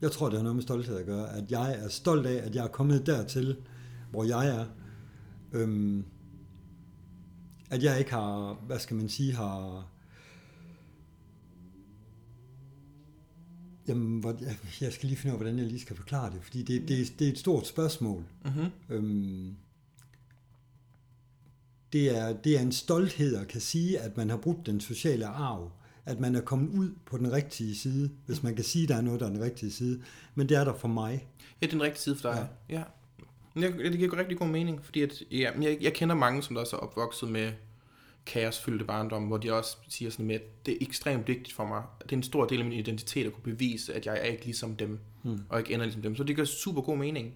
Jeg 0.00 0.12
tror, 0.12 0.28
det 0.28 0.38
har 0.38 0.42
noget 0.42 0.56
med 0.56 0.62
stolthed 0.62 0.96
at 0.96 1.06
gøre, 1.06 1.36
at 1.36 1.50
jeg 1.50 1.74
er 1.78 1.88
stolt 1.88 2.26
af, 2.26 2.46
at 2.46 2.54
jeg 2.54 2.64
er 2.64 2.68
kommet 2.68 3.06
dertil, 3.06 3.56
hvor 4.14 4.24
jeg 4.24 4.48
er. 4.56 4.66
Øhm, 5.52 6.04
at 7.70 7.82
jeg 7.82 7.98
ikke 7.98 8.10
har, 8.10 8.54
hvad 8.66 8.78
skal 8.78 8.96
man 8.96 9.08
sige, 9.08 9.34
har... 9.34 9.86
Jamen, 13.88 14.20
hvor, 14.20 14.36
jeg- 14.80 14.92
skal 14.92 15.08
lige 15.08 15.16
finde 15.18 15.32
ud 15.34 15.38
af, 15.38 15.44
hvordan 15.44 15.58
jeg 15.58 15.66
lige 15.66 15.80
skal 15.80 15.96
forklare 15.96 16.32
det, 16.32 16.40
fordi 16.44 16.62
det, 16.62 16.88
det, 16.88 17.18
det 17.18 17.28
er 17.28 17.32
et 17.32 17.38
stort 17.38 17.66
spørgsmål. 17.66 18.24
Mm-hmm. 18.44 18.66
Øhm, 18.88 19.54
det, 21.92 22.18
er, 22.18 22.32
det 22.32 22.56
er 22.56 22.60
en 22.60 22.72
stolthed 22.72 23.36
at 23.36 23.48
kan 23.48 23.60
sige, 23.60 24.00
at 24.00 24.16
man 24.16 24.30
har 24.30 24.36
brudt 24.36 24.66
den 24.66 24.80
sociale 24.80 25.26
arv. 25.26 25.70
At 26.06 26.20
man 26.20 26.34
er 26.34 26.40
kommet 26.40 26.68
ud 26.78 26.90
på 27.06 27.18
den 27.18 27.32
rigtige 27.32 27.74
side, 27.76 28.10
hvis 28.26 28.42
man 28.42 28.54
kan 28.54 28.64
sige, 28.64 28.82
at 28.82 28.88
der 28.88 28.96
er 28.96 29.00
noget, 29.00 29.20
der 29.20 29.26
er 29.26 29.30
den 29.30 29.40
rigtige 29.42 29.72
side. 29.72 30.02
Men 30.34 30.48
det 30.48 30.56
er 30.56 30.64
der 30.64 30.74
for 30.76 30.88
mig. 30.88 31.12
Ja, 31.40 31.66
det 31.66 31.66
er 31.66 31.70
den 31.70 31.82
rigtige 31.82 32.02
side 32.02 32.16
for 32.16 32.32
dig. 32.32 32.48
Ja. 32.70 32.78
ja. 32.78 32.84
Jeg, 33.56 33.72
det 33.72 33.98
giver 33.98 34.16
rigtig 34.18 34.38
god 34.38 34.48
mening, 34.48 34.84
fordi 34.84 35.02
at, 35.02 35.22
ja, 35.30 35.50
jeg, 35.60 35.78
jeg 35.80 35.92
kender 35.92 36.14
mange, 36.14 36.42
som 36.42 36.54
der 36.54 36.60
også 36.60 36.76
er 36.76 36.80
opvokset 36.80 37.28
med 37.28 37.52
kaosfyldte 38.26 38.84
barndom, 38.84 39.22
hvor 39.24 39.36
de 39.36 39.52
også 39.52 39.76
siger 39.88 40.10
sådan 40.10 40.26
med, 40.26 40.34
at 40.34 40.66
det 40.66 40.72
er 40.74 40.78
ekstremt 40.80 41.28
vigtigt 41.28 41.52
for 41.56 41.64
mig. 41.66 41.82
Det 42.02 42.12
er 42.12 42.16
en 42.16 42.22
stor 42.22 42.44
del 42.46 42.58
af 42.58 42.64
min 42.64 42.78
identitet 42.78 43.26
at 43.26 43.32
kunne 43.32 43.42
bevise, 43.42 43.94
at 43.94 44.06
jeg 44.06 44.18
er 44.20 44.22
ikke 44.24 44.44
ligesom 44.44 44.76
dem, 44.76 44.98
Mm. 45.22 45.40
og 45.48 45.58
ikke 45.58 45.74
ender 45.74 45.86
ligesom 45.86 46.02
dem. 46.02 46.16
Så 46.16 46.24
det 46.24 46.36
gør 46.36 46.44
super 46.44 46.80
god 46.82 46.96
mening. 46.96 47.34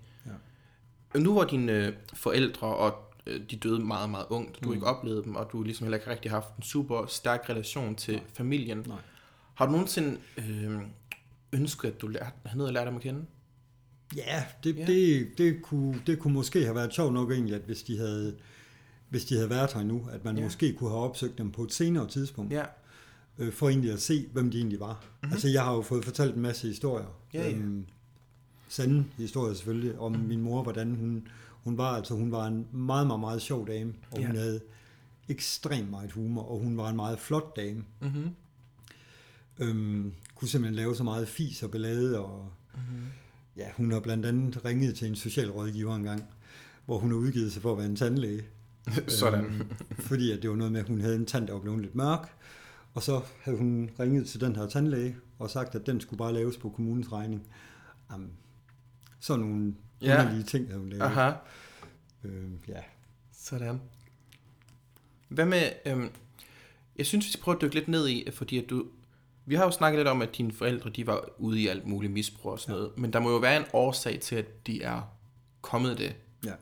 Ja. 1.15 1.19
Nu 1.19 1.33
hvor 1.33 1.45
dine 1.45 1.73
øh, 1.87 1.93
forældre, 2.15 2.67
og 2.67 3.15
øh, 3.27 3.41
de 3.51 3.57
døde 3.57 3.81
meget, 3.81 4.11
meget 4.11 4.27
ungt, 4.31 4.55
du 4.63 4.69
har 4.69 4.69
Mm. 4.69 4.75
ikke 4.75 4.87
oplevet 4.87 5.25
dem, 5.25 5.37
og 5.37 5.49
du 5.53 5.63
ligesom 5.63 5.85
heller 5.85 5.97
ikke 5.99 6.11
rigtig 6.11 6.31
haft 6.31 6.57
en 6.57 6.63
super 6.63 7.07
stærk 7.07 7.51
relation 7.51 7.95
til 7.95 8.15
Nej. 8.15 8.23
familien. 8.35 8.85
Nej. 8.87 8.97
Har 9.55 9.67
du 9.67 9.73
nogensinde 9.73 10.19
øh, 10.39 10.79
ønsket, 11.53 11.89
at 11.89 12.01
du 12.01 12.07
lærte, 12.09 12.31
havde 12.47 12.59
noget 12.59 12.69
at 12.69 12.75
lære 12.75 12.87
dem 12.87 12.97
at 12.97 13.03
kende? 13.03 13.25
Ja, 14.17 14.45
det, 14.65 14.77
Ja. 14.77 14.87
Det, 14.87 15.29
det, 15.39 15.63
kunne, 15.63 16.03
det 16.07 16.19
kunne 16.19 16.35
måske 16.35 16.63
have 16.65 16.75
været 16.75 16.95
sjovt 16.95 17.13
nok 17.15 17.31
egentlig, 17.33 17.55
at 17.55 17.63
hvis 17.63 17.83
de 17.83 17.99
havde, 17.99 18.37
hvis 19.09 19.25
de 19.25 19.35
havde 19.35 19.51
været 19.51 19.73
her 19.73 19.83
nu, 19.83 20.09
at 20.13 20.25
man 20.25 20.37
ja. 20.37 20.43
måske 20.43 20.73
kunne 20.73 20.91
have 20.91 21.03
opsøgt 21.03 21.39
dem 21.39 21.51
på 21.53 21.63
et 21.65 21.73
senere 21.73 22.09
tidspunkt, 22.09 22.53
Ja. 22.53 22.65
øh, 23.39 23.53
for 23.53 23.69
egentlig 23.69 23.93
at 23.93 24.01
se, 24.03 24.27
hvem 24.33 24.51
de 24.51 24.59
egentlig 24.59 24.81
var. 24.81 24.93
Mm-hmm. 25.23 25.33
Altså, 25.33 25.49
jeg 25.49 25.63
har 25.65 25.75
jo 25.75 25.83
fået 25.83 26.05
fortalt 26.05 26.35
en 26.35 26.43
masse 26.43 26.69
historier. 26.69 27.07
Ja, 27.35 27.49
ja. 27.49 27.57
Øhm, 27.57 27.87
sande 28.69 29.05
historier 29.17 29.55
selvfølgelig, 29.55 29.99
om 29.99 30.13
mm. 30.13 30.19
min 30.19 30.41
mor, 30.41 30.63
hvordan 30.63 30.95
hun, 30.95 31.29
hun 31.65 31.79
var. 31.79 31.97
Altså, 31.97 32.15
hun 32.15 32.33
var 32.33 32.47
en 32.47 32.67
meget, 32.73 33.07
meget, 33.07 33.21
meget 33.21 33.43
sjov 33.43 33.67
dame, 33.69 33.95
og 34.11 34.19
Ja. 34.21 34.27
hun 34.27 34.37
havde 34.37 34.61
ekstremt 35.29 35.91
meget 35.91 36.13
humor, 36.13 36.43
og 36.43 36.59
hun 36.61 36.77
var 36.77 36.89
en 36.91 36.97
meget 36.97 37.19
flot 37.19 37.57
dame. 37.57 37.85
Mm-hmm. 38.01 38.31
Øhm, 39.59 40.13
kunne 40.35 40.49
simpelthen 40.49 40.75
lave 40.77 40.97
så 40.97 41.05
meget 41.05 41.29
fis 41.29 41.63
og 41.63 41.71
ballade, 41.71 42.19
og 42.25 42.49
Mm-hmm. 42.75 43.03
Ja, 43.59 43.69
hun 43.77 43.93
har 43.93 44.01
blandt 44.01 44.27
andet 44.27 44.65
ringet 44.65 44.95
til 44.95 45.09
en 45.09 45.17
socialrådgiver 45.17 45.95
engang, 45.95 46.25
hvor 46.87 46.99
hun 46.99 47.11
har 47.11 47.19
udgivet 47.19 47.53
sig 47.53 47.63
for 47.63 47.73
at 47.73 47.79
være 47.79 47.87
en 47.87 47.97
tandlæge. 47.97 48.45
Sådan. 49.09 49.45
Øhm, 49.45 49.71
fordi 49.91 50.33
at 50.33 50.43
det 50.43 50.51
var 50.51 50.57
noget 50.57 50.73
med, 50.73 50.81
at 50.81 50.89
hun 50.89 51.01
havde 51.01 51.17
en 51.17 51.27
tand, 51.27 51.47
der 51.47 51.53
var 51.53 51.61
blevet 51.61 51.81
lidt 51.81 51.95
mørk, 51.95 52.33
og 52.95 53.03
så 53.03 53.21
havde 53.43 53.59
hun 53.59 53.91
ringet 54.01 54.27
til 54.27 54.41
den 54.41 54.57
her 54.57 54.69
tandlæge 54.69 55.17
og 55.39 55.51
sagt, 55.51 55.75
at 55.75 55.87
den 55.87 56.01
skulle 56.01 56.19
bare 56.19 56.35
laves 56.35 56.57
på 56.57 56.71
kommunens 56.71 57.13
regning. 57.13 57.47
Jamen, 58.13 58.31
sådan 59.21 59.45
nogle 59.45 59.75
ja. 60.03 60.21
underlige 60.21 60.45
ting, 60.45 60.67
havde 60.67 60.81
hun 60.81 60.91
lavet. 60.91 61.03
Aha. 61.03 61.33
Øhm, 62.25 62.59
ja. 62.69 62.81
Sådan. 63.33 63.81
Hvad 65.29 65.47
med, 65.47 65.63
øhm, 65.87 66.11
jeg 66.97 67.07
synes, 67.07 67.27
vi 67.27 67.31
skal 67.31 67.43
prøve 67.43 67.55
at 67.55 67.63
dykke 67.63 67.75
lidt 67.75 67.89
ned 67.89 68.09
i, 68.09 68.29
fordi 68.33 68.59
at 68.59 68.71
du, 68.71 68.87
vi 69.49 69.55
har 69.55 69.65
jo 69.65 69.71
snakket 69.71 69.99
lidt 69.99 70.09
om, 70.09 70.23
at 70.23 70.37
dine 70.39 70.53
forældre, 70.53 70.91
de 70.91 71.07
var 71.07 71.29
ude 71.39 71.61
i 71.61 71.67
alt 71.69 71.87
muligt 71.87 72.13
misbrug 72.13 72.53
og 72.53 72.61
sådan 72.61 72.75
Ja. 72.75 72.81
noget, 72.81 72.99
men 72.99 73.13
der 73.13 73.21
må 73.21 73.31
jo 73.31 73.37
være 73.37 73.57
en 73.57 73.67
årsag 73.73 74.21
til, 74.21 74.37
at 74.37 74.67
de 74.67 74.83
er 74.83 75.15
kommet 75.61 75.99
det. 75.99 76.17
ja. 76.45 76.53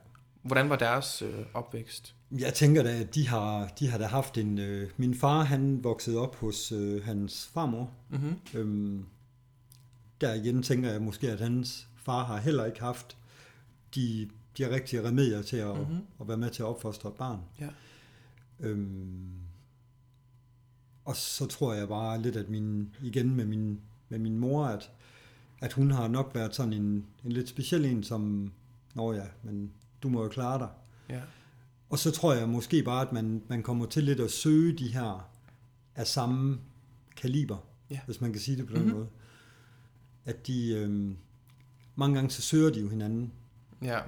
Hvordan 0.42 0.68
var 0.70 0.76
deres 0.76 1.22
øh, 1.22 1.46
opvækst? 1.54 2.14
Jeg 2.38 2.54
tænker 2.54 2.82
da, 2.82 3.00
at 3.00 3.14
de 3.14 3.28
har, 3.28 3.66
de 3.80 3.88
har 3.90 3.98
da 3.98 4.04
haft 4.06 4.38
en... 4.38 4.58
Øh, 4.58 4.90
min 4.96 5.14
far, 5.14 5.42
han 5.44 5.84
voksede 5.84 6.18
op 6.18 6.36
hos 6.36 6.72
øh, 6.72 7.04
hans 7.04 7.50
farmor. 7.54 7.90
Mm-hmm. 8.10 8.36
Øhm, 8.54 9.06
der 10.20 10.34
igen 10.34 10.62
tænker 10.62 10.90
jeg 10.90 11.02
måske, 11.02 11.30
at 11.30 11.40
hans 11.40 11.88
far 11.96 12.24
har 12.24 12.36
heller 12.38 12.64
ikke 12.64 12.80
haft 12.80 13.16
de, 13.94 14.28
de 14.58 14.74
rigtige 14.74 15.04
remedier 15.08 15.42
til 15.42 15.56
at, 15.56 15.68
Mhm. 15.76 15.78
mm-hmm. 15.78 16.00
at 16.20 16.28
være 16.28 16.36
med 16.36 16.50
til 16.50 16.62
at 16.62 16.66
opfostre 16.66 17.08
et 17.08 17.14
barn. 17.14 17.40
Ja. 17.60 17.68
Øhm, 18.60 19.30
og 21.06 21.16
så 21.16 21.46
tror 21.46 21.74
jeg 21.74 21.88
bare 21.88 22.22
lidt, 22.22 22.36
at 22.36 22.48
min, 22.48 22.94
igen 23.02 23.34
med 23.34 23.44
min, 23.44 23.80
med 24.08 24.18
min 24.18 24.38
mor, 24.38 24.64
at, 24.64 24.90
at 25.60 25.72
hun 25.72 25.90
har 25.90 26.08
nok 26.08 26.30
været 26.34 26.54
sådan 26.54 26.72
en, 26.72 27.06
en 27.24 27.32
lidt 27.32 27.48
speciel 27.48 27.84
en, 27.84 28.02
som, 28.02 28.52
nå 28.94 29.12
ja, 29.12 29.24
men 29.42 29.72
du 30.02 30.08
må 30.08 30.22
jo 30.22 30.28
klare 30.28 30.58
dig. 30.58 30.68
Ja. 31.10 31.20
Og 31.90 31.98
så 31.98 32.10
tror 32.10 32.34
jeg 32.34 32.48
måske 32.48 32.82
bare, 32.82 33.06
at 33.06 33.12
man, 33.12 33.42
man 33.48 33.62
kommer 33.62 33.86
til 33.86 34.04
lidt 34.04 34.20
at 34.20 34.30
søge 34.30 34.72
de 34.78 34.92
her 34.92 35.28
af 35.94 36.06
samme 36.06 36.58
kaliber, 37.16 37.56
Ja. 37.90 38.00
hvis 38.06 38.20
man 38.20 38.32
kan 38.32 38.40
sige 38.40 38.56
det 38.56 38.66
på 38.66 38.74
den 38.74 38.82
Mhm. 38.84 38.94
måde. 38.94 39.06
At 40.24 40.46
de, 40.46 40.74
øhm, 40.74 41.16
mange 41.96 42.14
gange 42.14 42.30
så 42.30 42.42
søger 42.42 42.70
de 42.70 42.80
jo 42.80 42.88
hinanden. 42.88 43.32
Ja. 43.82 44.00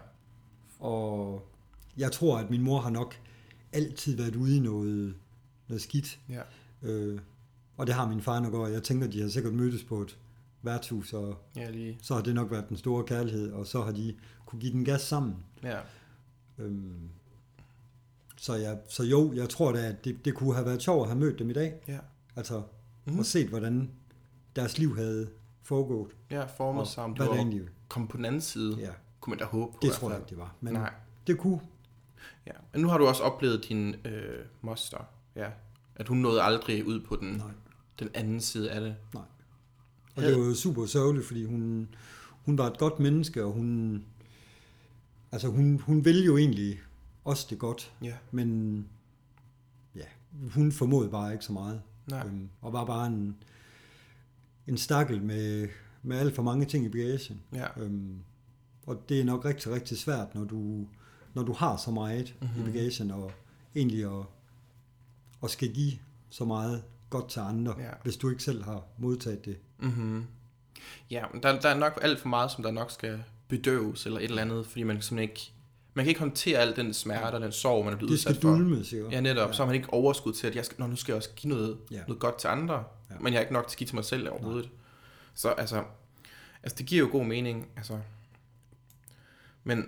Og 0.78 1.49
jeg 1.96 2.12
tror, 2.12 2.38
at 2.38 2.51
min 2.51 2.62
mor 2.62 2.80
har 2.80 2.90
nok 2.90 3.14
altid 3.72 4.16
været 4.16 4.36
ude 4.36 4.57
i 4.57 4.61
noget, 4.61 5.14
noget 5.68 5.82
skidt. 5.82 6.20
Ja. 6.28 6.40
Øh, 6.83 7.18
og 7.76 7.87
det 7.87 7.95
har 7.95 8.09
min 8.09 8.20
far 8.22 8.41
nok 8.41 8.55
også. 8.55 8.72
Jeg 8.72 8.83
tænker, 8.83 9.07
de 9.07 9.20
har 9.20 9.29
sikkert 9.29 9.55
mødtes 9.55 9.85
på 9.85 10.01
et 10.03 10.18
værtshus, 10.62 11.12
og 11.12 11.39
Ja, 11.57 11.70
lige. 11.70 11.99
så 12.03 12.14
har 12.14 12.22
det 12.22 12.35
nok 12.35 12.51
været 12.51 12.68
den 12.68 12.76
store 12.76 13.05
kærlighed, 13.05 13.53
og 13.53 13.66
så 13.66 13.83
har 13.83 13.93
de 13.93 14.14
kunne 14.47 14.61
give 14.61 14.72
den 14.72 14.85
gas 14.85 15.01
sammen. 15.01 15.37
Ja. 15.62 15.79
Øhm, 16.59 17.09
så, 18.37 18.55
jeg, 18.55 18.79
så 18.89 19.03
jo, 19.05 19.33
jeg 19.33 19.49
tror 19.49 19.72
da, 19.72 19.79
at 19.89 20.05
det, 20.05 20.24
det 20.24 20.35
kunne 20.35 20.55
have 20.55 20.66
været 20.66 20.83
sjovt 20.83 21.03
at 21.03 21.09
have 21.09 21.18
mødt 21.20 21.39
dem 21.39 21.51
i 21.51 21.53
dag. 21.53 21.74
Ja. 21.89 21.99
Altså, 22.37 22.62
Mhm. 23.05 23.12
mm. 23.14 23.18
og 23.18 23.26
set, 23.26 23.49
hvordan 23.49 23.91
deres 24.57 24.79
liv 24.79 24.97
havde 24.97 25.31
foregået. 25.62 26.16
Ja, 26.31 26.45
formet 26.45 26.99
om 26.99 27.12
hvad 27.12 27.26
det 27.26 27.35
egentlig 27.35 27.68
kommet 27.89 28.11
på 28.11 28.16
den 28.16 28.24
anden 28.24 28.41
side. 28.41 28.76
Ja, 28.79 28.91
Kunne 29.20 29.31
man 29.31 29.39
da 29.39 29.45
håbe 29.45 29.72
på. 29.72 29.79
det 29.83 29.93
tror 29.93 30.11
jeg 30.11 30.18
ikke, 30.18 30.31
det 30.31 30.39
var. 30.39 30.55
Men 30.61 30.72
Nej. 30.72 30.93
det 31.26 31.39
kunne. 31.39 31.61
Ja. 32.47 32.53
Men 32.72 32.83
nu 32.83 32.89
har 32.89 32.99
du 32.99 33.07
også 33.07 33.22
oplevet 33.22 33.64
din 33.68 33.95
øh, 34.05 34.45
moster. 34.61 35.05
Ja. 35.37 35.51
At 35.99 36.09
hun 36.09 36.18
nåede 36.18 36.42
aldrig 36.42 36.86
ud 36.86 37.01
på 37.01 37.16
den, 37.16 37.28
Nej. 37.28 37.51
den 37.99 38.09
anden 38.14 38.40
side 38.40 38.70
af 38.70 38.80
det. 38.80 38.96
Nej. 39.14 39.22
Og 40.16 40.22
det 40.22 40.32
var 40.38 40.44
jo 40.46 40.55
super 40.55 40.86
sørgeligt, 40.86 41.26
fordi 41.26 41.44
hun, 41.44 41.88
hun 42.44 42.59
var 42.59 42.66
et 42.70 42.78
godt 42.78 43.01
menneske, 43.01 43.44
og 43.44 43.53
hun, 43.53 44.05
altså 45.32 45.49
hun, 45.49 45.78
hun 45.80 46.05
ville 46.05 46.24
jo 46.24 46.36
egentlig 46.36 46.80
også 47.24 47.46
det 47.51 47.59
godt, 47.59 47.92
Ja. 48.03 48.14
men 48.30 48.88
ja, 49.94 50.05
hun 50.55 50.72
formåede 50.72 51.11
bare 51.11 51.32
ikke 51.32 51.44
så 51.44 51.53
meget. 51.53 51.82
Nej. 52.11 52.26
Øhm, 52.26 52.49
og 52.61 52.72
var 52.72 52.84
bare 52.84 53.07
en, 53.07 53.36
en 54.66 54.76
stakkel 54.76 55.22
med, 55.22 55.68
med 56.03 56.16
alt 56.18 56.34
for 56.34 56.42
mange 56.42 56.64
ting 56.66 56.84
i 56.84 56.88
bagagen. 56.88 57.40
Ja. 57.55 57.66
Øhm, 57.82 58.18
og 58.86 59.09
det 59.09 59.20
er 59.20 59.24
nok 59.24 59.44
rigtig, 59.44 59.72
rigtig 59.72 59.99
svært, 59.99 60.34
når 60.34 60.44
du, 60.44 60.86
når 61.34 61.42
du 61.42 61.53
har 61.53 61.76
så 61.76 61.90
meget 61.90 62.34
Mhm. 62.40 62.49
mm-hmm. 62.51 62.68
i 62.68 62.72
bagagen, 62.72 63.11
og 63.11 63.32
egentlig 63.76 64.05
at, 64.05 64.24
at 65.45 65.51
skal 65.51 65.74
give 65.74 65.93
så 66.30 66.45
meget 66.45 66.82
godt 67.11 67.28
til 67.28 67.41
andre, 67.41 67.74
Ja. 67.78 67.91
hvis 68.03 68.16
du 68.16 68.30
ikke 68.30 68.43
selv 68.43 68.64
har 68.64 68.82
modtaget 68.99 69.45
det. 69.45 69.57
Mm-hmm. 69.78 70.24
Ja, 71.11 71.24
der, 71.43 71.61
der 71.61 71.68
er 71.68 71.78
nok 71.78 71.99
alt 72.03 72.20
for 72.20 72.28
meget, 72.28 72.51
som 72.51 72.62
der 72.62 72.70
nok 72.70 72.91
skal 72.91 73.22
bedøves 73.49 74.07
eller 74.07 74.18
et 74.18 74.24
eller 74.24 74.43
andet, 74.43 74.66
fordi 74.66 74.82
man 74.82 75.03
simpelthen 75.03 75.18
ikke... 75.30 75.53
Man 75.95 76.05
kan 76.05 76.09
ikke 76.09 76.20
håndtere 76.20 76.59
al 76.59 76.76
den 76.76 76.95
smerte 76.95 77.34
og 77.34 77.41
den 77.41 77.53
sorg, 77.53 77.84
man 77.84 77.95
er 77.95 77.99
blevet 77.99 78.11
Det 78.12 78.20
skal 78.20 78.30
udsat 78.30 78.43
for. 78.43 78.49
dulmes, 78.49 78.93
ikke? 78.93 79.09
Ja, 79.11 79.20
netop. 79.20 79.49
Ja. 79.49 79.53
Så 79.53 79.62
har 79.62 79.66
man 79.66 79.74
ikke 79.74 79.93
overskud 79.93 80.32
til, 80.32 80.47
at 80.47 80.57
jeg 80.57 80.64
skal, 80.64 80.76
Nå, 80.80 80.86
nu 80.86 80.97
skal 80.97 81.12
jeg 81.12 81.16
også 81.16 81.30
give 81.36 81.55
noget, 81.55 81.78
ja. 81.91 82.01
Noget 82.09 82.20
godt 82.20 82.39
til 82.39 82.49
andre, 82.49 82.84
ja. 83.11 83.14
Men 83.20 83.26
jeg 83.32 83.39
har 83.39 83.41
ikke 83.41 83.53
nok 83.53 83.66
til 83.68 83.74
at 83.74 83.78
give 83.78 83.86
til 83.89 83.95
mig 83.95 84.05
selv 84.05 84.30
overhovedet. 84.30 84.64
Nej. 84.64 84.72
Så 85.34 85.49
altså, 85.49 85.84
altså, 86.62 86.76
det 86.78 86.86
giver 86.86 87.01
jo 87.07 87.09
god 87.12 87.24
mening. 87.24 87.68
Altså. 87.76 87.99
Men 89.64 89.84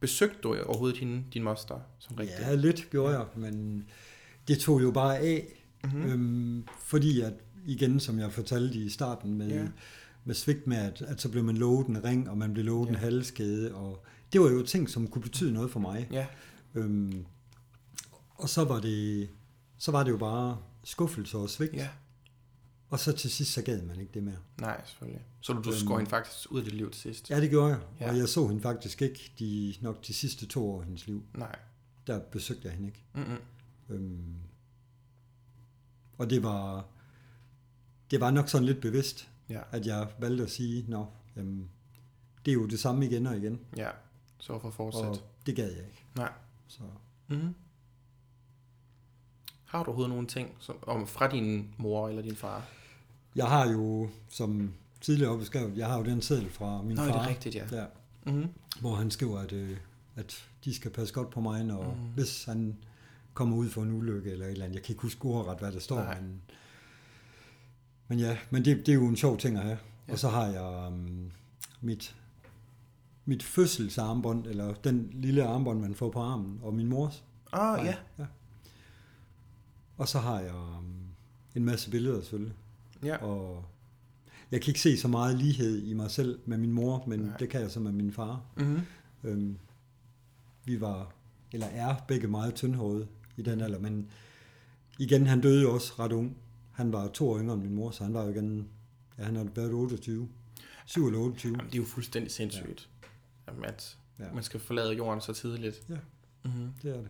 besøgte 0.00 0.38
du 0.42 0.56
overhovedet 0.62 0.98
hende, 0.98 1.24
din 1.34 1.42
moster, 1.42 1.80
som 1.98 2.16
rigtigt? 2.16 2.40
Ja, 2.40 2.54
lidt 2.54 2.90
gjorde 2.90 3.18
jeg, 3.18 3.26
men 3.36 3.84
det 4.48 4.58
tog 4.58 4.82
jo 4.82 4.90
bare 4.90 5.18
af, 5.18 5.54
Mhm. 5.84 5.96
mm-hmm. 5.96 6.12
øhm, 6.12 6.66
fordi 6.78 7.20
at, 7.20 7.32
igen, 7.66 8.00
som 8.00 8.18
jeg 8.18 8.32
fortalte 8.32 8.74
i 8.74 8.88
starten 8.88 9.34
med, 9.34 9.48
Ja. 9.48 9.66
med 10.24 10.34
svigt 10.34 10.66
med, 10.66 10.76
at, 10.76 11.02
at 11.02 11.20
så 11.20 11.28
blev 11.28 11.44
man 11.44 11.56
lovet 11.56 11.86
en 11.86 12.04
ring, 12.04 12.30
og 12.30 12.38
man 12.38 12.52
blev 12.52 12.64
lovet 12.64 12.86
Ja. 12.86 12.92
en 12.92 12.98
halskæde, 12.98 13.74
og 13.74 14.04
det 14.32 14.40
var 14.40 14.50
jo 14.50 14.62
ting, 14.62 14.90
som 14.90 15.06
kunne 15.06 15.22
betyde 15.22 15.52
noget 15.52 15.70
for 15.70 15.80
mig. 15.80 16.08
Ja, 16.12 16.26
Øhm, 16.74 17.24
og 18.34 18.48
så 18.48 18.64
var 18.64 18.80
det 18.80 19.28
så 19.78 19.90
var 19.92 20.04
det 20.04 20.10
jo 20.10 20.16
bare 20.16 20.58
skuffelse 20.84 21.36
og 21.38 21.50
svigt, 21.50 21.74
ja. 21.74 21.88
og 22.90 22.98
så 22.98 23.12
til 23.12 23.30
sidst, 23.30 23.52
så 23.52 23.62
gad 23.62 23.82
man 23.82 24.00
ikke 24.00 24.12
det 24.14 24.22
mere. 24.22 24.36
Nej, 24.60 24.80
selvfølgelig. 24.86 25.24
Så 25.40 25.52
du, 25.52 25.62
du 25.62 25.68
Øhm. 25.70 25.78
skår 25.78 25.96
hende 25.98 26.10
faktisk 26.10 26.52
ud 26.52 26.58
af 26.58 26.64
dit 26.64 26.74
liv 26.74 26.90
til 26.90 27.00
sidst? 27.00 27.30
Ja, 27.30 27.40
det 27.40 27.50
gjorde 27.50 27.68
jeg, 27.68 27.78
Ja. 28.00 28.10
og 28.10 28.18
jeg 28.18 28.28
så 28.28 28.46
hende 28.46 28.62
faktisk 28.62 29.02
ikke 29.02 29.32
de, 29.38 29.74
nok 29.80 30.06
de 30.06 30.12
sidste 30.14 30.46
to 30.46 30.70
år 30.70 30.78
af 30.80 30.84
hendes 30.86 31.06
liv. 31.06 31.22
Nej. 31.34 31.56
Der 32.06 32.20
besøgte 32.20 32.62
jeg 32.64 32.72
hende 32.72 32.86
ikke. 32.88 33.02
Mm-mm. 33.14 33.36
Øhm, 33.88 34.34
og 36.18 36.30
det 36.30 36.42
var, 36.42 36.84
det 38.10 38.20
var 38.20 38.30
nok 38.30 38.48
sådan 38.48 38.66
lidt 38.66 38.80
bevidst, 38.80 39.30
Ja, 39.48 39.60
at 39.72 39.86
jeg 39.86 40.08
valgte 40.18 40.44
at 40.44 40.50
sige, 40.50 40.84
nå, 40.88 41.06
jamen, 41.36 41.68
det 42.44 42.50
er 42.50 42.54
jo 42.54 42.66
det 42.66 42.80
samme 42.80 43.06
igen 43.06 43.26
og 43.26 43.36
igen, 43.36 43.60
ja. 43.76 43.90
Så 44.38 44.58
for 44.58 44.68
at 44.68 44.74
fortsætte. 44.74 45.06
og 45.08 45.18
det 45.46 45.56
gad 45.56 45.70
jeg 45.72 45.84
ikke. 45.86 46.04
Nej. 46.16 46.32
Så, 46.68 46.80
Mm-hmm. 47.28 47.54
Har 49.64 49.78
du 49.82 49.84
overhovedet 49.90 50.10
nogle 50.10 50.26
ting 50.26 50.56
som, 50.60 50.76
om, 50.82 51.06
fra 51.06 51.28
din 51.30 51.74
mor 51.78 52.08
eller 52.08 52.22
din 52.22 52.36
far? 52.36 52.66
jeg 53.36 53.46
har 53.46 53.70
jo, 53.72 54.08
som 54.28 54.74
tidligere 55.00 55.38
beskrevet, 55.38 55.76
jeg 55.76 55.86
har 55.88 55.98
jo 55.98 56.04
den 56.04 56.22
seddel 56.22 56.50
fra 56.50 56.82
min 56.82 56.96
Nå, 56.96 57.02
er 57.02 57.06
det 57.06 57.14
far, 57.14 57.28
rigtigt, 57.28 57.54
ja. 57.54 57.66
ja, 57.72 57.86
Mm-hmm. 58.26 58.48
hvor 58.80 58.94
han 58.94 59.10
skriver, 59.10 59.38
at, 59.38 59.52
øh, 59.52 59.76
at 60.16 60.48
de 60.64 60.74
skal 60.74 60.90
passe 60.90 61.14
godt 61.14 61.30
på 61.30 61.40
mig, 61.40 61.64
når, 61.64 61.82
Mm. 61.94 62.00
mm. 62.00 62.06
hvis 62.14 62.44
han 62.44 62.76
kommer 63.38 63.56
ud 63.56 63.68
for 63.68 63.82
en 63.82 63.92
ulykke 63.92 64.30
eller 64.30 64.46
et 64.46 64.52
eller 64.52 64.64
andet. 64.64 64.74
Jeg 64.74 64.82
kan 64.82 64.92
ikke 64.92 65.02
huske 65.02 65.24
ordret, 65.24 65.58
hvad 65.58 65.72
der 65.72 65.78
står, 65.78 65.96
Nej. 65.96 66.20
men, 66.20 66.40
men 68.08 68.18
ja, 68.18 68.38
men 68.50 68.64
det, 68.64 68.76
det 68.76 68.88
er 68.88 68.94
jo 68.94 69.06
en 69.06 69.16
sjov 69.16 69.38
ting 69.38 69.56
at 69.56 69.62
have. 69.62 69.78
Ja. 70.08 70.12
Og 70.12 70.18
så 70.18 70.28
har 70.28 70.46
jeg 70.46 70.88
um, 70.88 71.30
mit, 71.80 72.16
mit 73.24 73.42
fødselsarmbånd, 73.42 74.46
eller 74.46 74.74
den 74.74 75.10
lille 75.12 75.44
armbånd, 75.44 75.80
man 75.80 75.94
får 75.94 76.10
på 76.10 76.20
armen, 76.20 76.60
og 76.62 76.74
min 76.74 76.86
mors. 76.86 77.24
Ah, 77.52 77.86
ja. 77.86 77.94
ja. 78.18 78.24
Og 79.96 80.08
så 80.08 80.18
har 80.18 80.40
jeg 80.40 80.54
um, 80.54 80.96
en 81.54 81.64
masse 81.64 81.90
billeder 81.90 82.20
selvfølgelig. 82.20 82.54
Ja. 83.02 83.16
Og 83.16 83.64
jeg 84.50 84.60
kan 84.60 84.70
ikke 84.70 84.80
se 84.80 84.96
så 84.96 85.08
meget 85.08 85.36
lighed 85.36 85.82
i 85.82 85.92
mig 85.92 86.10
selv 86.10 86.40
med 86.46 86.58
min 86.58 86.72
mor, 86.72 87.04
men. 87.06 87.20
Nej. 87.20 87.36
det 87.36 87.48
kan 87.50 87.60
jeg 87.60 87.70
så 87.70 87.80
med 87.80 87.92
min 87.92 88.12
far. 88.12 88.40
Mm-hmm. 88.56 88.80
Øhm, 89.24 89.58
vi 90.64 90.80
var, 90.80 91.12
eller 91.52 91.66
er 91.66 91.94
begge 92.08 92.28
meget 92.28 92.54
tyndhårede 92.54 93.06
i 93.38 93.42
den 93.42 93.60
alder, 93.60 93.78
men 93.78 94.10
igen, 94.98 95.26
han 95.26 95.40
døde 95.40 95.62
jo 95.62 95.74
også 95.74 95.92
ret 95.98 96.12
ung. 96.12 96.36
Han 96.72 96.92
var 96.92 97.08
to 97.08 97.30
år 97.30 97.38
yngre 97.38 97.54
end 97.54 97.62
min 97.62 97.74
mor, 97.74 97.90
så 97.90 98.04
han 98.04 98.14
var 98.14 98.24
jo 98.24 98.30
igen, 98.30 98.68
ja, 99.18 99.24
han 99.24 99.36
har 99.36 99.46
været 99.54 99.72
28. 99.72 100.28
7 100.86 101.06
eller 101.06 101.18
28. 101.20 101.52
Jamen, 101.52 101.66
det 101.66 101.74
er 101.74 101.78
jo 101.78 101.84
fuldstændig 101.84 102.32
sindssygt, 102.32 102.88
ja. 103.02 103.06
Jamen, 103.52 103.64
at 103.64 103.98
ja. 104.18 104.24
Man 104.34 104.42
skal 104.42 104.60
forlade 104.60 104.94
jorden 104.94 105.20
så 105.20 105.32
tidligt. 105.32 105.82
Ja. 105.88 105.96
Mm-hmm. 106.44 106.68
Det 106.82 106.90
er 106.90 106.96
det. 106.96 107.08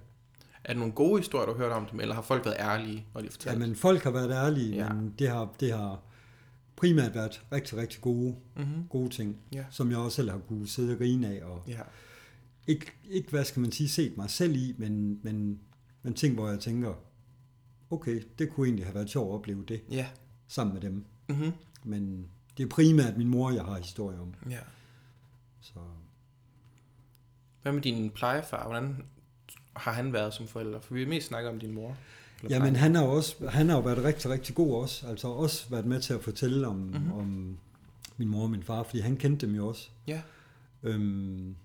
Er 0.64 0.72
det 0.72 0.78
nogle 0.78 0.92
gode 0.94 1.20
historier, 1.20 1.46
du 1.46 1.52
har 1.52 1.58
hørt 1.58 1.72
om 1.72 1.86
dem, 1.86 2.00
eller 2.00 2.14
har 2.14 2.22
folk 2.22 2.44
været 2.44 2.56
ærlige, 2.58 3.06
når 3.14 3.20
de 3.20 3.28
fortalt? 3.30 3.60
Ja, 3.60 3.66
men 3.66 3.76
folk 3.76 4.02
har 4.02 4.10
været 4.10 4.30
ærlige, 4.30 4.76
ja. 4.76 4.92
men 4.92 5.14
det 5.18 5.28
har, 5.28 5.54
det 5.60 5.72
har 5.72 6.02
primært 6.76 7.14
været 7.14 7.42
rigtig, 7.52 7.78
rigtig 7.78 8.00
gode, 8.00 8.36
mm-hmm. 8.56 8.88
gode 8.88 9.08
ting, 9.10 9.36
Ja. 9.52 9.64
som 9.70 9.90
jeg 9.90 9.98
også 9.98 10.16
selv 10.16 10.30
har 10.30 10.38
kunne 10.38 10.68
sidde 10.68 10.92
og 10.92 10.98
grine 10.98 11.28
af, 11.28 11.44
og 11.44 11.62
Ja. 11.66 11.80
ikke, 12.66 12.92
ikke, 13.10 13.30
hvad 13.30 13.44
skal 13.44 13.60
man 13.60 13.72
sige, 13.72 13.88
set 13.88 14.16
mig 14.16 14.30
selv 14.30 14.56
i, 14.56 14.74
men, 14.78 15.20
men, 15.22 15.60
men 16.08 16.14
ting, 16.14 16.34
hvor 16.34 16.48
jeg 16.48 16.60
tænker, 16.60 16.94
okay, 17.90 18.22
det 18.38 18.50
kunne 18.50 18.66
egentlig 18.66 18.84
have 18.86 18.94
været 18.94 19.10
sjovt 19.10 19.30
at 19.30 19.34
opleve 19.34 19.64
det 19.68 19.80
Ja. 19.90 20.06
sammen 20.48 20.74
med 20.74 20.82
dem. 20.82 21.04
Mm-hmm. 21.28 21.52
Men 21.84 22.28
det 22.56 22.64
er 22.64 22.68
primært 22.68 23.16
min 23.16 23.28
mor, 23.28 23.50
jeg 23.50 23.64
har 23.64 23.78
historie 23.78 24.20
om. 24.20 24.34
ja. 24.50 24.58
Så 25.60 25.74
Hvad 27.62 27.72
med 27.72 27.82
din 27.82 28.10
plejefar? 28.10 28.66
Hvordan 28.68 29.02
har 29.76 29.92
han 29.92 30.12
været 30.12 30.34
som 30.34 30.46
forælder? 30.46 30.80
For 30.80 30.94
vi 30.94 31.02
har 31.02 31.08
mest 31.08 31.26
snakket 31.28 31.50
om 31.52 31.58
din 31.58 31.74
mor. 31.74 31.96
Jamen, 32.50 32.76
han 32.76 32.94
har, 32.94 33.02
også, 33.02 33.48
han 33.48 33.68
har 33.68 33.76
jo 33.76 33.82
været 33.82 34.04
rigtig, 34.04 34.30
rigtig 34.30 34.54
god 34.54 34.74
også. 34.82 35.06
Altså 35.06 35.28
også 35.28 35.70
været 35.70 35.86
med 35.86 36.00
til 36.00 36.14
at 36.14 36.22
fortælle 36.24 36.66
om, 36.68 36.76
Mhm. 36.76 36.94
mm-hmm. 36.94 37.12
om 37.12 37.58
min 38.16 38.28
mor 38.28 38.42
og 38.42 38.50
min 38.50 38.62
far, 38.62 38.82
fordi 38.82 39.00
han 39.00 39.16
kendte 39.16 39.46
dem 39.46 39.54
jo 39.54 39.68
også. 39.68 39.88
Ja. 40.06 40.22
Øhm, 40.82 41.56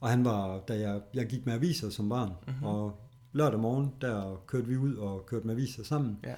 og 0.00 0.08
han 0.10 0.24
var, 0.24 0.58
da 0.60 0.78
jeg, 0.80 1.00
jeg 1.14 1.26
gik 1.26 1.46
med 1.46 1.54
aviser 1.54 1.90
som 1.90 2.08
barn, 2.08 2.28
Mhm. 2.28 2.36
mm-hmm. 2.50 2.66
og 2.66 3.00
lørdag 3.32 3.60
morgen, 3.60 3.92
der 4.00 4.42
kørte 4.46 4.66
vi 4.66 4.76
ud 4.76 4.94
og 4.96 5.26
kørte 5.26 5.46
med 5.46 5.54
aviser 5.54 5.84
sammen. 5.84 6.18
Ja. 6.24 6.34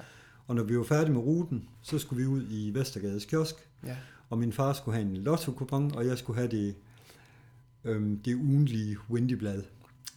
Og 0.47 0.55
når 0.55 0.63
vi 0.63 0.77
var 0.77 0.83
færdige 0.83 1.13
med 1.13 1.21
ruten, 1.21 1.69
så 1.81 1.99
skulle 1.99 2.21
vi 2.23 2.27
ud 2.27 2.43
i 2.49 2.71
Vestergades 2.73 3.25
kiosk, 3.25 3.55
Ja. 3.85 3.97
og 4.29 4.37
min 4.37 4.51
far 4.53 4.73
skulle 4.73 4.95
have 4.97 5.09
en 5.09 5.17
lotto 5.17 5.51
og 5.71 6.05
jeg 6.07 6.17
skulle 6.17 6.37
have 6.39 6.51
det, 6.51 6.75
øhm, 7.83 8.19
det 8.25 8.35
ugenlige 8.35 8.97
Windy-blad, 9.09 9.63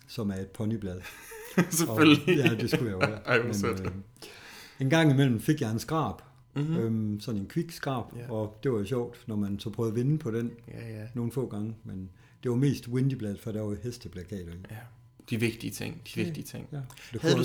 som 0.06 0.30
er 0.30 0.34
et 0.34 0.48
ponyblad. 0.48 1.00
Selvfølgelig. 1.70 2.42
Og, 2.42 2.48
ja, 2.50 2.54
det 2.54 2.70
skulle 2.70 2.90
jeg 2.96 3.02
jo 3.02 3.06
have. 3.06 3.18
Ej, 3.46 3.52
sødt. 3.52 3.80
øh, 3.80 3.92
en 4.80 4.90
gang 4.90 5.10
imellem 5.10 5.40
fik 5.40 5.60
jeg 5.60 5.70
en 5.72 5.78
skrab, 5.78 6.14
Mm-hmm. 6.54 6.74
mm. 6.74 6.80
øhm, 6.80 7.20
sådan 7.20 7.40
en 7.40 7.46
kvik 7.46 7.72
skrab, 7.72 8.04
Ja. 8.16 8.22
ja. 8.22 8.30
og 8.32 8.58
det 8.62 8.72
var 8.72 8.78
jo 8.78 8.84
sjovt, 8.84 9.24
når 9.26 9.36
man 9.36 9.58
så 9.58 9.70
prøvede 9.70 9.92
at 9.92 9.96
vinde 9.96 10.18
på 10.18 10.30
den 10.30 10.50
Ja, 10.68 10.88
ja. 11.00 11.06
nogle 11.14 11.32
få 11.32 11.46
gange, 11.46 11.76
men 11.84 12.10
det 12.42 12.50
var 12.50 12.56
mest 12.56 12.88
Windy-blad, 12.88 13.36
for 13.38 13.52
der 13.52 13.60
var 13.60 13.70
jo 13.70 13.76
hesteplakater 13.82 14.52
i. 14.52 14.56
ja. 14.70 14.76
De 15.30 15.40
vigtige 15.40 15.70
ting. 15.70 16.02
De 16.14 16.24
vigtige 16.24 16.44
ting. 16.44 16.68
Ja. 16.72 16.76
Det, 17.12 17.20
Havde 17.22 17.34
du, 17.36 17.44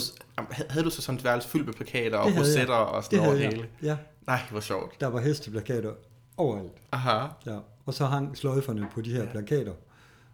havde 0.69 0.85
du 0.85 0.89
så 0.89 1.01
sådan 1.01 1.17
et 1.19 1.23
værelse 1.23 1.49
fyldt 1.49 1.65
med 1.65 1.73
plakater 1.73 2.17
og 2.17 2.31
jeg. 2.31 2.39
rosetter 2.39 2.73
og 2.73 3.03
sådan 3.03 3.19
det 3.19 3.27
noget 3.27 3.41
hele? 3.43 3.57
jeg. 3.81 3.87
Ja, 3.89 3.97
Nej, 4.27 4.41
hvor 4.51 4.59
sjovt. 4.59 4.99
der 5.01 5.07
var 5.07 5.19
hesteplakater 5.21 5.93
overalt. 6.37 6.71
Aha. 6.91 7.27
Ja. 7.45 7.59
Og 7.85 7.93
så 7.93 8.05
hang 8.05 8.37
sløjferne 8.37 8.87
på 8.93 9.01
de 9.01 9.09
her 9.11 9.19
Ja. 9.19 9.25
ja. 9.25 9.31
plakater, 9.31 9.73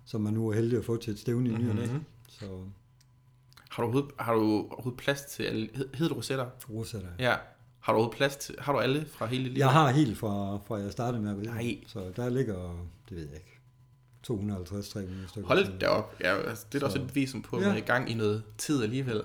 som 0.06 0.22
man 0.22 0.34
nu 0.34 0.50
er 0.50 0.54
heldig 0.56 0.80
at 0.80 0.86
få 0.86 0.98
til 0.98 1.14
et 1.14 1.20
stævne 1.20 1.50
i. 1.50 1.54
Mhm. 1.54 2.04
Så 2.28 2.46
Har 3.70 3.84
du 3.84 3.88
overhovedet, 3.88 4.12
har 4.20 4.34
du 4.34 4.42
overhovedet 4.72 4.98
plads 5.00 5.22
til 5.22 5.44
alle... 5.44 5.70
hed- 5.76 5.90
Hedder 5.94 6.08
det 6.08 6.18
rosetter? 6.18 6.46
rosatter. 6.70 7.10
Ja. 7.20 7.36
Har 7.80 7.94
du 7.94 7.98
overhovedet 7.98 8.18
plads 8.18 8.36
til, 8.36 8.56
har 8.60 8.74
du 8.74 8.80
alle 8.80 9.06
fra 9.06 9.26
hele 9.26 9.44
dit 9.44 9.52
liv? 9.54 9.60
Jeg 9.60 9.70
har 9.70 9.92
helt 9.92 10.18
fra, 10.18 10.58
fra 10.68 10.76
jeg 10.76 10.92
startede 10.92 11.22
med 11.24 11.32
at 11.32 11.38
ride. 11.38 11.46
Nej. 11.48 11.78
Så 11.88 12.12
der 12.16 12.30
ligger, 12.30 12.86
det 13.10 13.18
ved 13.18 13.24
jeg 13.26 13.36
ikke, 13.36 13.59
250-300 14.28 15.28
stykker. 15.28 15.48
Hold 15.48 15.80
da 15.80 15.88
op. 15.88 16.16
Ja, 16.22 16.38
altså, 16.38 16.66
det 16.72 16.76
er 16.76 16.80
da 16.80 16.86
også 16.86 16.98
Så- 16.98 17.04
et 17.04 17.16
visum 17.16 17.42
på 17.42 17.56
at 17.56 17.62
Ja. 17.64 17.68
være 17.68 17.78
i 17.78 17.82
gang 17.82 18.10
i 18.10 18.14
noget 18.14 18.44
tid 18.58 18.84
alligevel. 18.84 19.22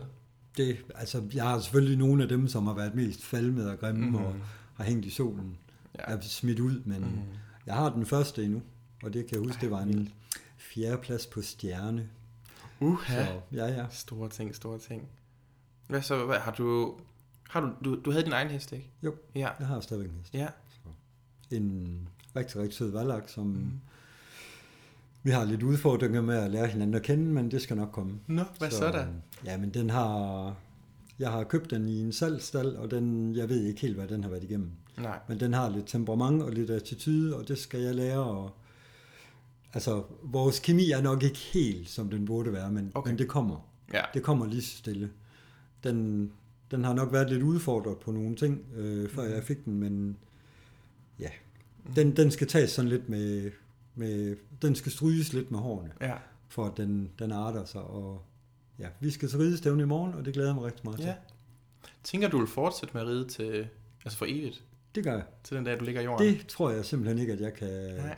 Det, 0.57 0.85
altså, 0.95 1.23
jeg 1.35 1.45
har 1.45 1.61
selvfølgelig 1.61 1.99
nogle 1.99 2.23
af 2.23 2.29
dem, 2.29 2.49
som 2.49 2.67
har 2.67 2.75
været 2.75 2.95
mest 2.95 3.25
falmede 3.25 3.71
og 3.73 3.79
grimme 3.79 4.01
Mhm. 4.01 4.11
mm. 4.11 4.15
og 4.25 4.35
har 4.77 4.85
hængt 4.85 5.07
i 5.07 5.11
solen, 5.11 5.57
Ja. 5.99 6.03
er 6.07 6.21
smidt 6.21 6.61
ud, 6.61 6.83
men 6.85 7.01
Mhm. 7.01 7.11
mm. 7.11 7.19
jeg 7.67 7.75
har 7.75 7.91
den 7.91 8.07
første 8.07 8.45
endnu, 8.45 8.63
og 9.03 9.13
det 9.13 9.27
kan 9.27 9.37
jeg 9.39 9.47
huske, 9.47 9.61
det 9.61 9.71
var 9.71 9.81
en 9.81 10.09
fjerde 10.57 10.99
plads 11.03 11.27
på 11.27 11.43
stjerne. 11.43 12.09
Uha. 12.81 13.25
Så, 13.25 13.31
ja, 13.53 13.67
ja. 13.67 13.87
Store 13.91 14.29
ting, 14.29 14.55
store 14.55 14.79
ting. 14.79 15.09
Hvad 15.89 16.03
så, 16.03 16.27
hvad, 16.27 16.39
har 16.39 16.53
du, 16.53 16.99
har 17.49 17.61
du, 17.61 17.71
du, 17.85 18.01
du 18.05 18.11
havde 18.11 18.25
din 18.25 18.33
egen 18.33 18.49
hest, 18.51 18.73
ikke? 18.73 18.91
Jo. 19.03 19.15
Ja. 19.35 19.49
Jeg 19.59 19.67
har 19.67 19.81
stadigvæk 19.81 20.11
en 20.11 20.17
hest. 20.19 20.35
Ja. 20.35 20.49
En 21.51 22.09
rigtig, 22.37 22.57
rigtig 22.61 22.75
sød 22.75 22.91
valak, 22.91 23.29
som 23.29 23.47
mm. 23.47 23.71
Vi 25.25 25.31
har 25.31 25.45
lidt 25.45 25.63
udfordringer 25.63 26.21
med 26.21 26.37
at 26.37 26.51
lære 26.51 26.67
hinanden 26.67 26.95
at 26.95 27.03
kende, 27.03 27.25
men 27.25 27.51
det 27.51 27.63
skal 27.63 27.77
nok 27.77 27.93
komme. 27.93 28.19
Nå, 28.27 28.43
hvad 28.59 28.71
så, 28.71 28.77
så 28.77 28.87
der? 28.87 29.07
Ja, 29.45 29.57
men 29.57 29.71
den 29.71 29.91
har... 29.91 30.57
Jeg 31.19 31.31
har 31.31 31.45
købt 31.45 31.71
den 31.71 31.89
i 31.89 32.01
en 32.01 32.13
salgstal, 32.13 32.77
og 32.77 32.91
den, 32.91 33.37
jeg 33.37 33.49
ved 33.49 33.65
ikke 33.65 33.81
helt, 33.81 33.97
hvad 33.97 34.09
den 34.09 34.23
har 34.23 34.31
været 34.31 34.45
igennem. 34.45 34.71
Nej. 34.99 35.19
Men 35.29 35.41
den 35.41 35.53
har 35.53 35.71
lidt 35.71 35.87
temperament 35.87 36.43
og 36.43 36.53
lidt 36.53 36.71
attitude, 36.71 37.37
og 37.37 37.49
det 37.49 37.59
skal 37.59 37.81
jeg 37.81 37.95
lære. 37.95 38.19
Og, 38.25 38.51
altså, 39.75 40.03
vores 40.23 40.59
kemi 40.61 40.91
er 40.91 41.03
nok 41.03 41.23
ikke 41.23 41.39
helt, 41.39 41.89
som 41.89 42.11
den 42.11 42.25
burde 42.25 42.53
være, 42.53 42.71
men, 42.73 42.93
Okay. 42.95 43.11
men 43.11 43.19
det 43.19 43.29
kommer. 43.29 43.69
Ja. 43.93 44.03
Det 44.15 44.23
kommer 44.23 44.47
lige 44.47 44.63
så 44.63 44.77
stille. 44.77 45.11
Den, 45.85 46.31
den 46.71 46.85
har 46.85 46.95
nok 46.95 47.13
været 47.13 47.31
lidt 47.31 47.43
udfordret 47.43 47.99
på 47.99 48.13
nogle 48.13 48.37
ting, 48.37 48.65
øh, 48.77 49.11
før 49.11 49.23
jeg 49.23 49.43
fik 49.45 49.65
den, 49.65 49.75
men 49.75 50.17
ja, 51.19 51.29
den, 51.97 52.17
den 52.17 52.31
skal 52.31 52.47
tages 52.47 52.71
sådan 52.71 52.89
lidt 52.89 53.09
med, 53.09 53.51
med, 53.95 54.37
den 54.63 54.75
skal 54.75 54.93
stryges 54.93 55.33
lidt 55.33 55.51
med 55.51 55.59
hårene, 55.59 55.91
Ja. 56.01 56.15
for 56.49 56.65
at 56.67 56.77
den, 56.77 57.11
den 57.19 57.33
arter 57.33 57.65
sig, 57.65 57.81
og 57.83 58.23
ja, 58.79 58.87
vi 59.01 59.11
skal 59.11 59.29
til 59.29 59.39
ridestævne 59.39 59.83
i 59.83 59.87
morgen, 59.87 60.15
og 60.15 60.25
det 60.25 60.35
glæder 60.35 60.49
jeg 60.49 60.55
mig 60.55 60.65
rigtig 60.65 60.81
meget 60.85 60.99
til. 61.01 61.07
ja. 61.07 61.15
Tænker 62.05 62.29
du 62.29 62.39
vil 62.39 62.47
fortsætte 62.47 62.95
med 62.95 63.03
at 63.03 63.09
ride 63.09 63.29
til, 63.29 63.67
altså 64.05 64.19
for 64.19 64.27
evigt? 64.29 64.65
Det 64.95 65.05
gør 65.05 65.13
jeg. 65.13 65.25
Til 65.45 65.57
den 65.57 65.65
dag, 65.65 65.81
du 65.81 65.85
ligger 65.85 66.01
i 66.01 66.05
jorden? 66.05 66.27
Det 66.35 66.47
tror 66.47 66.71
jeg 66.71 66.85
simpelthen 66.85 67.19
ikke, 67.19 67.33
at 67.33 67.41
jeg 67.41 67.55
kan... 67.55 67.95
Nej. 67.97 68.17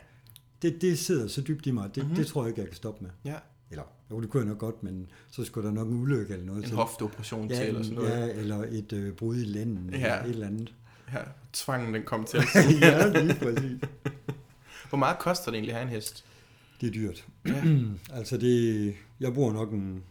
Det, 0.63 0.81
det 0.83 0.99
sidder 0.99 1.29
så 1.29 1.41
dybt 1.43 1.67
i 1.67 1.71
mig, 1.71 1.85
det, 1.89 1.97
Mhm. 1.97 2.05
mm-hmm. 2.05 2.17
det 2.17 2.27
tror 2.27 2.43
jeg 2.43 2.49
ikke, 2.49 2.61
jeg 2.61 2.69
kan 2.69 2.77
stoppe 2.77 3.05
med. 3.05 3.11
Ja. 3.25 3.37
Eller, 3.71 3.85
jo, 4.11 4.21
det 4.21 4.31
kunne 4.31 4.41
jeg 4.43 4.49
nok 4.49 4.59
godt, 4.59 4.83
men 4.83 5.11
så 5.31 5.45
skulle 5.45 5.69
der 5.69 5.75
nok 5.75 5.89
en 5.89 5.95
ulykke 6.03 6.33
eller 6.33 6.47
noget 6.47 6.63
En 6.63 6.69
til. 6.69 6.77
hofteoperation 6.77 7.49
ja, 7.51 7.57
til, 7.57 7.67
eller 7.69 7.83
sådan 7.83 7.97
noget. 7.99 8.11
ja, 8.29 8.33
eller 8.35 8.65
et 8.69 8.93
øh, 8.93 9.13
brud 9.13 9.37
i 9.37 9.45
lænden, 9.45 9.91
ja. 9.91 9.97
eller 9.97 10.23
et 10.23 10.29
eller 10.31 10.47
andet. 10.47 10.75
Ja. 11.13 11.19
Tvangen, 11.53 11.95
den 11.95 12.03
kom 12.03 12.25
til. 12.25 12.41
ja, 12.81 13.09
lige 13.23 13.35
præcis. 13.35 13.81
Hvor 14.89 14.99
meget 14.99 15.19
koster 15.19 15.51
det 15.51 15.55
egentlig 15.55 15.73
at 15.73 15.79
have 15.81 15.89
en 15.89 15.95
hest? 15.95 16.25
Det 16.81 16.87
er 16.89 16.93
dyrt. 16.93 17.27
Ja. 17.47 17.63
altså, 18.19 18.37
det, 18.37 18.95
jeg 19.21 19.35
bruger 19.35 19.53
nok 19.53 19.73
en 19.73 20.03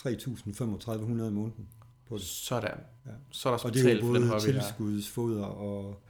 3.3500 0.00 0.08
i 0.10 1.30
måneden 1.30 1.66
på 2.08 2.14
det. 2.16 2.24
Sådan. 2.24 2.78
Ja. 3.06 3.10
Så 3.30 3.48
er 3.48 3.56
der 3.56 3.64
Og 3.64 3.74
det 3.74 3.86
er 3.92 3.94
jo 3.94 4.00
både 4.00 4.40
tilskudsfoder 4.40 5.44
og 5.44 6.02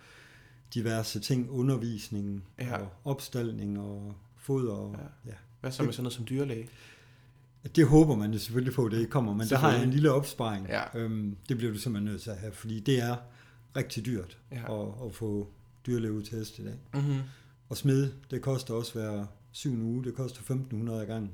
diverse 0.74 1.20
ting, 1.20 1.50
undervisning 1.50 2.44
Ja. 2.58 2.76
og 2.78 2.88
opstalning 3.04 3.78
og 3.80 4.14
foder. 4.36 4.72
Og, 4.72 4.96
Ja. 5.24 5.30
ja. 5.30 5.34
Hvad 5.60 5.70
så 5.72 5.82
med 5.82 5.92
sådan 5.92 6.02
noget 6.02 6.14
som 6.14 6.26
dyrlæge? 6.28 6.68
Det 7.76 7.86
håber 7.86 8.16
man 8.16 8.32
jo 8.32 8.38
selvfølgelig 8.38 8.74
på, 8.74 8.88
det 8.88 8.98
ikke 8.98 9.10
kommer, 9.10 9.34
men 9.34 9.48
der 9.48 9.56
har 9.58 9.72
jeg 9.72 9.82
en 9.82 9.90
lille 9.90 10.12
opsparing. 10.12 10.66
Ja. 10.68 10.82
Øhm, 10.98 11.36
det 11.48 11.56
bliver 11.56 11.72
du 11.72 11.78
simpelthen 11.78 12.12
nødt 12.12 12.22
til 12.22 12.30
at 12.30 12.36
have, 12.38 12.52
fordi 12.52 12.80
det 12.80 13.02
er 13.02 13.16
rigtig 13.76 14.06
dyrt 14.06 14.38
Ja. 14.52 14.82
at, 14.82 14.88
at 15.06 15.14
få 15.14 15.48
dyrlæge 15.86 16.12
ud 16.12 16.22
til 16.22 16.38
hest 16.38 16.58
i 16.58 16.64
dag. 16.64 16.74
Mm-hmm. 16.94 17.20
Og 17.68 17.76
smid, 17.76 18.12
det 18.30 18.42
koster 18.42 18.74
også 18.74 18.92
hver 18.92 19.26
syvende 19.52 19.84
uge, 19.84 20.04
det 20.04 20.14
koster 20.14 20.40
1.500 20.40 20.90
ad 20.92 21.06
gangen. 21.06 21.30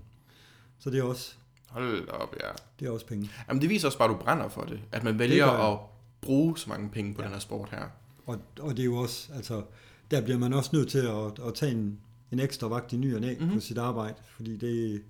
Så 0.78 0.90
det 0.90 0.98
er 0.98 1.02
også, 1.02 1.34
Hold 1.68 2.08
op, 2.08 2.34
ja. 2.42 2.48
det 2.80 2.86
er 2.86 2.90
også 2.90 3.06
penge. 3.06 3.30
Jamen 3.48 3.60
det 3.62 3.70
viser 3.70 3.88
også 3.88 3.98
bare, 3.98 4.08
at 4.10 4.18
du 4.18 4.22
brænder 4.24 4.48
for 4.48 4.62
det. 4.62 4.80
At 4.92 5.04
man 5.04 5.18
vælger 5.18 5.46
at 5.72 5.78
bruge 6.20 6.58
så 6.58 6.68
mange 6.68 6.88
penge 6.90 7.14
på 7.14 7.20
Ja. 7.22 7.26
den 7.26 7.32
her 7.34 7.40
sport 7.40 7.68
her. 7.70 7.82
Og, 8.26 8.38
og 8.60 8.70
det 8.76 8.80
er 8.80 8.84
jo 8.84 8.96
også, 8.96 9.32
altså, 9.34 9.62
der 10.10 10.20
bliver 10.20 10.38
man 10.38 10.52
også 10.52 10.70
nødt 10.72 10.88
til 10.88 10.98
at, 10.98 11.38
at 11.46 11.54
tage 11.54 11.72
en, 11.72 11.98
en 12.32 12.40
ekstra 12.40 12.68
vagt 12.68 12.92
i 12.92 12.96
ny 12.96 13.14
og 13.14 13.20
næ 13.20 13.32
Mhm. 13.32 13.40
mm-hmm. 13.42 13.54
på 13.54 13.60
sit 13.60 13.78
arbejde, 13.78 14.14
fordi 14.36 14.56
det 14.56 15.02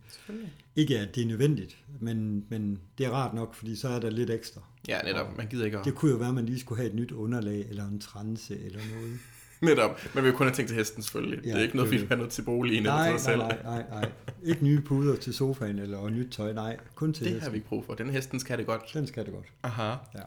ikke 0.77 0.97
er, 0.97 1.03
at 1.03 1.15
det 1.15 1.23
er 1.23 1.27
nødvendigt, 1.27 1.79
men, 2.01 2.45
men 2.49 2.81
det 2.99 3.07
er 3.07 3.11
rart 3.11 3.35
nok, 3.35 3.55
fordi 3.55 3.77
så 3.77 3.89
er 3.89 3.99
der 4.01 4.11
lidt 4.11 4.31
ekstra. 4.31 4.61
Ja, 4.89 5.03
netop. 5.03 5.37
Man 5.37 5.47
gider 5.49 5.65
ikke 5.65 5.79
at... 5.79 5.85
Det 5.85 5.95
kunne 5.95 6.11
jo 6.11 6.17
være, 6.17 6.29
at 6.29 6.35
man 6.35 6.47
lige 6.47 6.61
skulle 6.61 6.79
have 6.81 6.89
et 6.91 6.97
nyt 6.97 7.13
underlag, 7.13 7.67
eller 7.69 7.89
en 7.89 8.01
transe, 8.01 8.59
eller 8.65 8.81
noget. 8.95 9.19
Netop. 9.69 10.01
Man 10.15 10.25
vil 10.25 10.31
jo 10.31 10.37
kun 10.37 10.47
have 10.47 10.55
tænkt 10.55 10.69
til 10.69 10.77
hesten 10.79 11.03
selvfølgelig. 11.03 11.45
Ja, 11.45 11.49
Ja, 11.49 11.55
det 11.55 11.59
er 11.61 11.65
ikke 11.65 11.77
noget, 11.77 11.93
det 11.93 12.11
vi 12.11 12.23
er 12.25 12.29
til 12.29 12.43
boligen 12.43 12.83
nej, 12.83 13.07
eller 13.09 13.19
til 13.19 13.39
nej, 13.39 13.49
dig 13.49 13.57
selv. 13.59 13.67
nej, 13.71 13.83
nej, 13.91 14.01
nej. 14.01 14.11
Ikke 14.43 14.65
nye 14.65 14.81
puder 14.81 15.17
til 15.17 15.35
sofaen, 15.35 15.79
eller 15.79 15.99
og 15.99 16.13
nyt 16.13 16.29
tøj, 16.33 16.53
nej. 16.53 16.77
Kun 16.95 17.13
til 17.13 17.25
Det 17.25 17.33
hesten. 17.33 17.43
har 17.45 17.51
vi 17.51 17.57
ikke 17.57 17.69
brug 17.69 17.85
for. 17.85 17.95
Den 17.95 18.11
hesten 18.11 18.41
skal 18.41 18.59
det 18.59 18.67
godt. 18.67 18.83
Den 18.95 19.07
skal 19.07 19.25
det 19.27 19.35
godt. 19.35 19.47
Aha. 19.63 19.89
Ja. 20.15 20.23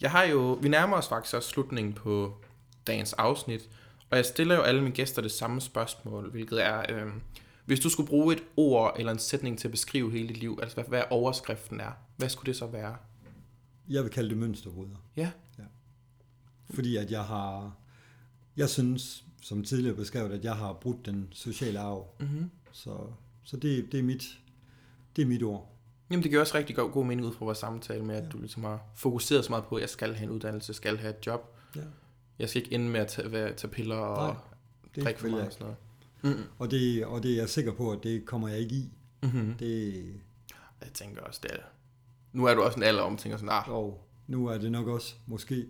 Jeg 0.00 0.10
har 0.10 0.24
jo... 0.24 0.58
Vi 0.62 0.68
nærmer 0.68 0.96
os 0.96 1.08
faktisk 1.08 1.34
også 1.36 1.48
slutningen 1.48 1.92
på 1.92 2.36
dagens 2.86 3.12
afsnit. 3.12 3.68
Og 4.10 4.16
jeg 4.16 4.24
stiller 4.24 4.54
jo 4.54 4.60
alle 4.62 4.80
mine 4.82 4.94
gæster 4.94 5.22
det 5.22 5.30
samme 5.32 5.60
spørgsmål, 5.60 6.30
hvilket 6.30 6.64
er... 6.66 6.78
Øh, 6.88 7.06
hvis 7.64 7.80
du 7.80 7.88
skulle 7.90 8.08
bruge 8.08 8.34
et 8.34 8.42
ord 8.56 8.96
eller 8.98 9.12
en 9.12 9.18
sætning 9.18 9.58
til 9.58 9.68
at 9.68 9.72
beskrive 9.72 10.10
hele 10.12 10.28
dit 10.28 10.36
liv, 10.36 10.58
altså 10.62 10.74
hvad, 10.74 10.84
hvad 10.88 11.02
overskriften 11.10 11.80
er, 11.80 11.90
hvad 12.16 12.28
skulle 12.28 12.46
det 12.46 12.56
så 12.56 12.66
være? 12.66 12.96
Jeg 13.88 14.02
vil 14.02 14.10
kalde 14.10 14.28
det 14.30 14.38
mønsterbryder. 14.38 14.96
Ja. 15.16 15.30
Fordi 16.74 16.96
at 16.96 17.10
jeg 17.10 17.22
har... 17.22 17.72
Jeg 18.56 18.68
synes, 18.68 19.24
som 19.42 19.64
tidligere 19.64 19.96
beskrevet, 19.96 20.32
at 20.32 20.44
jeg 20.44 20.54
har 20.56 20.72
brudt 20.72 21.06
den 21.06 21.28
sociale 21.32 21.78
arv. 21.80 22.06
Mm-hmm. 22.20 22.50
Så, 22.72 22.96
så 23.44 23.56
det, 23.56 23.92
det, 23.92 24.00
er 24.00 24.04
mit, 24.04 24.38
det 25.16 25.22
er 25.22 25.26
mit 25.26 25.42
ord. 25.42 25.72
Jamen, 26.10 26.22
det 26.22 26.30
giver 26.30 26.40
også 26.40 26.54
rigtig 26.56 26.76
god, 26.76 26.90
god 26.90 27.06
mening 27.06 27.26
ud 27.28 27.32
fra 27.32 27.44
vores 27.44 27.58
samtale 27.58 28.04
med, 28.04 28.14
at 28.16 28.24
Ja. 28.24 28.28
du 28.28 28.38
ligesom 28.38 28.64
har 28.64 28.80
fokuseret 28.94 29.44
så 29.44 29.50
meget 29.52 29.64
på, 29.64 29.74
at 29.76 29.80
jeg 29.80 29.88
skal 29.88 30.14
have 30.14 30.24
en 30.24 30.30
uddannelse, 30.30 30.74
skal 30.74 30.98
have 30.98 31.10
et 31.18 31.26
job. 31.26 31.56
Ja. 31.76 31.80
Jeg 32.38 32.48
skal 32.48 32.62
ikke 32.62 32.74
ende 32.74 32.88
med 32.88 33.00
at 33.00 33.06
tage, 33.08 33.52
tage 33.54 33.68
piller 33.72 33.96
og 33.96 34.26
Nej, 34.34 34.36
Det 34.94 35.04
drikke 35.04 35.20
for 35.20 35.28
meget 35.28 35.46
og 35.46 35.52
sådan 35.52 35.64
noget. 35.64 35.76
Mm-hmm. 36.22 36.50
Og 36.58 36.70
det, 36.70 37.04
og 37.06 37.22
det 37.22 37.32
er 37.32 37.36
jeg 37.36 37.48
sikker 37.48 37.72
på, 37.72 37.92
at 37.92 38.02
det 38.02 38.24
kommer 38.24 38.48
jeg 38.48 38.58
ikke 38.58 38.74
i. 38.74 38.90
Mm-hmm. 39.22 39.54
Det, 39.54 39.94
Jeg 40.80 40.92
tænker 40.94 41.20
også, 41.22 41.40
det 41.42 41.50
er... 41.52 41.58
Nu 42.32 42.44
er 42.44 42.54
du 42.54 42.62
også 42.62 42.76
en 42.76 42.82
alder 42.82 43.02
om, 43.02 43.16
tænker 43.16 43.36
sådan, 43.38 43.48
ah, 43.52 43.68
og 43.70 44.06
nu 44.26 44.46
er 44.46 44.58
det 44.58 44.72
nok 44.72 44.86
også 44.86 45.14
måske... 45.26 45.66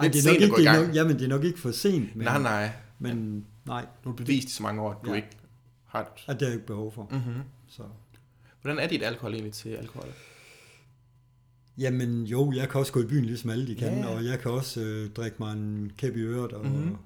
Lidt 0.00 0.12
det 0.12 0.26
er 0.26 0.32
nok 0.32 0.40
ikke, 0.40 0.56
det 0.56 0.66
er 0.66 0.86
nok, 0.86 0.94
jamen, 0.94 1.18
det 1.18 1.24
er 1.24 1.28
nok 1.28 1.44
ikke 1.44 1.58
for 1.58 1.70
sent, 1.70 2.16
men, 2.16 2.24
nej, 2.24 2.38
nej, 2.42 2.70
men 2.98 3.44
nej, 3.66 3.86
nu 4.04 4.10
er 4.10 4.16
du 4.16 4.24
bevist 4.24 4.48
i 4.48 4.52
så 4.52 4.62
mange 4.62 4.82
år, 4.82 4.90
at 4.90 4.96
du 5.04 5.10
Ja. 5.10 5.16
ikke 5.16 5.28
har 5.86 6.00
et... 6.00 6.06
at 6.26 6.40
det 6.40 6.48
er 6.48 6.52
ikke 6.52 6.66
behov 6.66 6.92
for. 6.92 7.08
Mm-hmm. 7.10 7.42
Så. 7.68 7.82
Hvordan 8.62 8.78
er 8.78 8.86
dit 8.88 9.02
alkohol 9.02 9.32
egentlig 9.32 9.52
til 9.52 9.68
alkohol? 9.68 10.08
Jamen 11.78 12.24
jo, 12.24 12.52
jeg 12.52 12.68
kan 12.68 12.78
også 12.80 12.92
gå 12.92 13.00
i 13.02 13.06
byen, 13.06 13.24
ligesom 13.24 13.50
alle 13.50 13.66
de 13.66 13.74
kan, 13.74 13.98
Ja. 13.98 14.06
og 14.06 14.24
jeg 14.24 14.38
kan 14.40 14.50
også 14.50 14.80
øh, 14.80 15.10
drikke 15.10 15.36
mig 15.40 15.52
en 15.52 15.92
kæp 15.96 16.16
i 16.16 16.20
øret, 16.20 16.52
og, 16.52 16.64
Mhm. 16.66 16.74
mm-hmm. 16.76 16.96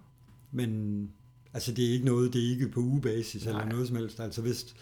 men 0.53 1.11
altså 1.55 1.73
det 1.73 1.85
er 1.89 1.93
ikke 1.93 2.05
noget, 2.07 2.33
det 2.33 2.45
er 2.47 2.51
ikke 2.51 2.69
på 2.69 2.81
ugebasis 2.81 3.45
Nej. 3.47 3.53
eller 3.61 3.73
noget 3.73 3.89
som 3.89 3.97
helst. 3.97 4.21
Altså 4.21 4.43
hvis, 4.43 4.75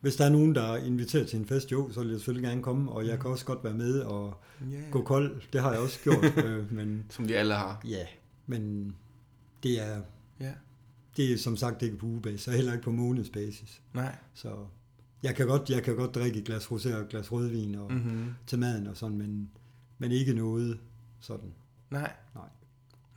hvis 0.00 0.16
der 0.16 0.24
er 0.24 0.28
nogen, 0.30 0.54
der 0.54 0.76
inviterer 0.76 1.24
til 1.26 1.38
en 1.38 1.46
fest, 1.46 1.72
jo, 1.72 1.90
så 1.92 2.00
vil 2.00 2.08
jeg 2.10 2.18
selvfølgelig 2.18 2.48
gerne 2.48 2.62
komme, 2.62 2.92
og 2.92 3.06
jeg 3.06 3.20
kan 3.20 3.30
også 3.30 3.44
godt 3.44 3.64
være 3.64 3.74
med 3.74 4.00
og 4.00 4.40
Yeah. 4.72 4.90
gå 4.90 5.02
kold. 5.02 5.40
Det 5.52 5.60
har 5.60 5.70
jeg 5.72 5.80
også 5.80 5.98
gjort, 6.02 6.24
øh, 6.44 6.72
men 6.72 7.04
Som 7.10 7.28
vi 7.28 7.32
alle 7.32 7.54
har. 7.54 7.80
ja, 7.88 8.06
men 8.46 8.94
det 9.62 9.82
er, 9.86 10.02
Ja. 10.40 10.52
det 11.16 11.32
er 11.32 11.38
som 11.38 11.56
sagt 11.56 11.82
ikke 11.82 11.96
på 11.96 12.06
ugebasis, 12.06 12.48
og 12.48 12.54
heller 12.54 12.72
ikke 12.72 12.84
på 12.84 12.90
månedsbasis. 12.90 13.82
Nej. 13.94 14.14
Så 14.34 14.56
jeg 15.22 15.34
kan 15.36 15.46
godt, 15.46 15.70
jeg 15.70 15.82
kan 15.82 15.96
godt 15.96 16.14
drikke 16.14 16.38
et 16.38 16.44
glas 16.44 16.66
rosé 16.66 16.94
og 16.94 17.00
et 17.02 17.08
glas 17.08 17.32
rødvin 17.32 17.74
og 17.74 17.92
mm. 17.92 17.98
Mm-hmm. 17.98 18.34
til 18.46 18.58
maden 18.58 18.86
og 18.86 18.96
sådan, 18.96 19.16
men, 19.18 19.50
men 19.98 20.12
ikke 20.12 20.32
noget 20.34 20.78
sådan. 21.20 21.52
Nej. 21.90 22.12
Nej. 22.34 22.48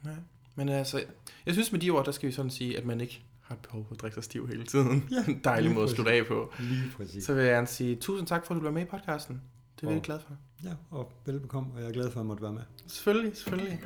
Nej. 0.03 0.15
Men 0.55 0.69
altså, 0.69 1.03
jeg 1.45 1.53
synes 1.53 1.71
med 1.71 1.79
de 1.79 1.89
ord, 1.89 2.05
der 2.05 2.11
skal 2.11 2.27
vi 2.27 2.33
sådan 2.33 2.51
sige, 2.51 2.77
at 2.77 2.85
man 2.85 3.01
ikke 3.01 3.23
har 3.51 3.55
et 3.55 3.61
behov 3.61 3.85
for 3.87 3.93
at 3.95 4.01
drikke 4.01 4.15
sig 4.15 4.23
stiv 4.23 4.47
hele 4.47 4.63
tiden. 4.63 5.09
Ja, 5.11 5.23
en 5.31 5.41
dejlig 5.43 5.63
lige 5.63 5.73
måde 5.73 5.83
at 5.83 5.89
slutte 5.91 6.11
af 6.11 6.25
på. 6.25 6.53
Lige 6.59 6.91
præcis. 6.97 7.23
Så 7.25 7.33
vil 7.33 7.43
jeg 7.43 7.53
gerne 7.53 7.67
sige 7.67 7.95
tusind 7.95 8.27
tak 8.27 8.45
for, 8.45 8.53
at 8.55 8.59
du 8.59 8.65
var 8.65 8.71
med 8.71 8.81
i 8.81 8.85
podcasten. 8.85 9.41
Det 9.75 9.83
er 9.83 9.87
Og- 9.87 9.93
virkelig 9.93 10.05
glad 10.05 10.19
for. 10.27 10.33
Ja, 10.63 10.73
og 10.91 11.11
velbekomme, 11.25 11.69
og 11.75 11.81
jeg 11.81 11.87
er 11.89 11.93
glad 11.93 12.03
for, 12.11 12.19
at 12.19 12.23
jeg 12.23 12.25
måtte 12.27 12.43
være 12.43 12.53
med. 12.53 12.61
Selvfølgelig, 12.87 13.37
selvfølgelig. 13.37 13.79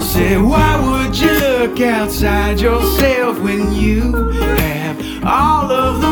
Say, 0.00 0.36
why 0.36 0.72
would 0.86 1.14
you 1.16 1.30
look 1.40 1.80
outside 1.80 2.60
yourself 2.60 3.38
when 3.40 3.72
you 3.72 4.00
have 4.58 4.96
all 5.24 5.70
of 5.70 6.00
the 6.02 6.09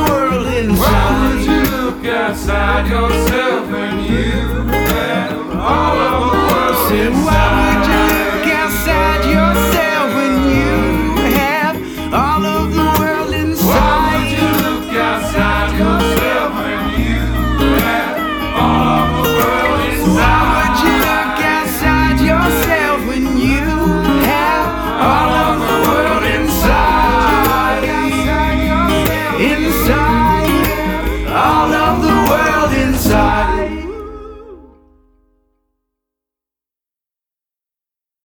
outside 2.10 2.88
yourself 2.88 3.70
when 3.70 3.98
you 4.04 4.66
have 4.68 5.50
all 5.56 5.96
of 5.96 6.32
the 6.32 6.38
world 6.38 6.92
inside? 6.92 7.17
Say, 7.17 7.17
why 7.17 7.17